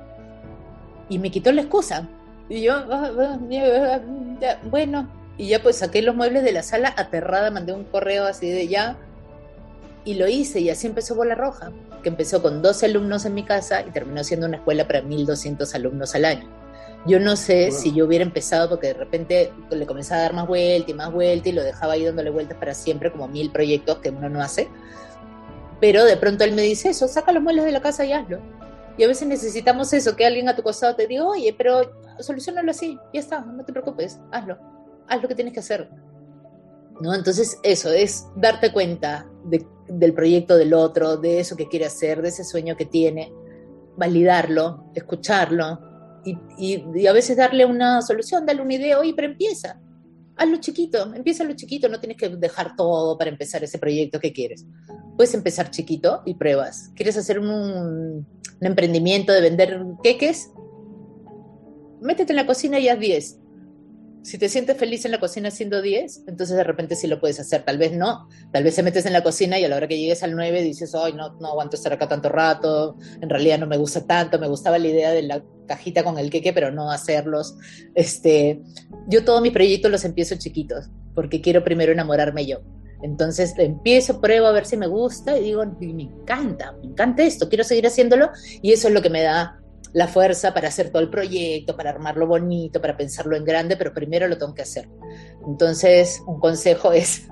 Y 1.11 1.19
me 1.19 1.31
quitó 1.31 1.53
la 1.53 1.63
excusa. 1.63 2.09
Y 2.49 2.63
yo, 2.63 2.75
ah, 2.75 3.13
ah, 3.19 3.39
ah, 3.43 4.59
bueno, 4.65 5.11
y 5.37 5.49
ya 5.49 5.63
pues 5.63 5.77
saqué 5.77 6.01
los 6.01 6.15
muebles 6.15 6.43
de 6.43 6.53
la 6.53 6.63
sala 6.63 6.95
aterrada, 6.97 7.51
mandé 7.51 7.75
un 7.75 7.85
correo 7.85 8.25
así 8.25 8.49
de 8.49 8.67
ya, 8.67 8.97
y 10.07 10.15
lo 10.15 10.27
hice, 10.27 10.61
y 10.61 10.71
así 10.71 10.87
empezó 10.87 11.15
Bola 11.15 11.35
Roja 11.35 11.71
que 12.03 12.09
empezó 12.09 12.43
con 12.43 12.63
12 12.63 12.87
alumnos 12.87 13.25
en 13.25 13.35
mi 13.35 13.45
casa 13.45 13.83
y 13.87 13.91
terminó 13.91 14.25
siendo 14.25 14.47
una 14.47 14.57
escuela 14.57 14.87
para 14.87 15.03
1.200 15.03 15.75
alumnos 15.75 16.15
al 16.15 16.25
año. 16.25 16.49
Yo 17.07 17.21
no 17.21 17.37
sé 17.37 17.71
si 17.71 17.95
yo 17.95 18.07
hubiera 18.07 18.25
empezado 18.25 18.69
porque 18.69 18.89
de 18.89 18.95
repente 18.95 19.53
le 19.71 19.87
comenzaba 19.87 20.21
a 20.21 20.23
dar 20.25 20.35
más 20.35 20.47
vuelta 20.47 20.91
y 20.91 20.95
más 20.95 21.13
vuelta 21.13 21.49
y 21.49 21.53
lo 21.53 21.63
dejaba 21.63 21.95
ahí 21.95 22.05
dándole 22.05 22.31
vueltas 22.31 22.59
para 22.59 22.75
siempre, 22.75 23.13
como 23.13 23.29
mil 23.29 23.51
proyectos 23.51 23.99
que 23.99 24.11
uno 24.11 24.29
no 24.29 24.43
hace. 24.43 24.69
Pero 25.81 26.05
de 26.05 26.17
pronto 26.17 26.45
él 26.45 26.53
me 26.53 26.63
dice 26.63 26.91
eso, 26.91 27.07
saca 27.07 27.33
los 27.33 27.43
muebles 27.43 27.65
de 27.65 27.73
la 27.73 27.81
casa 27.81 28.05
y 28.05 28.13
hazlo. 28.13 28.41
Y 28.97 29.05
a 29.05 29.07
veces 29.07 29.29
necesitamos 29.29 29.93
eso, 29.93 30.17
que 30.17 30.27
alguien 30.27 30.49
a 30.49 30.57
tu 30.57 30.63
costado 30.63 30.97
te 30.97 31.07
diga, 31.07 31.25
oye, 31.25 31.55
pero 31.57 31.93
solucionalo 32.19 32.73
así, 32.73 32.99
ya 33.15 33.21
está, 33.21 33.41
no 33.41 33.65
te 33.65 33.73
preocupes, 33.73 34.19
hazlo, 34.33 34.59
haz 35.07 35.23
lo 35.23 35.29
que 35.29 35.37
tienes 35.37 35.55
que 35.55 35.61
hacer. 35.61 35.89
¿no? 37.01 37.15
Entonces, 37.15 37.59
eso 37.63 37.93
es 37.93 38.27
darte 38.35 38.73
cuenta 38.73 39.27
del 39.89 40.15
proyecto 40.15 40.57
del 40.57 40.75
otro, 40.75 41.17
de 41.17 41.41
eso 41.41 41.57
que 41.57 41.69
quiere 41.69 41.87
hacer, 41.87 42.23
de 42.23 42.29
ese 42.29 42.45
sueño 42.45 42.77
que 42.77 42.87
tiene, 42.87 43.33
validarlo, 43.97 44.91
escucharlo 44.95 45.81
y, 46.25 47.07
a 47.07 47.13
veces 47.13 47.37
darle 47.37 47.65
una 47.65 48.03
solución, 48.03 48.45
darle 48.45 48.63
una 48.63 48.75
idea, 48.75 48.99
oye, 48.99 49.15
pero 49.15 49.29
empieza, 49.29 49.81
hazlo 50.37 50.57
chiquito, 50.59 51.15
empieza 51.15 51.45
lo 51.45 51.55
chiquito, 51.55 51.89
no 51.89 52.01
tienes 52.01 52.17
que 52.17 52.29
dejar 52.29 52.77
todo 52.77 53.17
para 53.17 53.31
empezar 53.31 53.65
ese 53.65 53.79
proyecto 53.79 54.21
que 54.21 54.33
quieres. 54.33 54.67
Puedes 55.17 55.35
empezar 55.35 55.71
chiquito 55.71 56.23
y 56.25 56.35
pruebas. 56.35 56.91
¿Quieres 56.95 57.17
hacer 57.17 57.39
un, 57.39 57.49
un 57.51 58.27
emprendimiento 58.61 59.33
de 59.33 59.41
vender 59.41 59.83
queques? 60.03 60.51
Métete 62.01 62.33
en 62.33 62.37
la 62.37 62.47
cocina 62.47 62.79
y 62.79 62.89
haz 62.89 63.01
10 63.01 63.38
si 64.23 64.39
te 64.39 64.49
sientes 64.49 64.77
feliz 64.77 65.05
en 65.05 65.13
la 65.13 65.21
cocina 65.21 65.49
haciendo 65.49 65.81
10, 65.81 66.25
entonces 66.27 66.57
de 66.57 66.65
repente 66.65 66.97
sí 66.97 67.07
lo 67.07 67.21
puedes 67.21 67.41
hacer. 67.41 67.65
Tal 67.65 67.79
vez 67.79 67.93
no. 67.93 68.29
Tal 68.53 68.65
vez 68.65 68.75
te 68.75 68.83
metes 68.83 69.07
en 69.07 69.13
la 69.13 69.23
cocina 69.23 69.59
y 69.59 69.65
a 69.65 69.69
la 69.69 69.77
hora 69.77 69.89
que 69.89 69.99
llegues 69.99 70.23
al 70.23 70.35
9 70.35 70.63
dices, 70.63 70.95
ay, 70.95 71.13
no, 71.13 71.35
no 71.41 71.49
aguanto 71.49 71.77
estar 71.77 71.93
acá 71.93 72.09
tanto 72.09 72.29
rato. 72.29 72.97
En 73.21 73.31
realidad 73.31 73.59
no 73.59 73.67
me 73.67 73.77
gusta 73.77 74.07
tanto. 74.07 74.39
Me 74.39 74.49
gustaba 74.49 74.79
la 74.79 74.89
idea 74.89 75.13
de 75.13 75.23
la 75.23 75.43
cajita 75.67 76.03
con 76.03 76.19
el 76.19 76.31
queque, 76.31 76.53
pero 76.53 76.71
no 76.71 76.91
hacerlos. 76.91 77.57
Este, 77.95 78.61
yo 79.07 79.25
todos 79.25 79.41
mis 79.41 79.53
proyectos 79.53 79.91
los 79.91 80.05
empiezo 80.05 80.37
chiquitos 80.37 80.91
porque 81.15 81.41
quiero 81.41 81.65
primero 81.65 81.93
enamorarme 81.93 82.47
yo. 82.47 82.59
Entonces 83.03 83.55
empiezo, 83.59 84.21
pruebo 84.21 84.47
a 84.47 84.53
ver 84.53 84.67
si 84.67 84.77
me 84.77 84.87
gusta 84.87 85.39
y 85.39 85.45
digo, 85.45 85.65
me 85.81 86.03
encanta, 86.03 86.73
me 86.81 86.89
encanta 86.89 87.23
esto, 87.23 87.49
quiero 87.49 87.65
seguir 87.65 87.87
haciéndolo 87.87 88.31
y 88.61 88.73
eso 88.73 88.89
es 88.89 88.95
lo 88.95 89.03
que 89.03 89.11
me 89.11 89.23
da 89.23 89.61
la 89.93 90.09
fuerza 90.09 90.55
para 90.55 90.69
hacer 90.69 90.91
todo 90.91 91.03
el 91.03 91.11
proyecto, 91.11 91.77
para 91.77 91.91
armarlo 91.91 92.27
bonito, 92.27 92.81
para 92.81 92.97
pensarlo 92.97 93.37
en 93.37 93.45
grande, 93.45 93.77
pero 93.77 93.95
primero 93.95 94.29
lo 94.29 94.37
tengo 94.37 94.55
que 94.55 94.63
hacer. 94.63 94.89
Entonces, 95.47 96.23
un 96.27 96.39
consejo 96.41 96.93
es, 96.93 97.29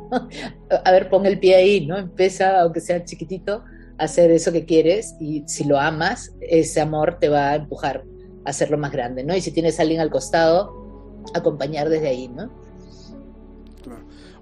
a 0.85 0.91
ver, 0.91 1.09
pon 1.09 1.27
el 1.27 1.39
pie 1.39 1.57
ahí, 1.57 1.87
¿no? 1.87 1.99
Empieza, 1.99 2.61
aunque 2.61 2.81
sea 2.81 3.05
chiquitito, 3.05 3.65
a 3.99 4.05
hacer 4.05 4.31
eso 4.31 4.53
que 4.53 4.65
quieres 4.65 5.15
y 5.21 5.43
si 5.47 5.65
lo 5.65 5.79
amas, 5.79 6.35
ese 6.41 6.81
amor 6.81 7.19
te 7.19 7.29
va 7.29 7.51
a 7.51 7.57
empujar 7.57 8.05
a 8.45 8.51
hacerlo 8.51 8.79
más 8.79 8.93
grande, 8.93 9.25
¿no? 9.25 9.35
Y 9.35 9.41
si 9.41 9.51
tienes 9.53 9.81
alguien 9.81 10.01
al 10.01 10.11
costado, 10.11 11.23
acompañar 11.35 11.89
desde 11.89 12.09
ahí, 12.09 12.29
¿no? 12.29 12.51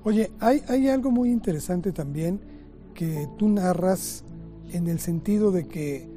Oye, 0.03 0.31
hay, 0.39 0.63
hay 0.69 0.89
algo 0.89 1.11
muy 1.11 1.31
interesante 1.31 1.93
también 1.93 2.41
que 2.93 3.27
tú 3.39 3.49
narras 3.49 4.25
en 4.73 4.89
el 4.89 5.01
sentido 5.01 5.51
de 5.51 5.67
que 5.67 6.14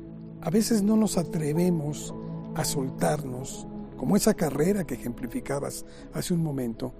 a 0.48 0.50
veces 0.50 0.82
no 0.82 0.96
nos 0.96 1.18
atrevemos 1.18 2.16
a 2.56 2.64
soltarnos, 2.64 3.68
como 3.98 4.16
esa 4.16 4.34
carrera 4.34 4.86
que 4.86 4.94
ejemplificabas 4.94 5.86
hace 6.14 6.34
un 6.34 6.42
momento, 6.42 6.94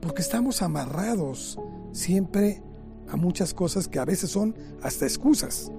porque 0.00 0.22
estamos 0.22 0.62
amarrados 0.62 1.58
siempre 1.92 2.62
a 3.10 3.16
muchas 3.16 3.52
cosas 3.52 3.88
que 3.88 3.98
a 3.98 4.06
veces 4.06 4.30
son 4.30 4.56
hasta 4.82 5.04
excusas 5.04 5.70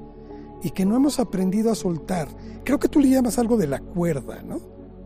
y 0.61 0.69
que 0.69 0.86
no 0.86 0.95
hemos 0.95 1.19
aprendido 1.19 1.71
a 1.71 1.76
soltar. 1.76 2.28
Creo 2.63 2.78
que 2.78 2.89
tú 2.89 2.99
le 2.99 3.09
llamas 3.09 3.39
algo 3.39 3.57
de 3.57 3.65
la 3.65 3.80
cuerda, 3.80 4.43
¿no? 4.43 4.61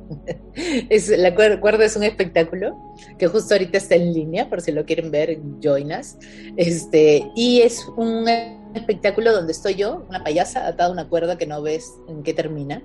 La 1.17 1.35
cuerda 1.35 1.85
es 1.85 1.95
un 1.95 2.03
espectáculo 2.03 2.75
que 3.17 3.27
justo 3.27 3.53
ahorita 3.53 3.77
está 3.77 3.95
en 3.95 4.11
línea, 4.11 4.49
por 4.49 4.59
si 4.59 4.73
lo 4.73 4.83
quieren 4.83 5.09
ver, 5.09 5.39
Join 5.63 5.93
Us. 5.93 6.17
Este, 6.57 7.31
y 7.33 7.61
es 7.61 7.87
un 7.95 8.27
espectáculo 8.75 9.31
donde 9.31 9.51
estoy 9.51 9.75
yo, 9.75 10.05
una 10.09 10.23
payasa 10.23 10.67
atada 10.67 10.89
a 10.89 10.91
una 10.93 11.09
cuerda 11.09 11.37
que 11.37 11.47
no 11.47 11.61
ves 11.61 11.93
en 12.07 12.23
qué 12.23 12.33
termina 12.33 12.83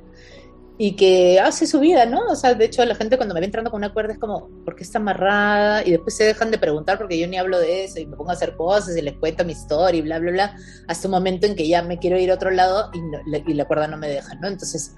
y 0.77 0.97
que 0.97 1.39
hace 1.39 1.67
su 1.67 1.79
vida, 1.79 2.05
¿no? 2.05 2.27
O 2.29 2.35
sea, 2.35 2.55
de 2.55 2.65
hecho 2.65 2.85
la 2.85 2.97
gente 2.97 3.17
cuando 3.17 3.35
me 3.35 3.41
ve 3.41 3.47
entrando 3.47 3.71
con 3.71 3.79
una 3.79 3.93
cuerda 3.93 4.15
es 4.15 4.19
como, 4.19 4.49
¿por 4.65 4.75
qué 4.75 4.83
está 4.83 4.99
amarrada? 4.99 5.87
Y 5.87 5.93
después 5.93 6.17
se 6.17 6.25
dejan 6.25 6.51
de 6.51 6.59
preguntar 6.59 6.99
porque 6.99 7.19
yo 7.19 7.29
ni 7.29 7.37
hablo 7.37 7.61
de 7.61 7.85
eso 7.85 8.01
y 8.01 8.07
me 8.07 8.17
pongo 8.17 8.31
a 8.31 8.35
hacer 8.35 8.57
cosas 8.57 8.97
y 8.97 9.03
les 9.03 9.15
cuento 9.15 9.45
mi 9.45 9.53
historia 9.53 9.99
y 9.99 10.03
bla, 10.03 10.19
bla, 10.19 10.33
bla, 10.33 10.57
hasta 10.89 11.07
un 11.07 11.13
momento 11.13 11.47
en 11.47 11.55
que 11.55 11.69
ya 11.69 11.83
me 11.83 11.99
quiero 11.99 12.19
ir 12.19 12.31
a 12.33 12.35
otro 12.35 12.51
lado 12.51 12.91
y, 12.93 13.51
y 13.51 13.55
la 13.55 13.65
cuerda 13.67 13.87
no 13.87 13.97
me 13.97 14.09
deja, 14.09 14.35
¿no? 14.37 14.49
Entonces 14.49 14.95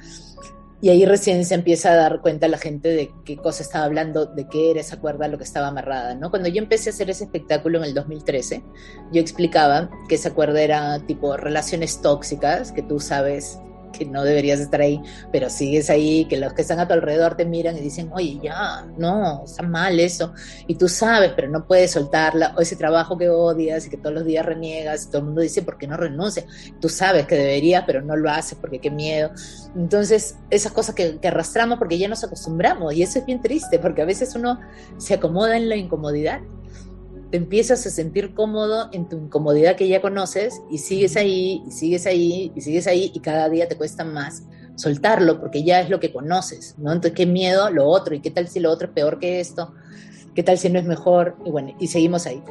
y 0.81 0.91
ahí 0.91 1.07
recién 1.07 1.45
se 1.45 1.55
empieza 1.55 1.93
a 1.93 1.97
dar 1.97 2.21
cuenta 2.21 2.49
la 2.49 2.59
gente 2.59 2.89
de 2.89 3.11
qué 3.25 3.37
cosa 3.37 3.63
estaba 3.63 3.87
hablando, 3.87 4.27
de 4.27 4.47
qué 4.49 4.71
era 4.71 4.81
esa 4.81 4.99
cuerda, 5.01 5.27
lo 5.27 5.39
que 5.39 5.45
estaba 5.45 5.69
amarrada, 5.69 6.15
¿no? 6.15 6.31
Cuando 6.31 6.49
yo 6.49 6.59
empecé 6.59 6.91
a 6.91 6.93
hacer 6.93 7.09
ese 7.09 7.25
espectáculo 7.25 7.79
en 7.79 7.85
el 7.85 7.95
2013, 7.95 8.63
yo 9.13 9.21
explicaba 9.21 9.91
que 10.09 10.17
esa 10.17 10.35
cuerda 10.35 10.61
era 10.61 10.99
tipo 11.07 11.37
relaciones 11.37 12.03
tóxicas, 12.03 12.73
que 12.73 12.83
tú 12.83 13.01
sabes 13.01 13.59
que 13.93 14.05
no 14.05 14.25
deberías 14.25 14.61
estar 14.61 14.81
ahí, 14.81 15.01
pero 15.33 15.51
sigues 15.51 15.91
ahí, 15.91 16.25
que 16.27 16.37
los 16.37 16.53
que 16.53 16.63
están 16.63 16.81
a 16.81 16.87
tu 16.87 16.95
alrededor 16.95 17.37
te 17.37 17.45
miran 17.45 17.77
y 17.77 17.81
dicen, 17.81 18.11
oye, 18.13 18.39
ya, 18.43 18.87
no, 18.97 19.45
está 19.45 19.63
mal 19.63 19.99
eso, 20.01 20.33
y 20.67 20.75
tú 20.75 20.89
sabes, 20.89 21.33
pero 21.35 21.49
no 21.49 21.67
puedes 21.67 21.93
soltarla, 21.93 22.55
o 22.57 22.61
ese 22.61 22.77
trabajo 22.77 23.17
que 23.17 23.29
odias 23.29 23.87
y 23.87 23.91
que 23.91 23.97
todos 23.97 24.15
los 24.15 24.25
días 24.25 24.45
reniegas, 24.45 25.05
y 25.05 25.07
todo 25.09 25.19
el 25.19 25.25
mundo 25.25 25.41
dice, 25.41 25.63
¿por 25.63 25.79
qué 25.79 25.87
no 25.87 25.97
renuncias? 25.97 26.47
Tú 26.81 26.89
sabes 26.89 27.27
que 27.27 27.37
deberías, 27.37 27.85
pero 27.87 28.03
no 28.03 28.17
lo 28.17 28.31
haces 28.31 28.59
porque 28.61 28.79
qué 28.79 28.91
miedo. 28.91 29.31
Entonces, 29.75 30.37
esas 30.51 30.73
cosas 30.73 30.95
que, 30.95 31.19
que 31.19 31.29
arrastramos 31.29 31.79
porque 31.79 31.99
ya 31.99 32.09
nos 32.09 32.25
acostumbramos, 32.25 32.95
y 32.95 33.03
eso 33.03 33.19
es 33.19 33.27
bien 33.27 33.41
triste, 33.41 33.79
porque 33.79 34.03
a 34.03 34.07
veces 34.07 34.35
uno 34.35 34.61
se 34.99 35.15
acomoda 35.15 35.57
en 35.57 35.69
la 35.69 35.77
incomodidad 35.77 36.41
te 37.31 37.37
empiezas 37.37 37.85
a 37.87 37.91
sentir 37.91 38.35
cómodo 38.35 38.89
en 38.93 39.09
tu 39.09 39.17
incomodidad 39.17 39.77
que 39.77 39.89
ya 39.89 40.01
conoces 40.01 40.63
y 40.71 40.79
sigues 40.79 41.17
ahí, 41.17 41.63
y 41.67 41.71
sigues 41.71 42.07
ahí, 42.07 42.53
y 42.55 42.61
sigues 42.61 42.87
ahí, 42.87 43.11
y 43.15 43.21
cada 43.21 43.49
día 43.49 43.69
te 43.69 43.77
cuesta 43.77 44.05
más 44.05 44.45
soltarlo 44.77 45.41
porque 45.41 45.65
ya 45.65 45.81
es 45.81 45.91
lo 45.91 45.99
que 46.01 46.13
conoces, 46.13 46.75
¿no? 46.79 46.93
Entonces, 46.93 47.17
qué 47.17 47.27
miedo 47.27 47.71
lo 47.71 47.89
otro, 47.89 48.15
y 48.15 48.21
qué 48.21 48.31
tal 48.31 48.49
si 48.49 48.61
lo 48.61 48.71
otro 48.71 48.89
es 48.89 48.95
peor 48.95 49.19
que 49.19 49.41
esto, 49.41 49.75
qué 50.35 50.43
tal 50.43 50.59
si 50.59 50.69
no 50.69 50.79
es 50.79 50.85
mejor, 50.85 51.37
y 51.45 51.51
bueno, 51.51 51.75
y 51.81 51.87
seguimos 51.89 52.27
ahí 52.27 52.43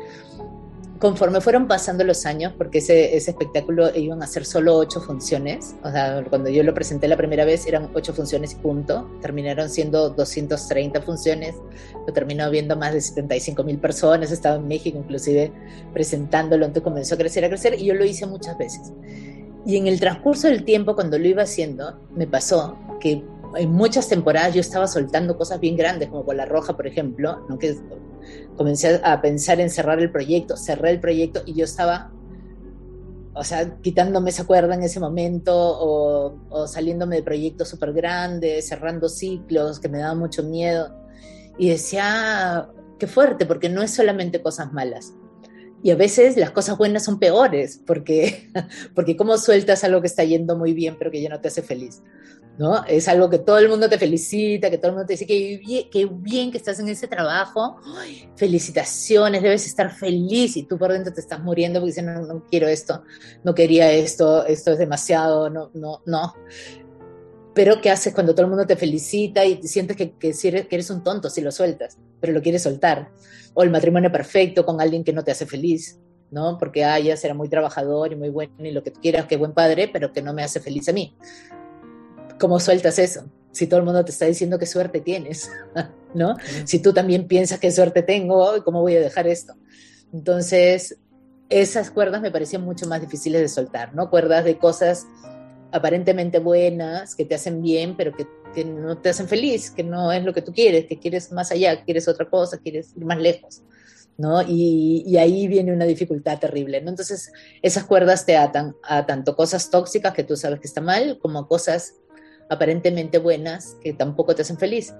conforme 1.00 1.42
fueron 1.42 1.68
pasando 1.68 2.04
los 2.04 2.26
años, 2.26 2.54
porque 2.58 2.78
ese, 2.78 3.16
espectáculo 3.18 3.94
iban 3.96 4.24
a 4.24 4.28
ser 4.28 4.46
solo 4.46 4.78
ocho 4.78 5.02
funciones, 5.02 5.76
o 5.84 5.92
sea, 5.92 6.24
cuando 6.30 6.50
yo 6.50 6.64
lo 6.64 6.74
presenté 6.74 7.08
la 7.08 7.18
primera 7.18 7.44
vez 7.44 7.68
eran 7.68 7.90
ocho 7.94 8.14
funciones 8.14 8.54
y 8.54 8.56
punto, 8.56 9.10
terminaron 9.22 9.70
siendo 9.70 10.10
230 10.10 11.02
funciones, 11.02 11.56
lo 12.08 12.14
terminó 12.14 12.50
viendo 12.50 12.78
más 12.78 12.94
de 12.94 13.02
75 13.02 13.64
mil 13.64 13.78
personas, 13.78 14.32
estaba 14.32 14.56
en 14.56 14.68
México 14.68 14.98
inclusive 14.98 15.52
presentándolo, 15.94 16.66
entonces 16.66 16.84
comenzó 16.84 17.16
a 17.16 17.18
crecer, 17.18 17.44
a 17.44 17.50
crecer, 17.50 17.76
y 17.80 17.86
yo 17.86 17.94
lo 17.94 18.06
hice 18.06 18.26
muchas 18.26 18.58
veces. 18.58 18.94
Y 19.66 19.78
en 19.78 19.88
el 19.88 20.00
transcurso 20.00 20.48
del 20.48 20.64
tiempo, 20.64 20.96
cuando 20.96 21.18
lo 21.18 21.28
iba 21.28 21.44
haciendo, 21.44 22.00
me 22.16 22.28
pasó 22.28 22.78
que 23.00 23.24
en 23.56 23.72
muchas 23.72 24.08
temporadas 24.08 24.54
yo 24.54 24.62
estaba 24.62 24.88
soltando 24.88 25.38
cosas 25.38 25.60
bien 25.60 25.76
grandes, 25.76 26.10
como 26.10 26.24
con 26.24 26.38
La 26.38 26.46
Roja, 26.46 26.76
por 26.76 26.88
ejemplo, 26.88 27.46
¿no? 27.50 27.58
Comencé 28.56 29.02
a 29.04 29.22
pensar 29.22 29.60
en 29.60 29.70
cerrar 29.70 30.00
el 30.00 30.12
proyecto, 30.12 30.58
cerré 30.58 30.92
el 30.92 31.00
proyecto 31.00 31.42
y 31.46 31.54
yo 31.54 31.66
estaba, 31.66 32.12
o 33.34 33.44
sea, 33.44 33.78
quitándome 33.82 34.30
esa 34.30 34.46
cuerda 34.46 34.76
en 34.76 34.84
ese 34.84 35.00
momento 35.00 35.54
o, 35.56 36.38
o 36.50 36.68
saliéndome 36.68 37.18
de 37.18 37.24
proyectos 37.24 37.70
súper 37.70 37.94
grandes, 37.94 38.68
cerrando 38.68 39.10
ciclos 39.10 39.80
que 39.80 39.90
me 39.90 40.00
daban 40.00 40.20
mucho 40.20 40.44
miedo. 40.44 40.94
Y 41.58 41.70
decía, 41.70 42.70
qué 43.00 43.08
fuerte, 43.08 43.46
porque 43.46 43.70
no 43.70 43.82
es 43.82 43.92
solamente 43.92 44.42
cosas 44.42 44.74
malas. 44.74 45.14
Y 45.84 45.92
a 45.92 45.96
veces 45.96 46.36
las 46.36 46.52
cosas 46.52 46.78
buenas 46.78 47.04
son 47.04 47.20
peores, 47.20 47.80
porque, 47.86 48.50
porque 48.96 49.16
cómo 49.16 49.38
sueltas 49.38 49.84
algo 49.84 50.02
que 50.02 50.08
está 50.08 50.24
yendo 50.24 50.58
muy 50.58 50.74
bien, 50.74 50.96
pero 50.98 51.12
que 51.12 51.22
ya 51.22 51.30
no 51.30 51.40
te 51.42 51.50
hace 51.50 51.62
feliz. 51.62 52.02
¿No? 52.58 52.86
Es 52.86 53.08
algo 53.08 53.30
que 53.30 53.40
todo 53.40 53.58
el 53.58 53.70
mundo 53.70 53.90
te 53.90 53.98
felicita, 53.98 54.70
que 54.70 54.78
todo 54.78 54.90
el 54.90 54.94
mundo 54.94 55.08
te 55.08 55.14
dice 55.14 55.26
que 55.26 55.58
bien, 55.58 55.90
que, 55.90 56.06
bien 56.06 56.52
que 56.52 56.58
estás 56.58 56.80
en 56.80 56.88
ese 56.88 57.08
trabajo, 57.08 57.78
felicitaciones, 58.36 59.42
debes 59.42 59.66
estar 59.66 59.92
feliz 59.92 60.56
y 60.56 60.64
tú 60.64 60.78
por 60.78 60.92
dentro 60.92 61.14
te 61.14 61.22
estás 61.22 61.42
muriendo 61.42 61.80
porque 61.80 61.92
dices, 61.92 62.04
no, 62.04 62.22
no 62.22 62.44
quiero 62.50 62.68
esto, 62.68 63.04
no 63.44 63.54
quería 63.54 63.92
esto, 63.92 64.46
esto 64.46 64.72
es 64.72 64.78
demasiado, 64.78 65.50
no, 65.50 65.70
no, 65.74 66.02
no. 66.06 66.34
Pero 67.54 67.80
¿qué 67.80 67.90
haces 67.90 68.14
cuando 68.14 68.34
todo 68.34 68.44
el 68.44 68.50
mundo 68.50 68.68
te 68.68 68.76
felicita 68.76 69.46
y 69.46 69.64
sientes 69.64 69.96
que, 69.96 70.12
que, 70.12 70.34
eres, 70.72 70.90
un 70.90 71.04
tonto 71.04 71.30
si 71.30 71.42
lo 71.42 71.52
sueltas, 71.52 71.98
pero 72.20 72.34
lo 72.34 72.42
quieres 72.42 72.64
soltar? 72.64 73.12
O 73.54 73.64
el 73.64 73.70
matrimonio 73.70 74.12
perfecto 74.12 74.66
con 74.66 74.82
alguien 74.82 75.06
que 75.06 75.14
no 75.14 75.24
te 75.24 75.32
hace 75.32 75.46
feliz, 75.46 75.98
¿no? 76.32 76.58
Porque, 76.58 76.84
ah, 76.84 77.00
ya 77.00 77.16
será 77.16 77.34
muy 77.34 77.48
trabajador 77.48 78.12
y 78.12 78.18
muy 78.18 78.30
bueno 78.30 78.54
y 78.60 78.72
lo 78.72 78.84
que 78.84 78.92
quieras, 78.92 79.26
que 79.26 79.38
buen 79.38 79.54
padre, 79.54 79.88
pero 79.88 80.12
que 80.12 80.22
no 80.22 80.34
me 80.34 80.44
hace 80.44 80.60
feliz 80.60 80.90
a 80.90 80.92
mí. 80.92 81.16
¿Cómo 82.40 82.60
sueltas 82.60 83.00
eso? 83.00 83.26
Si 83.52 83.68
todo 83.68 83.80
el 83.80 83.86
mundo 83.86 84.04
te 84.04 84.12
está 84.12 84.26
diciendo 84.26 84.60
qué 84.60 84.66
suerte 84.66 85.00
tienes, 85.02 85.50
¿no? 86.14 86.36
Si 86.66 86.80
tú 86.80 86.94
también 86.94 87.28
piensas 87.28 87.60
qué 87.60 87.72
suerte 87.72 88.04
tengo, 88.04 88.64
¿cómo 88.64 88.82
voy 88.82 88.96
a 88.96 89.02
dejar 89.02 89.28
esto? 89.28 89.56
Entonces, 90.14 90.98
esas 91.50 91.92
cuerdas 91.92 92.22
me 92.22 92.32
parecían 92.32 92.64
mucho 92.64 92.88
más 92.88 93.02
difíciles 93.02 93.42
de 93.42 93.48
soltar, 93.50 93.94
¿no? 93.94 94.10
Cuerdas 94.10 94.44
de 94.46 94.58
cosas 94.58 95.06
aparentemente 95.72 96.40
buenas, 96.40 97.16
que 97.16 97.26
te 97.26 97.36
hacen 97.36 97.62
bien, 97.62 97.96
pero 97.98 98.14
que, 98.16 98.26
no 98.64 98.98
te 98.98 99.10
hacen 99.10 99.28
feliz, 99.28 99.70
que 99.70 99.84
no 99.84 100.14
es 100.14 100.24
lo 100.24 100.34
que 100.34 100.42
tú 100.42 100.54
quieres, 100.54 100.86
que 100.86 100.98
quieres 100.98 101.34
más 101.34 101.52
allá, 101.52 101.84
quieres 101.84 102.08
otra 102.08 102.30
cosa, 102.30 102.58
quieres 102.58 102.96
ir 102.96 103.04
más 103.04 103.20
lejos. 103.20 103.62
¿no? 104.18 104.42
Y, 104.42 105.04
y, 105.06 105.18
ahí 105.18 105.46
viene 105.50 105.74
una 105.74 105.84
dificultad 105.84 106.40
terrible, 106.40 106.82
¿no? 106.82 106.90
Entonces, 106.90 107.34
esas 107.62 107.84
cuerdas 107.84 108.26
te 108.26 108.38
atan 108.38 108.74
a 108.82 109.06
tanto 109.06 109.36
cosas 109.36 109.70
tóxicas 109.70 110.14
que 110.14 110.24
tú 110.24 110.38
sabes 110.38 110.62
que 110.62 110.68
está 110.68 110.80
mal, 110.80 111.20
como 111.20 111.50
cosas 111.50 111.96
aparentemente 112.50 113.18
buenas 113.18 113.76
que 113.82 113.94
tampoco 113.94 114.36
te 114.36 114.42
hacen 114.44 114.58
feliz. 114.58 114.94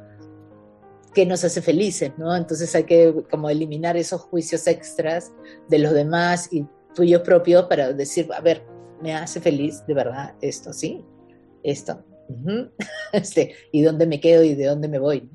qué 1.14 1.26
nos 1.26 1.46
hace 1.46 1.62
felices, 1.62 2.12
¿no? 2.18 2.36
Entonces 2.36 2.76
hay 2.76 2.84
que 2.84 3.24
como 3.32 3.50
eliminar 3.50 3.96
esos 3.96 4.22
juicios 4.22 4.68
extras 4.68 5.32
de 5.70 5.80
los 5.80 5.94
demás 5.94 6.52
y 6.52 6.68
tuyos 6.94 7.22
propios 7.22 7.66
para 7.68 7.94
decir, 7.94 8.28
a 8.34 8.42
ver, 8.42 8.66
me 9.02 9.14
hace 9.14 9.40
feliz 9.40 9.82
de 9.88 9.94
verdad 9.94 10.36
esto, 10.42 10.74
¿sí? 10.74 11.06
Esto. 11.64 12.04
este, 13.14 13.56
y 13.72 13.82
dónde 13.82 14.08
me 14.08 14.20
quedo 14.20 14.44
y 14.44 14.56
de 14.56 14.66
dónde 14.66 14.88
me 14.88 15.00
voy. 15.00 15.30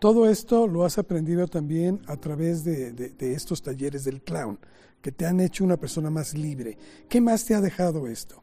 Todo 0.00 0.28
esto 0.28 0.66
lo 0.66 0.84
has 0.84 0.96
aprendido 0.96 1.46
también 1.46 2.00
a 2.06 2.16
través 2.16 2.64
de, 2.64 2.92
de, 2.92 3.32
estos 3.34 3.62
talleres 3.62 4.04
del 4.04 4.22
clown, 4.22 4.58
que 5.02 5.12
te 5.12 5.26
han 5.26 5.40
hecho 5.40 5.62
una 5.62 5.76
persona 5.76 6.08
más 6.08 6.34
libre. 6.34 6.78
¿Qué 7.08 7.20
más 7.20 7.44
te 7.44 7.54
ha 7.54 7.60
dejado 7.60 8.06
esto? 8.06 8.42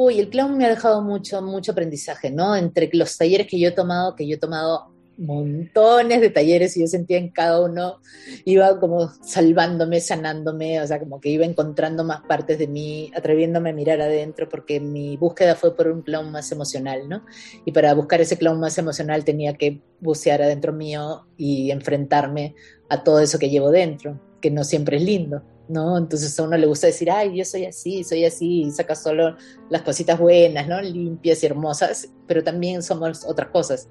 Uy, 0.00 0.20
el 0.20 0.30
clown 0.30 0.56
me 0.56 0.64
ha 0.64 0.68
dejado 0.68 1.02
mucho, 1.02 1.42
mucho 1.42 1.72
aprendizaje, 1.72 2.30
¿no? 2.30 2.54
Entre 2.54 2.88
los 2.92 3.16
talleres 3.18 3.48
que 3.48 3.58
yo 3.58 3.70
he 3.70 3.72
tomado, 3.72 4.14
que 4.14 4.28
yo 4.28 4.36
he 4.36 4.38
tomado 4.38 4.92
montones 5.16 6.20
de 6.20 6.30
talleres 6.30 6.76
y 6.76 6.82
yo 6.82 6.86
sentía 6.86 7.18
en 7.18 7.30
cada 7.30 7.60
uno, 7.60 7.98
iba 8.44 8.78
como 8.78 9.08
salvándome, 9.08 10.00
sanándome, 10.00 10.80
o 10.80 10.86
sea, 10.86 11.00
como 11.00 11.20
que 11.20 11.30
iba 11.30 11.44
encontrando 11.44 12.04
más 12.04 12.20
partes 12.20 12.60
de 12.60 12.68
mí, 12.68 13.10
atreviéndome 13.12 13.70
a 13.70 13.72
mirar 13.72 14.00
adentro, 14.00 14.48
porque 14.48 14.78
mi 14.78 15.16
búsqueda 15.16 15.56
fue 15.56 15.74
por 15.74 15.88
un 15.88 16.02
clown 16.02 16.30
más 16.30 16.52
emocional, 16.52 17.08
¿no? 17.08 17.24
Y 17.64 17.72
para 17.72 17.92
buscar 17.94 18.20
ese 18.20 18.38
clown 18.38 18.60
más 18.60 18.78
emocional 18.78 19.24
tenía 19.24 19.54
que 19.54 19.82
bucear 19.98 20.42
adentro 20.42 20.72
mío 20.72 21.26
y 21.36 21.72
enfrentarme 21.72 22.54
a 22.88 23.02
todo 23.02 23.18
eso 23.18 23.40
que 23.40 23.50
llevo 23.50 23.72
dentro, 23.72 24.20
que 24.40 24.52
no 24.52 24.62
siempre 24.62 24.98
es 24.98 25.02
lindo. 25.02 25.42
¿No? 25.68 25.98
Entonces 25.98 26.38
a 26.38 26.42
uno 26.42 26.56
le 26.56 26.66
gusta 26.66 26.86
decir, 26.86 27.10
ay, 27.10 27.36
yo 27.36 27.44
soy 27.44 27.66
así, 27.66 28.04
soy 28.04 28.24
así, 28.24 28.62
y 28.62 28.70
saca 28.70 28.94
solo 28.94 29.36
las 29.70 29.82
cositas 29.82 30.18
buenas, 30.18 30.66
¿no? 30.66 30.80
Limpias 30.80 31.42
y 31.42 31.46
hermosas, 31.46 32.08
pero 32.26 32.42
también 32.42 32.82
somos 32.82 33.24
otras 33.24 33.48
cosas 33.48 33.88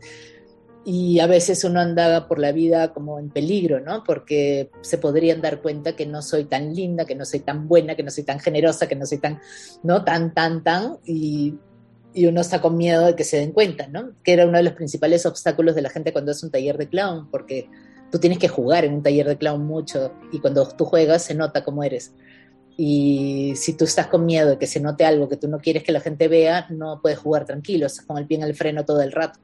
y 0.89 1.19
a 1.19 1.27
veces 1.27 1.65
uno 1.65 1.81
andaba 1.81 2.29
por 2.29 2.39
la 2.39 2.53
vida 2.53 2.93
como 2.93 3.19
en 3.19 3.29
peligro, 3.29 3.81
¿no? 3.81 4.05
Porque 4.05 4.71
se 4.79 4.97
podrían 4.97 5.41
dar 5.41 5.61
cuenta 5.61 5.97
que 5.97 6.05
no 6.05 6.21
soy 6.21 6.45
tan 6.45 6.73
linda, 6.73 7.03
que 7.03 7.13
no 7.13 7.25
soy 7.25 7.41
tan 7.41 7.67
buena, 7.67 7.93
que 7.95 8.03
no 8.03 8.09
soy 8.09 8.23
tan 8.23 8.39
generosa, 8.39 8.87
que 8.87 8.95
no 8.95 9.05
soy 9.05 9.17
tan, 9.17 9.41
¿no? 9.83 10.05
Tan, 10.05 10.33
tan, 10.33 10.63
tan, 10.63 10.97
y, 11.03 11.55
y 12.13 12.25
uno 12.27 12.39
está 12.39 12.61
con 12.61 12.77
miedo 12.77 13.05
de 13.05 13.17
que 13.17 13.25
se 13.25 13.35
den 13.35 13.51
cuenta, 13.51 13.87
¿no? 13.87 14.13
Que 14.23 14.31
era 14.31 14.45
uno 14.45 14.59
de 14.59 14.63
los 14.63 14.75
principales 14.75 15.25
obstáculos 15.25 15.75
de 15.75 15.81
la 15.81 15.89
gente 15.89 16.13
cuando 16.13 16.31
es 16.31 16.41
un 16.41 16.51
taller 16.51 16.77
de 16.77 16.87
clown, 16.87 17.29
porque 17.29 17.69
tú 18.11 18.19
tienes 18.19 18.39
que 18.39 18.47
jugar 18.47 18.85
en 18.85 18.93
un 18.93 19.03
taller 19.03 19.27
de 19.27 19.37
clown 19.37 19.65
mucho 19.65 20.13
y 20.31 20.39
cuando 20.39 20.67
tú 20.69 20.85
juegas 20.85 21.23
se 21.23 21.35
nota 21.35 21.63
cómo 21.63 21.83
eres. 21.83 22.13
Y 22.77 23.53
si 23.55 23.73
tú 23.73 23.85
estás 23.85 24.07
con 24.07 24.25
miedo 24.25 24.51
de 24.51 24.57
que 24.59 24.67
se 24.67 24.79
note 24.79 25.03
algo 25.03 25.27
que 25.27 25.37
tú 25.37 25.47
no 25.47 25.59
quieres 25.59 25.83
que 25.83 25.91
la 25.91 25.99
gente 25.99 26.27
vea, 26.27 26.67
no 26.69 27.01
puedes 27.01 27.17
jugar 27.17 27.45
tranquilo, 27.45 27.87
estás 27.87 28.05
con 28.05 28.17
el 28.17 28.27
pie 28.27 28.37
en 28.37 28.43
el 28.43 28.55
freno 28.55 28.85
todo 28.85 29.01
el 29.01 29.11
rato 29.11 29.39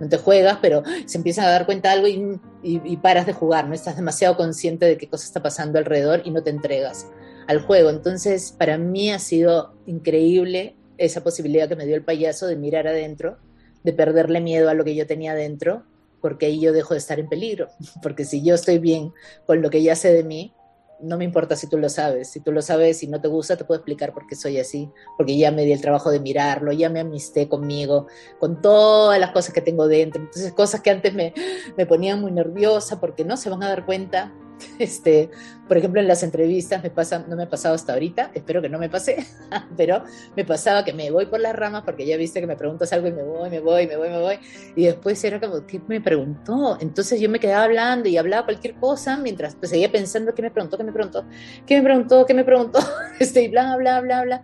no 0.00 0.08
te 0.08 0.16
juegas, 0.16 0.58
pero 0.60 0.82
se 1.06 1.18
empiezan 1.18 1.44
a 1.44 1.50
dar 1.50 1.66
cuenta 1.66 1.88
de 1.90 1.94
algo 1.94 2.40
y, 2.62 2.96
paras 2.96 3.26
de 3.26 3.32
jugar, 3.32 3.68
no 3.68 3.74
estás 3.74 3.96
demasiado 3.96 4.36
consciente 4.36 4.86
de 4.86 4.96
qué 4.96 5.08
cosa 5.08 5.26
está 5.26 5.42
pasando 5.42 5.78
alrededor 5.78 6.22
y 6.24 6.30
no 6.30 6.42
te 6.42 6.50
entregas 6.50 7.08
al 7.46 7.60
juego. 7.60 7.90
Entonces, 7.90 8.52
para 8.52 8.78
mí 8.78 9.10
ha 9.10 9.18
sido 9.18 9.74
increíble 9.86 10.76
esa 10.98 11.22
posibilidad 11.22 11.68
que 11.68 11.76
me 11.76 11.86
dio 11.86 11.96
el 11.96 12.04
payaso 12.04 12.46
de 12.46 12.56
mirar 12.56 12.86
adentro, 12.86 13.38
de 13.82 13.92
perderle 13.92 14.40
miedo 14.40 14.70
a 14.70 14.74
lo 14.74 14.84
que 14.84 14.94
yo 14.94 15.06
tenía 15.06 15.32
adentro, 15.32 15.84
porque 16.22 16.46
ahí 16.46 16.60
yo 16.60 16.72
dejo 16.72 16.94
de 16.94 16.98
estar 16.98 17.20
en 17.20 17.28
peligro, 17.28 17.68
porque 18.02 18.24
si 18.24 18.42
yo 18.42 18.54
estoy 18.54 18.78
bien 18.78 19.12
con 19.46 19.60
lo 19.60 19.68
que 19.68 19.82
ya 19.82 19.94
sé 19.94 20.12
de 20.12 20.24
mí, 20.24 20.54
no 21.02 21.18
me 21.18 21.24
importa 21.24 21.56
si 21.56 21.66
tú 21.66 21.78
lo 21.78 21.88
sabes, 21.88 22.30
si 22.30 22.40
tú 22.40 22.52
lo 22.52 22.62
sabes 22.62 23.02
y 23.02 23.08
no 23.08 23.20
te 23.20 23.26
gusta, 23.26 23.56
te 23.56 23.64
puedo 23.64 23.80
explicar 23.80 24.14
por 24.14 24.26
qué 24.28 24.36
soy 24.36 24.58
así, 24.58 24.88
porque 25.18 25.36
ya 25.36 25.50
me 25.50 25.64
di 25.64 25.72
el 25.72 25.80
trabajo 25.80 26.10
de 26.10 26.20
mirarlo, 26.20 26.72
ya 26.72 26.88
me 26.88 27.00
amisté 27.00 27.48
conmigo, 27.48 28.06
con 28.38 28.62
todas 28.62 29.18
las 29.18 29.32
cosas 29.32 29.52
que 29.52 29.60
tengo 29.60 29.88
dentro, 29.88 30.22
entonces 30.22 30.52
cosas 30.52 30.80
que 30.80 30.90
antes 30.90 31.12
me, 31.12 31.34
me 31.76 31.86
ponían 31.86 32.20
muy 32.20 32.30
nerviosa 32.30 33.00
porque 33.00 33.24
no 33.24 33.36
se 33.36 33.50
van 33.50 33.64
a 33.64 33.68
dar 33.68 33.84
cuenta 33.84 34.32
Este, 34.78 35.30
por 35.68 35.76
ejemplo, 35.76 36.00
en 36.00 36.08
las 36.08 36.22
entrevistas 36.22 36.82
me 36.82 36.90
pasa, 36.90 37.24
no 37.28 37.36
me 37.36 37.44
ha 37.44 37.48
pasado 37.48 37.74
hasta 37.74 37.92
ahorita, 37.92 38.30
espero 38.34 38.60
que 38.60 38.68
no 38.68 38.78
me 38.78 38.88
pase, 38.88 39.24
pero 39.76 40.04
me 40.36 40.44
pasaba 40.44 40.84
que 40.84 40.92
me 40.92 41.10
voy 41.10 41.26
por 41.26 41.40
las 41.40 41.54
ramas 41.54 41.82
porque 41.84 42.06
ya 42.06 42.16
viste 42.16 42.40
que 42.40 42.46
me 42.46 42.56
preguntas 42.56 42.92
algo 42.92 43.08
y 43.08 43.12
me 43.12 43.22
voy, 43.22 43.50
me 43.50 43.60
voy, 43.60 43.86
me 43.86 43.96
voy, 43.96 44.08
me 44.08 44.20
voy. 44.20 44.38
Y 44.76 44.84
después 44.84 45.22
era 45.24 45.40
como, 45.40 45.66
¿qué 45.66 45.80
me 45.86 46.00
preguntó? 46.00 46.78
Entonces 46.80 47.20
yo 47.20 47.28
me 47.28 47.40
quedaba 47.40 47.64
hablando 47.64 48.08
y 48.08 48.16
hablaba 48.16 48.44
cualquier 48.44 48.74
cosa 48.74 49.16
mientras 49.16 49.54
pues, 49.54 49.70
seguía 49.70 49.90
pensando, 49.90 50.34
¿qué 50.34 50.42
me 50.42 50.50
preguntó? 50.50 50.76
¿Qué 50.76 50.84
me 50.84 50.92
preguntó? 50.92 51.24
¿Qué 51.66 51.76
me 51.76 51.82
preguntó? 51.82 52.26
¿Qué 52.26 52.34
me 52.34 52.44
preguntó? 52.44 52.78
Este, 53.18 53.42
y 53.42 53.48
bla, 53.48 53.76
bla, 53.76 54.00
bla, 54.00 54.22
bla. 54.22 54.42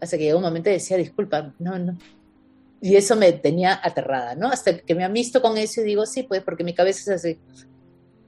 Hasta 0.00 0.16
que 0.16 0.24
llegó 0.24 0.38
un 0.38 0.44
momento 0.44 0.70
y 0.70 0.74
decía, 0.74 0.96
disculpa, 0.96 1.52
no, 1.58 1.78
no, 1.78 1.96
y 2.80 2.96
eso 2.96 3.16
me 3.16 3.32
tenía 3.32 3.80
aterrada, 3.82 4.34
¿no? 4.34 4.48
Hasta 4.48 4.76
que 4.76 4.94
me 4.94 5.04
amisto 5.04 5.40
con 5.40 5.56
eso 5.56 5.80
y 5.80 5.84
digo, 5.84 6.04
sí, 6.04 6.22
pues 6.22 6.42
porque 6.42 6.64
mi 6.64 6.74
cabeza 6.74 7.14
es 7.14 7.24
así 7.24 7.38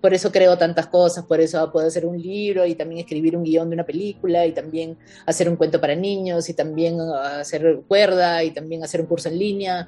por 0.00 0.14
eso 0.14 0.30
creo 0.30 0.56
tantas 0.58 0.86
cosas, 0.86 1.24
por 1.24 1.40
eso 1.40 1.70
puedo 1.72 1.86
hacer 1.86 2.06
un 2.06 2.20
libro 2.20 2.66
y 2.66 2.74
también 2.74 3.00
escribir 3.00 3.36
un 3.36 3.42
guion 3.42 3.68
de 3.70 3.74
una 3.74 3.86
película 3.86 4.46
y 4.46 4.52
también 4.52 4.98
hacer 5.24 5.48
un 5.48 5.56
cuento 5.56 5.80
para 5.80 5.94
niños 5.94 6.48
y 6.48 6.54
también 6.54 7.00
ah, 7.00 7.40
hacer 7.40 7.82
cuerda 7.88 8.44
y 8.44 8.50
también 8.52 8.84
hacer 8.84 9.00
un 9.00 9.06
curso 9.06 9.28
en 9.28 9.38
línea, 9.38 9.86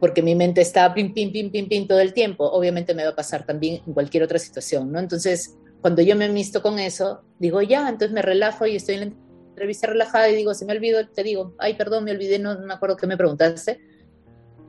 porque 0.00 0.22
mi 0.22 0.34
mente 0.34 0.62
está 0.62 0.92
pim, 0.94 1.12
pim, 1.12 1.30
pim, 1.30 1.50
pim, 1.50 1.68
pim 1.68 1.86
todo 1.86 2.00
el 2.00 2.12
tiempo. 2.12 2.44
Obviamente 2.44 2.94
me 2.94 3.04
va 3.04 3.10
a 3.10 3.14
pasar 3.16 3.44
también 3.44 3.82
en 3.86 3.92
cualquier 3.92 4.22
otra 4.22 4.38
situación, 4.38 4.90
¿no? 4.90 4.98
Entonces, 4.98 5.56
cuando 5.80 6.02
yo 6.02 6.16
me 6.16 6.28
misto 6.28 6.62
con 6.62 6.78
eso, 6.78 7.22
digo, 7.38 7.60
ya, 7.62 7.88
entonces 7.88 8.12
me 8.12 8.22
relajo 8.22 8.66
y 8.66 8.76
estoy 8.76 8.96
en 8.96 9.00
la 9.00 9.14
entrevista 9.50 9.86
relajada 9.86 10.28
y 10.30 10.36
digo, 10.36 10.54
se 10.54 10.64
me 10.64 10.72
olvidó, 10.72 11.06
te 11.06 11.22
digo, 11.22 11.54
ay, 11.58 11.74
perdón, 11.74 12.04
me 12.04 12.12
olvidé, 12.12 12.38
no, 12.38 12.54
no 12.54 12.66
me 12.66 12.74
acuerdo 12.74 12.96
qué 12.96 13.06
me 13.06 13.16
preguntaste. 13.16 13.80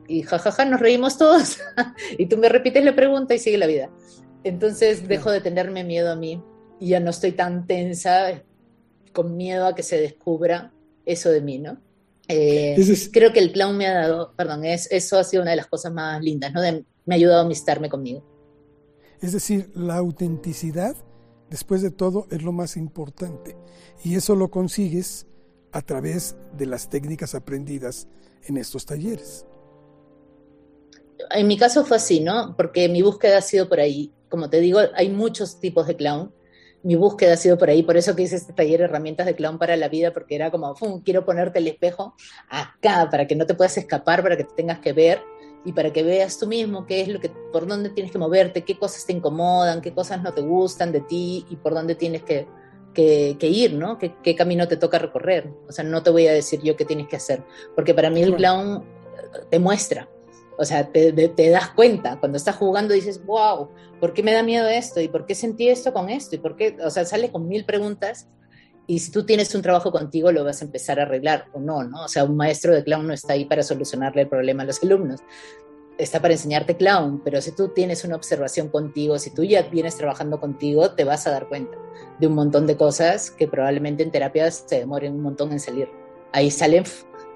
Y 0.06 0.22
jajaja, 0.22 0.64
nos 0.66 0.80
reímos 0.80 1.16
todos. 1.16 1.58
y 2.18 2.26
tú 2.26 2.36
me 2.36 2.48
repites 2.48 2.84
la 2.84 2.94
pregunta 2.94 3.34
y 3.34 3.38
sigue 3.38 3.56
la 3.56 3.66
vida. 3.66 3.90
Entonces 4.44 5.06
dejo 5.06 5.30
de 5.30 5.40
tenerme 5.40 5.84
miedo 5.84 6.10
a 6.10 6.16
mí 6.16 6.42
y 6.80 6.88
ya 6.88 7.00
no 7.00 7.10
estoy 7.10 7.32
tan 7.32 7.66
tensa 7.66 8.42
con 9.12 9.36
miedo 9.36 9.66
a 9.66 9.74
que 9.74 9.82
se 9.82 10.00
descubra 10.00 10.72
eso 11.04 11.30
de 11.30 11.40
mí, 11.40 11.58
¿no? 11.58 11.78
Eh, 12.28 12.76
creo 13.12 13.32
que 13.32 13.40
el 13.40 13.52
clown 13.52 13.76
me 13.76 13.86
ha 13.86 13.94
dado, 13.94 14.32
perdón, 14.36 14.64
es, 14.64 14.90
eso 14.90 15.18
ha 15.18 15.24
sido 15.24 15.42
una 15.42 15.50
de 15.50 15.58
las 15.58 15.66
cosas 15.66 15.92
más 15.92 16.22
lindas, 16.22 16.52
¿no? 16.52 16.60
me 17.04 17.14
ha 17.14 17.16
ayudado 17.16 17.40
a 17.40 17.44
amistarme 17.44 17.88
conmigo. 17.88 18.24
Es 19.20 19.32
decir, 19.32 19.70
la 19.74 19.96
autenticidad, 19.96 20.96
después 21.50 21.82
de 21.82 21.90
todo, 21.90 22.26
es 22.30 22.42
lo 22.42 22.52
más 22.52 22.76
importante. 22.76 23.56
Y 24.04 24.16
eso 24.16 24.34
lo 24.34 24.50
consigues 24.50 25.26
a 25.72 25.82
través 25.82 26.36
de 26.56 26.66
las 26.66 26.88
técnicas 26.88 27.34
aprendidas 27.34 28.08
en 28.44 28.56
estos 28.56 28.86
talleres. 28.86 29.46
En 31.30 31.46
mi 31.46 31.56
caso 31.56 31.84
fue 31.84 31.98
así, 31.98 32.20
¿no? 32.20 32.54
Porque 32.56 32.88
mi 32.88 33.02
búsqueda 33.02 33.38
ha 33.38 33.42
sido 33.42 33.68
por 33.68 33.80
ahí 33.80 34.12
como 34.32 34.48
te 34.48 34.60
digo, 34.60 34.80
hay 34.94 35.10
muchos 35.10 35.60
tipos 35.60 35.86
de 35.86 35.94
clown. 35.94 36.32
Mi 36.82 36.96
búsqueda 36.96 37.34
ha 37.34 37.36
sido 37.36 37.58
por 37.58 37.68
ahí, 37.68 37.82
por 37.82 37.98
eso 37.98 38.16
que 38.16 38.22
hice 38.22 38.36
este 38.36 38.54
taller 38.54 38.78
de 38.78 38.86
herramientas 38.86 39.26
de 39.26 39.36
clown 39.36 39.58
para 39.58 39.76
la 39.76 39.90
vida, 39.90 40.14
porque 40.14 40.34
era 40.36 40.50
como, 40.50 40.74
quiero 41.04 41.26
ponerte 41.26 41.58
el 41.58 41.68
espejo 41.68 42.14
acá, 42.48 43.10
para 43.10 43.26
que 43.26 43.36
no 43.36 43.44
te 43.44 43.52
puedas 43.54 43.76
escapar, 43.76 44.22
para 44.22 44.38
que 44.38 44.44
te 44.44 44.54
tengas 44.54 44.78
que 44.78 44.94
ver 44.94 45.20
y 45.66 45.72
para 45.74 45.92
que 45.92 46.02
veas 46.02 46.38
tú 46.38 46.46
mismo 46.46 46.86
qué 46.86 47.02
es 47.02 47.08
lo 47.08 47.20
que, 47.20 47.28
por 47.52 47.66
dónde 47.66 47.90
tienes 47.90 48.10
que 48.10 48.16
moverte, 48.16 48.62
qué 48.62 48.78
cosas 48.78 49.04
te 49.04 49.12
incomodan, 49.12 49.82
qué 49.82 49.92
cosas 49.92 50.22
no 50.22 50.32
te 50.32 50.40
gustan 50.40 50.92
de 50.92 51.02
ti 51.02 51.44
y 51.50 51.56
por 51.56 51.74
dónde 51.74 51.94
tienes 51.94 52.22
que, 52.22 52.48
que, 52.94 53.36
ir, 53.42 53.74
¿no? 53.74 53.98
¿Qué, 53.98 54.14
¿Qué, 54.22 54.34
camino 54.34 54.66
te 54.66 54.78
toca 54.78 54.98
recorrer. 54.98 55.52
O 55.68 55.72
sea, 55.72 55.84
no 55.84 56.02
te 56.02 56.08
voy 56.08 56.26
a 56.26 56.32
decir 56.32 56.62
yo 56.62 56.74
qué 56.74 56.86
tienes 56.86 57.06
que 57.06 57.16
hacer, 57.16 57.44
porque 57.76 57.92
para 57.92 58.08
mí 58.08 58.22
el 58.22 58.34
clown 58.34 58.82
te 59.50 59.58
muestra, 59.58 60.08
o 60.62 60.64
sea, 60.64 60.92
te, 60.92 61.50
das 61.50 61.70
cuenta, 61.70 62.20
cuando 62.20 62.38
estás 62.38 62.54
jugando 62.54 62.94
dices, 62.94 63.20
wow, 63.26 63.68
¿por 63.98 64.12
qué 64.12 64.22
me 64.22 64.32
da 64.32 64.44
miedo 64.44 64.68
esto? 64.68 65.00
¿Y 65.00 65.08
por 65.08 65.26
qué 65.26 65.34
sentí 65.34 65.68
esto 65.68 65.92
con 65.92 66.08
esto? 66.08 66.36
¿Y 66.36 66.38
por 66.38 66.54
qué? 66.54 66.76
O 66.84 66.88
sea, 66.88 67.04
sale 67.04 67.32
con 67.32 67.48
mil 67.48 67.64
preguntas 67.64 68.28
y 68.86 69.00
si 69.00 69.10
tú 69.10 69.26
tienes 69.26 69.52
un 69.56 69.62
trabajo 69.62 69.90
contigo 69.90 70.30
lo 70.30 70.44
vas 70.44 70.62
a 70.62 70.64
empezar 70.64 71.00
a 71.00 71.02
arreglar 71.02 71.46
o 71.52 71.58
no, 71.58 71.82
¿no? 71.82 72.04
O 72.04 72.08
sea, 72.08 72.22
un 72.22 72.36
maestro 72.36 72.72
de 72.72 72.84
clown 72.84 73.08
no 73.08 73.12
está 73.12 73.32
ahí 73.32 73.44
para 73.44 73.64
solucionarle 73.64 74.22
el 74.22 74.28
problema 74.28 74.62
a 74.62 74.66
los 74.66 74.80
alumnos, 74.84 75.20
está 75.98 76.22
para 76.22 76.34
enseñarte 76.34 76.76
clown, 76.76 77.22
pero 77.24 77.40
si 77.40 77.50
tú 77.50 77.70
tienes 77.70 78.04
una 78.04 78.14
observación 78.14 78.68
contigo, 78.68 79.18
si 79.18 79.30
tú 79.30 79.42
ya 79.42 79.62
vienes 79.62 79.96
trabajando 79.96 80.38
contigo, 80.38 80.92
te 80.92 81.02
vas 81.02 81.26
a 81.26 81.32
dar 81.32 81.48
cuenta 81.48 81.76
de 82.20 82.26
un 82.28 82.34
montón 82.34 82.68
de 82.68 82.76
cosas 82.76 83.32
que 83.32 83.48
probablemente 83.48 84.04
en 84.04 84.12
terapia 84.12 84.48
se 84.48 84.78
demoren 84.78 85.14
un 85.14 85.22
montón 85.22 85.50
en 85.50 85.58
salir. 85.58 85.88
Ahí 86.30 86.52
salen 86.52 86.84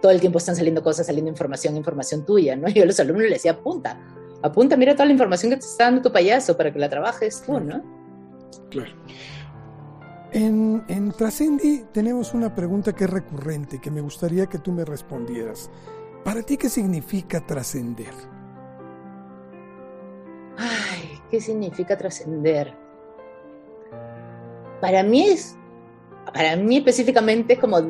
todo 0.01 0.13
el 0.13 0.21
tiempo 0.21 0.39
están 0.39 0.57
saliendo 0.57 0.83
cosas, 0.83 1.07
saliendo 1.07 1.31
información, 1.31 1.77
información 1.77 2.25
tuya, 2.25 2.57
¿no? 2.57 2.69
Yo 2.75 2.83
a 2.83 2.87
los 2.87 2.99
alumnos 3.01 3.25
les 3.25 3.35
decía, 3.35 3.53
apunta, 3.53 3.99
apunta, 4.43 4.77
mira 4.77 4.95
toda 4.95 5.07
la 5.07 5.13
información 5.13 5.51
que 5.51 5.57
te 5.57 5.67
está 5.67 5.85
dando 5.85 6.03
tu 6.03 6.13
payaso 6.13 6.57
para 6.57 6.73
que 6.73 6.79
la 6.79 6.89
trabajes 6.89 7.43
tú, 7.45 7.61
¿no? 7.61 7.83
Claro. 8.71 8.93
En, 10.33 10.85
en 10.89 11.13
Trascendi 11.13 11.85
tenemos 11.93 12.35
una 12.35 12.55
pregunta 12.55 12.93
que 12.93 13.05
es 13.05 13.11
recurrente, 13.11 13.81
que 13.81 13.91
me 13.91 14.01
gustaría 14.01 14.47
que 14.47 14.59
tú 14.59 14.73
me 14.73 14.85
respondieras. 14.85 15.71
¿Para 16.25 16.43
ti 16.43 16.57
qué 16.57 16.69
significa 16.69 17.41
trascender? 17.47 18.13
Ay, 20.59 21.21
¿qué 21.31 21.41
significa 21.41 21.97
trascender? 21.97 22.75
Para 24.81 25.03
mí 25.03 25.23
es 25.29 25.57
para 26.33 26.57
mí 26.57 26.79
específicamente 26.79 27.55
es 27.55 27.59
como 27.59 27.81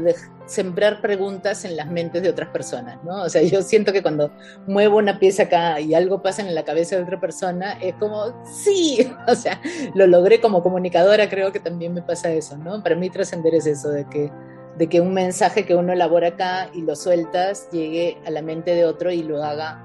sembrar 0.46 1.00
preguntas 1.00 1.64
en 1.64 1.76
las 1.76 1.88
mentes 1.90 2.22
de 2.22 2.28
otras 2.28 2.48
personas, 2.50 3.02
¿no? 3.04 3.22
O 3.22 3.28
sea, 3.28 3.42
yo 3.42 3.62
siento 3.62 3.92
que 3.92 4.02
cuando 4.02 4.30
muevo 4.66 4.98
una 4.98 5.18
pieza 5.18 5.44
acá 5.44 5.80
y 5.80 5.94
algo 5.94 6.22
pasa 6.22 6.42
en 6.42 6.54
la 6.54 6.64
cabeza 6.64 6.96
de 6.96 7.02
otra 7.02 7.20
persona, 7.20 7.72
es 7.80 7.94
como, 7.94 8.44
sí, 8.44 9.06
o 9.28 9.34
sea, 9.34 9.60
lo 9.94 10.06
logré 10.06 10.40
como 10.40 10.62
comunicadora, 10.62 11.28
creo 11.28 11.52
que 11.52 11.60
también 11.60 11.94
me 11.94 12.02
pasa 12.02 12.30
eso, 12.30 12.56
¿no? 12.56 12.82
Para 12.82 12.96
mí 12.96 13.10
trascender 13.10 13.54
es 13.54 13.66
eso, 13.66 13.90
de 13.90 14.08
que, 14.08 14.30
de 14.78 14.88
que 14.88 15.00
un 15.00 15.12
mensaje 15.12 15.66
que 15.66 15.74
uno 15.74 15.92
elabora 15.92 16.28
acá 16.28 16.70
y 16.72 16.82
lo 16.82 16.96
sueltas 16.96 17.68
llegue 17.70 18.18
a 18.26 18.30
la 18.30 18.42
mente 18.42 18.74
de 18.74 18.84
otro 18.84 19.10
y 19.10 19.22
lo 19.22 19.42
haga 19.42 19.82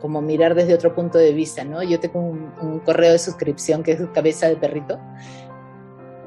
como 0.00 0.20
mirar 0.20 0.54
desde 0.54 0.74
otro 0.74 0.94
punto 0.94 1.16
de 1.16 1.32
vista, 1.32 1.64
¿no? 1.64 1.82
Yo 1.82 1.98
tengo 1.98 2.20
un, 2.20 2.52
un 2.60 2.80
correo 2.80 3.12
de 3.12 3.18
suscripción 3.18 3.82
que 3.82 3.92
es 3.92 4.00
cabeza 4.12 4.48
de 4.48 4.56
perrito 4.56 5.00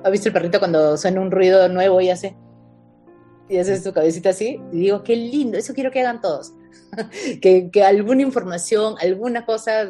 ¿Ha 0.08 0.10
visto 0.10 0.30
el 0.30 0.34
perrito 0.34 0.60
cuando 0.60 0.96
suena 0.96 1.20
un 1.20 1.32
ruido 1.32 1.68
nuevo 1.68 2.00
y 2.00 2.10
hace? 2.10 2.38
Y 3.50 3.58
hace 3.58 3.82
su 3.82 3.94
cabecita 3.94 4.30
así. 4.30 4.60
Y 4.72 4.80
digo, 4.80 5.04
qué 5.04 5.16
lindo, 5.16 5.58
eso 5.58 5.74
quiero 5.74 5.92
que 5.92 6.02
hagan 6.02 6.22
todos. 6.22 6.54
que, 7.42 7.70
que, 7.72 7.84
alguna 7.84 8.22
información, 8.22 8.96
alguna 9.00 9.46
cosa, 9.46 9.90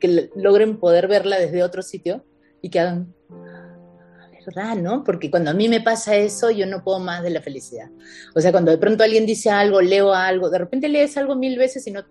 que 0.00 0.30
logren 0.34 0.78
poder 0.78 1.08
verla 1.08 1.38
desde 1.38 1.62
otro 1.62 1.82
sitio 1.82 2.24
y 2.60 2.70
que 2.70 2.80
hagan, 2.80 3.14
¿verdad? 4.46 4.76
¿No? 4.76 5.04
Porque 5.04 5.30
cuando 5.30 5.50
a 5.50 5.54
mí 5.54 5.68
me 5.68 5.80
pasa 5.80 6.16
eso, 6.16 6.50
yo 6.50 6.66
no 6.66 6.82
puedo 6.82 6.98
más 6.98 7.22
de 7.22 7.30
la 7.30 7.40
felicidad. 7.40 7.90
O 8.34 8.40
sea, 8.40 8.52
cuando 8.52 8.70
de 8.70 8.78
pronto 8.78 9.04
alguien 9.04 9.26
dice 9.26 9.50
algo, 9.50 9.80
leo 9.80 10.12
algo, 10.12 10.50
de 10.50 10.58
repente 10.58 10.88
lees 10.88 11.16
algo 11.16 11.36
mil 11.36 11.58
veces 11.58 11.86
y 11.86 11.90
no 11.90 12.04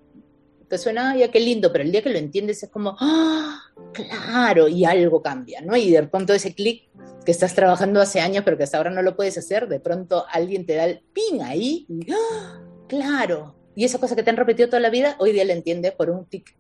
te 0.72 0.78
suena, 0.78 1.18
ya 1.18 1.30
qué 1.30 1.42
lindo, 1.42 1.70
pero 1.72 1.84
el 1.84 1.92
día 1.92 2.02
que 2.02 2.10
lo 2.10 2.18
entiendes 2.18 2.64
es 2.64 2.70
como, 2.70 2.96
¡ah! 2.98 3.62
claro, 3.92 4.70
y 4.70 4.86
algo 4.86 5.22
cambia, 5.22 5.60
¿no? 5.60 5.76
Y 5.76 5.92
de 5.92 6.04
pronto 6.04 6.34
ese 6.34 6.56
clic 6.56 6.90
que 7.26 7.32
estás 7.32 7.54
trabajando 7.54 8.00
hace 8.00 8.22
años, 8.22 8.44
pero 8.46 8.58
que 8.58 8.64
hasta 8.64 8.78
ahora 8.78 8.90
no 8.90 9.02
lo 9.02 9.18
puedes 9.18 9.38
hacer, 9.38 9.68
de 9.68 9.82
pronto 9.82 10.26
alguien 10.32 10.66
te 10.66 10.76
da 10.76 10.86
el 10.86 11.02
ping 11.14 11.42
ahí, 11.42 11.86
¡ah! 12.10 12.62
claro, 12.88 13.54
y 13.76 13.84
esa 13.84 14.00
cosa 14.00 14.16
que 14.16 14.24
te 14.24 14.30
han 14.30 14.38
repetido 14.38 14.70
toda 14.70 14.80
la 14.80 14.90
vida, 14.90 15.18
hoy 15.20 15.34
día 15.34 15.44
la 15.44 15.54
entiendes 15.54 15.92
por 15.92 16.10
un 16.10 16.26
tic. 16.26 16.56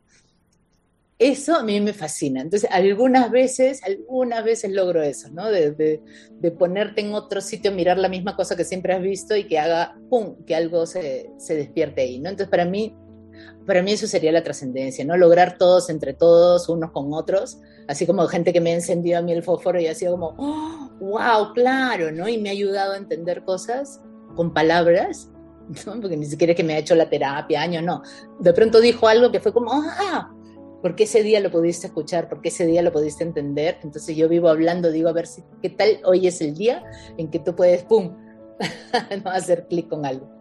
Eso 1.17 1.55
a 1.55 1.63
mí 1.63 1.79
me 1.79 1.93
fascina. 1.93 2.41
Entonces, 2.41 2.67
algunas 2.71 3.29
veces, 3.29 3.81
algunas 3.83 4.43
veces 4.43 4.71
logro 4.71 5.03
eso, 5.03 5.29
¿no? 5.29 5.51
De, 5.51 5.71
de, 5.71 6.51
ponerte 6.51 7.01
en 7.01 7.13
otro 7.13 7.41
sitio, 7.41 7.71
mirar 7.71 7.99
la 7.99 8.09
misma 8.09 8.35
cosa 8.35 8.57
que 8.57 8.63
siempre 8.63 8.93
has 8.93 9.03
visto 9.03 9.35
y 9.35 9.43
que 9.43 9.59
haga, 9.59 9.95
¡pum!, 10.09 10.43
que 10.45 10.55
algo 10.55 10.87
se, 10.87 11.29
se 11.37 11.55
despierte 11.55 12.01
ahí, 12.01 12.19
¿no? 12.19 12.29
Entonces, 12.29 12.49
para 12.49 12.65
mí, 12.65 12.95
para 13.65 13.83
mí 13.83 13.91
eso 13.91 14.07
sería 14.07 14.31
la 14.31 14.43
trascendencia, 14.43 15.05
¿no? 15.05 15.15
Lograr 15.17 15.57
todos 15.57 15.89
entre 15.89 16.13
todos, 16.13 16.67
unos 16.69 16.91
con 16.91 17.13
otros, 17.13 17.59
así 17.87 18.05
como 18.05 18.25
gente 18.27 18.53
que 18.53 18.61
me 18.61 18.71
ha 18.71 18.75
encendido 18.75 19.19
a 19.19 19.21
mí 19.21 19.31
el 19.31 19.43
fósforo 19.43 19.79
y 19.79 19.87
ha 19.87 19.95
sido 19.95 20.13
como, 20.13 20.35
oh, 20.37 20.89
wow, 20.99 21.53
claro, 21.53 22.11
¿no? 22.11 22.27
Y 22.27 22.37
me 22.37 22.49
ha 22.49 22.53
ayudado 22.53 22.93
a 22.93 22.97
entender 22.97 23.43
cosas 23.43 24.01
con 24.35 24.53
palabras, 24.53 25.29
¿no? 25.85 25.99
Porque 26.01 26.17
ni 26.17 26.25
siquiera 26.25 26.51
es 26.51 26.57
que 26.57 26.63
me 26.63 26.73
ha 26.73 26.79
hecho 26.79 26.95
la 26.95 27.09
terapia, 27.09 27.61
años, 27.61 27.83
no. 27.83 28.01
De 28.39 28.53
pronto 28.53 28.79
dijo 28.79 29.07
algo 29.07 29.31
que 29.31 29.39
fue 29.39 29.53
como, 29.53 29.71
ah, 29.73 30.31
porque 30.81 31.03
ese 31.03 31.21
día 31.21 31.39
lo 31.39 31.51
pudiste 31.51 31.87
escuchar, 31.87 32.27
porque 32.27 32.49
ese 32.49 32.65
día 32.65 32.81
lo 32.81 32.91
pudiste 32.91 33.23
entender. 33.23 33.77
Entonces 33.83 34.15
yo 34.15 34.27
vivo 34.27 34.49
hablando, 34.49 34.91
digo, 34.91 35.09
a 35.09 35.13
ver 35.13 35.27
si, 35.27 35.43
qué 35.61 35.69
tal 35.69 35.99
hoy 36.05 36.27
es 36.27 36.41
el 36.41 36.55
día 36.55 36.83
en 37.17 37.29
que 37.29 37.39
tú 37.39 37.55
puedes, 37.55 37.83
pum, 37.83 38.17
no 39.23 39.31
hacer 39.31 39.67
clic 39.67 39.87
con 39.87 40.05
algo. 40.05 40.40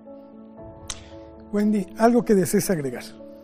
Wendy, 1.53 1.87
¿algo 1.99 2.25
que 2.25 2.35
desees 2.35 2.71
agregar? 2.71 3.03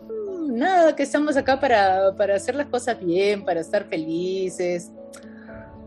Mm, 0.08 0.56
nada, 0.56 0.94
que 0.94 1.02
estamos 1.02 1.36
acá 1.36 1.58
para, 1.58 2.14
para 2.16 2.36
hacer 2.36 2.54
las 2.54 2.66
cosas 2.66 2.98
bien, 3.00 3.44
para 3.44 3.60
estar 3.60 3.84
felices, 3.86 4.92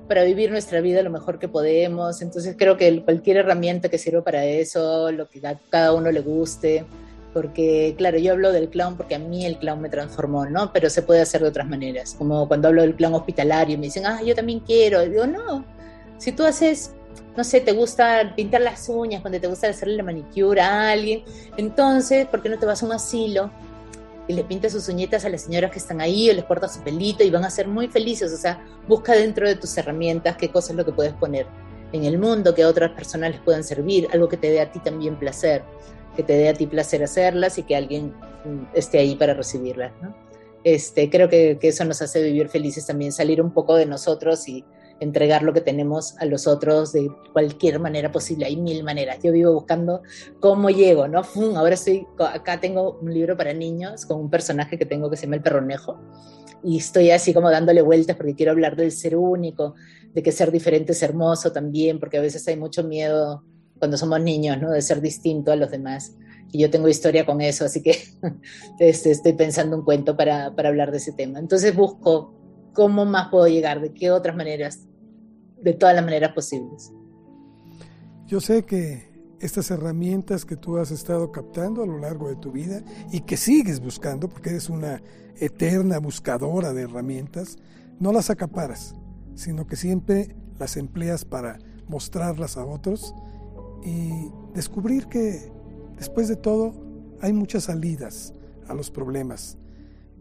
para 0.07 0.23
vivir 0.23 0.51
nuestra 0.51 0.81
vida 0.81 1.01
lo 1.01 1.11
mejor 1.11 1.39
que 1.39 1.47
podemos. 1.47 2.21
Entonces 2.21 2.55
creo 2.57 2.75
que 2.75 3.03
cualquier 3.03 3.37
herramienta 3.37 3.87
que 3.87 3.97
sirva 3.97 4.23
para 4.23 4.43
eso, 4.43 5.11
lo 5.11 5.29
que 5.29 5.45
a 5.47 5.57
cada 5.69 5.93
uno 5.93 6.11
le 6.11 6.19
guste, 6.19 6.85
porque 7.33 7.93
claro, 7.97 8.17
yo 8.17 8.33
hablo 8.33 8.51
del 8.51 8.69
clown 8.69 8.97
porque 8.97 9.15
a 9.15 9.19
mí 9.19 9.45
el 9.45 9.57
clown 9.57 9.81
me 9.81 9.89
transformó, 9.89 10.45
¿no? 10.45 10.73
Pero 10.73 10.89
se 10.89 11.03
puede 11.03 11.21
hacer 11.21 11.41
de 11.41 11.47
otras 11.47 11.69
maneras, 11.69 12.15
como 12.17 12.47
cuando 12.47 12.67
hablo 12.67 12.81
del 12.81 12.95
clown 12.95 13.13
hospitalario, 13.13 13.77
me 13.77 13.85
dicen, 13.85 14.05
ah, 14.05 14.21
yo 14.23 14.35
también 14.35 14.59
quiero. 14.59 15.03
Y 15.03 15.09
digo, 15.09 15.25
no, 15.27 15.63
si 16.17 16.31
tú 16.31 16.43
haces 16.43 16.91
no 17.39 17.45
sé, 17.45 17.61
te 17.61 17.71
gusta 17.71 18.33
pintar 18.35 18.59
las 18.59 18.89
uñas, 18.89 19.21
cuando 19.21 19.39
te 19.39 19.47
gusta 19.47 19.69
hacerle 19.69 19.95
la 19.95 20.03
manicura 20.03 20.67
a 20.67 20.91
alguien, 20.91 21.23
entonces, 21.55 22.27
¿por 22.27 22.41
qué 22.41 22.49
no 22.49 22.59
te 22.59 22.65
vas 22.65 22.83
a 22.83 22.85
un 22.85 22.91
asilo 22.91 23.49
y 24.27 24.33
le 24.33 24.43
pintas 24.43 24.73
sus 24.73 24.89
uñitas 24.89 25.23
a 25.23 25.29
las 25.29 25.43
señoras 25.43 25.71
que 25.71 25.79
están 25.79 26.01
ahí 26.01 26.29
o 26.29 26.33
les 26.33 26.43
cortas 26.43 26.73
su 26.73 26.81
pelito 26.81 27.23
y 27.23 27.29
van 27.29 27.45
a 27.45 27.49
ser 27.49 27.69
muy 27.69 27.87
felices? 27.87 28.33
O 28.33 28.35
sea, 28.35 28.61
busca 28.89 29.13
dentro 29.13 29.47
de 29.47 29.55
tus 29.55 29.77
herramientas 29.77 30.35
qué 30.35 30.51
cosas 30.51 30.71
es 30.71 30.75
lo 30.75 30.83
que 30.83 30.91
puedes 30.91 31.13
poner 31.13 31.47
en 31.93 32.03
el 32.03 32.19
mundo, 32.19 32.53
que 32.53 32.63
a 32.63 32.67
otras 32.67 32.91
personas 32.91 33.31
les 33.31 33.39
puedan 33.39 33.63
servir, 33.63 34.09
algo 34.11 34.27
que 34.27 34.35
te 34.35 34.51
dé 34.51 34.59
a 34.59 34.69
ti 34.69 34.79
también 34.79 35.17
placer, 35.17 35.63
que 36.17 36.23
te 36.23 36.33
dé 36.33 36.49
a 36.49 36.53
ti 36.53 36.67
placer 36.67 37.01
hacerlas 37.01 37.57
y 37.57 37.63
que 37.63 37.77
alguien 37.77 38.13
mm, 38.43 38.75
esté 38.75 38.99
ahí 38.99 39.15
para 39.15 39.33
recibirlas, 39.33 39.93
¿no? 40.01 40.13
Este, 40.65 41.09
creo 41.09 41.29
que 41.29 41.57
eso 41.61 41.85
nos 41.85 42.01
hace 42.01 42.21
vivir 42.21 42.49
felices 42.49 42.85
también, 42.85 43.13
salir 43.13 43.41
un 43.41 43.53
poco 43.53 43.77
de 43.77 43.85
nosotros 43.85 44.45
y 44.49 44.65
entregar 44.99 45.43
lo 45.43 45.53
que 45.53 45.61
tenemos 45.61 46.15
a 46.17 46.25
los 46.25 46.47
otros 46.47 46.91
de 46.93 47.09
cualquier 47.33 47.79
manera 47.79 48.11
posible. 48.11 48.45
Hay 48.45 48.57
mil 48.57 48.83
maneras. 48.83 49.19
Yo 49.23 49.31
vivo 49.31 49.53
buscando 49.53 50.01
cómo 50.39 50.69
llego, 50.69 51.07
¿no? 51.07 51.21
Ahora 51.55 51.75
estoy, 51.75 52.05
acá 52.17 52.59
tengo 52.59 52.99
un 53.01 53.13
libro 53.13 53.37
para 53.37 53.53
niños 53.53 54.05
con 54.05 54.19
un 54.19 54.29
personaje 54.29 54.77
que 54.77 54.85
tengo 54.85 55.09
que 55.09 55.17
se 55.17 55.23
llama 55.23 55.37
el 55.37 55.41
perronejo 55.41 55.99
y 56.63 56.77
estoy 56.77 57.11
así 57.11 57.33
como 57.33 57.49
dándole 57.49 57.81
vueltas 57.81 58.15
porque 58.15 58.35
quiero 58.35 58.51
hablar 58.51 58.75
del 58.75 58.91
ser 58.91 59.15
único, 59.15 59.75
de 60.13 60.23
que 60.23 60.31
ser 60.31 60.51
diferente 60.51 60.91
es 60.91 61.01
hermoso 61.03 61.51
también, 61.51 61.99
porque 61.99 62.17
a 62.17 62.21
veces 62.21 62.47
hay 62.47 62.57
mucho 62.57 62.83
miedo 62.83 63.43
cuando 63.77 63.97
somos 63.97 64.19
niños, 64.21 64.59
¿no? 64.59 64.71
De 64.71 64.81
ser 64.81 65.01
distinto 65.01 65.51
a 65.51 65.55
los 65.55 65.71
demás. 65.71 66.15
Y 66.51 66.59
yo 66.59 66.69
tengo 66.69 66.89
historia 66.89 67.25
con 67.25 67.41
eso, 67.41 67.65
así 67.65 67.81
que 67.81 67.97
este, 68.79 69.11
estoy 69.11 69.33
pensando 69.33 69.77
un 69.77 69.85
cuento 69.85 70.17
para, 70.17 70.53
para 70.55 70.69
hablar 70.69 70.91
de 70.91 70.97
ese 70.97 71.13
tema. 71.13 71.39
Entonces 71.39 71.75
busco 71.75 72.33
cómo 72.73 73.05
más 73.05 73.29
puedo 73.29 73.47
llegar, 73.47 73.81
de 73.81 73.93
qué 73.93 74.11
otras 74.11 74.35
maneras 74.35 74.88
de 75.61 75.73
todas 75.73 75.95
las 75.95 76.03
maneras 76.03 76.33
posibles. 76.33 76.91
Yo 78.27 78.39
sé 78.39 78.63
que 78.63 79.09
estas 79.39 79.71
herramientas 79.71 80.45
que 80.45 80.55
tú 80.55 80.77
has 80.77 80.91
estado 80.91 81.31
captando 81.31 81.83
a 81.83 81.87
lo 81.87 81.97
largo 81.97 82.29
de 82.29 82.35
tu 82.35 82.51
vida 82.51 82.83
y 83.11 83.21
que 83.21 83.37
sigues 83.37 83.79
buscando, 83.79 84.27
porque 84.27 84.49
eres 84.49 84.69
una 84.69 85.01
eterna 85.37 85.99
buscadora 85.99 86.73
de 86.73 86.83
herramientas, 86.83 87.57
no 87.99 88.11
las 88.11 88.29
acaparas, 88.29 88.95
sino 89.35 89.65
que 89.65 89.75
siempre 89.75 90.35
las 90.59 90.77
empleas 90.77 91.25
para 91.25 91.57
mostrarlas 91.87 92.57
a 92.57 92.65
otros 92.65 93.15
y 93.83 94.29
descubrir 94.53 95.07
que 95.07 95.51
después 95.97 96.27
de 96.27 96.35
todo 96.35 96.73
hay 97.21 97.33
muchas 97.33 97.65
salidas 97.65 98.33
a 98.67 98.73
los 98.73 98.91
problemas, 98.91 99.57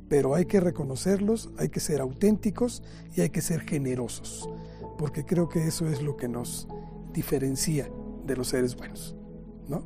pero 0.08 0.34
hay 0.34 0.46
que 0.46 0.60
reconocerlos, 0.60 1.50
hay 1.58 1.68
que 1.68 1.80
ser 1.80 2.00
auténticos 2.00 2.82
y 3.14 3.20
hay 3.20 3.30
que 3.30 3.42
ser 3.42 3.60
generosos 3.60 4.48
porque 4.98 5.24
creo 5.24 5.48
que 5.48 5.66
eso 5.66 5.86
es 5.88 6.02
lo 6.02 6.16
que 6.16 6.28
nos 6.28 6.68
diferencia 7.12 7.88
de 8.26 8.36
los 8.36 8.48
seres 8.48 8.76
buenos, 8.76 9.16
¿no? 9.68 9.82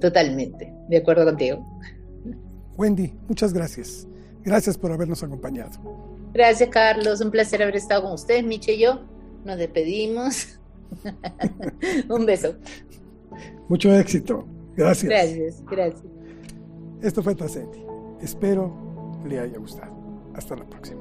Totalmente, 0.00 0.74
de 0.88 0.96
acuerdo 0.96 1.24
contigo. 1.24 1.64
Wendy, 2.76 3.14
muchas 3.28 3.52
gracias. 3.52 4.08
Gracias 4.42 4.76
por 4.78 4.90
habernos 4.90 5.22
acompañado. 5.22 5.70
Gracias, 6.32 6.68
Carlos. 6.70 7.20
Un 7.20 7.30
placer 7.30 7.62
haber 7.62 7.76
estado 7.76 8.02
con 8.02 8.12
ustedes, 8.12 8.42
Miche 8.42 8.74
y 8.74 8.80
yo. 8.80 9.00
Nos 9.44 9.58
despedimos. 9.58 10.58
Un 12.08 12.24
beso. 12.24 12.54
Mucho 13.68 13.94
éxito. 13.94 14.46
Gracias. 14.76 15.10
Gracias, 15.10 15.64
gracias. 15.66 16.04
Esto 17.02 17.22
fue 17.22 17.34
Trascendi. 17.34 17.84
Espero 18.20 18.72
le 19.28 19.40
haya 19.40 19.58
gustado. 19.58 19.92
Hasta 20.34 20.56
la 20.56 20.64
próxima. 20.64 20.99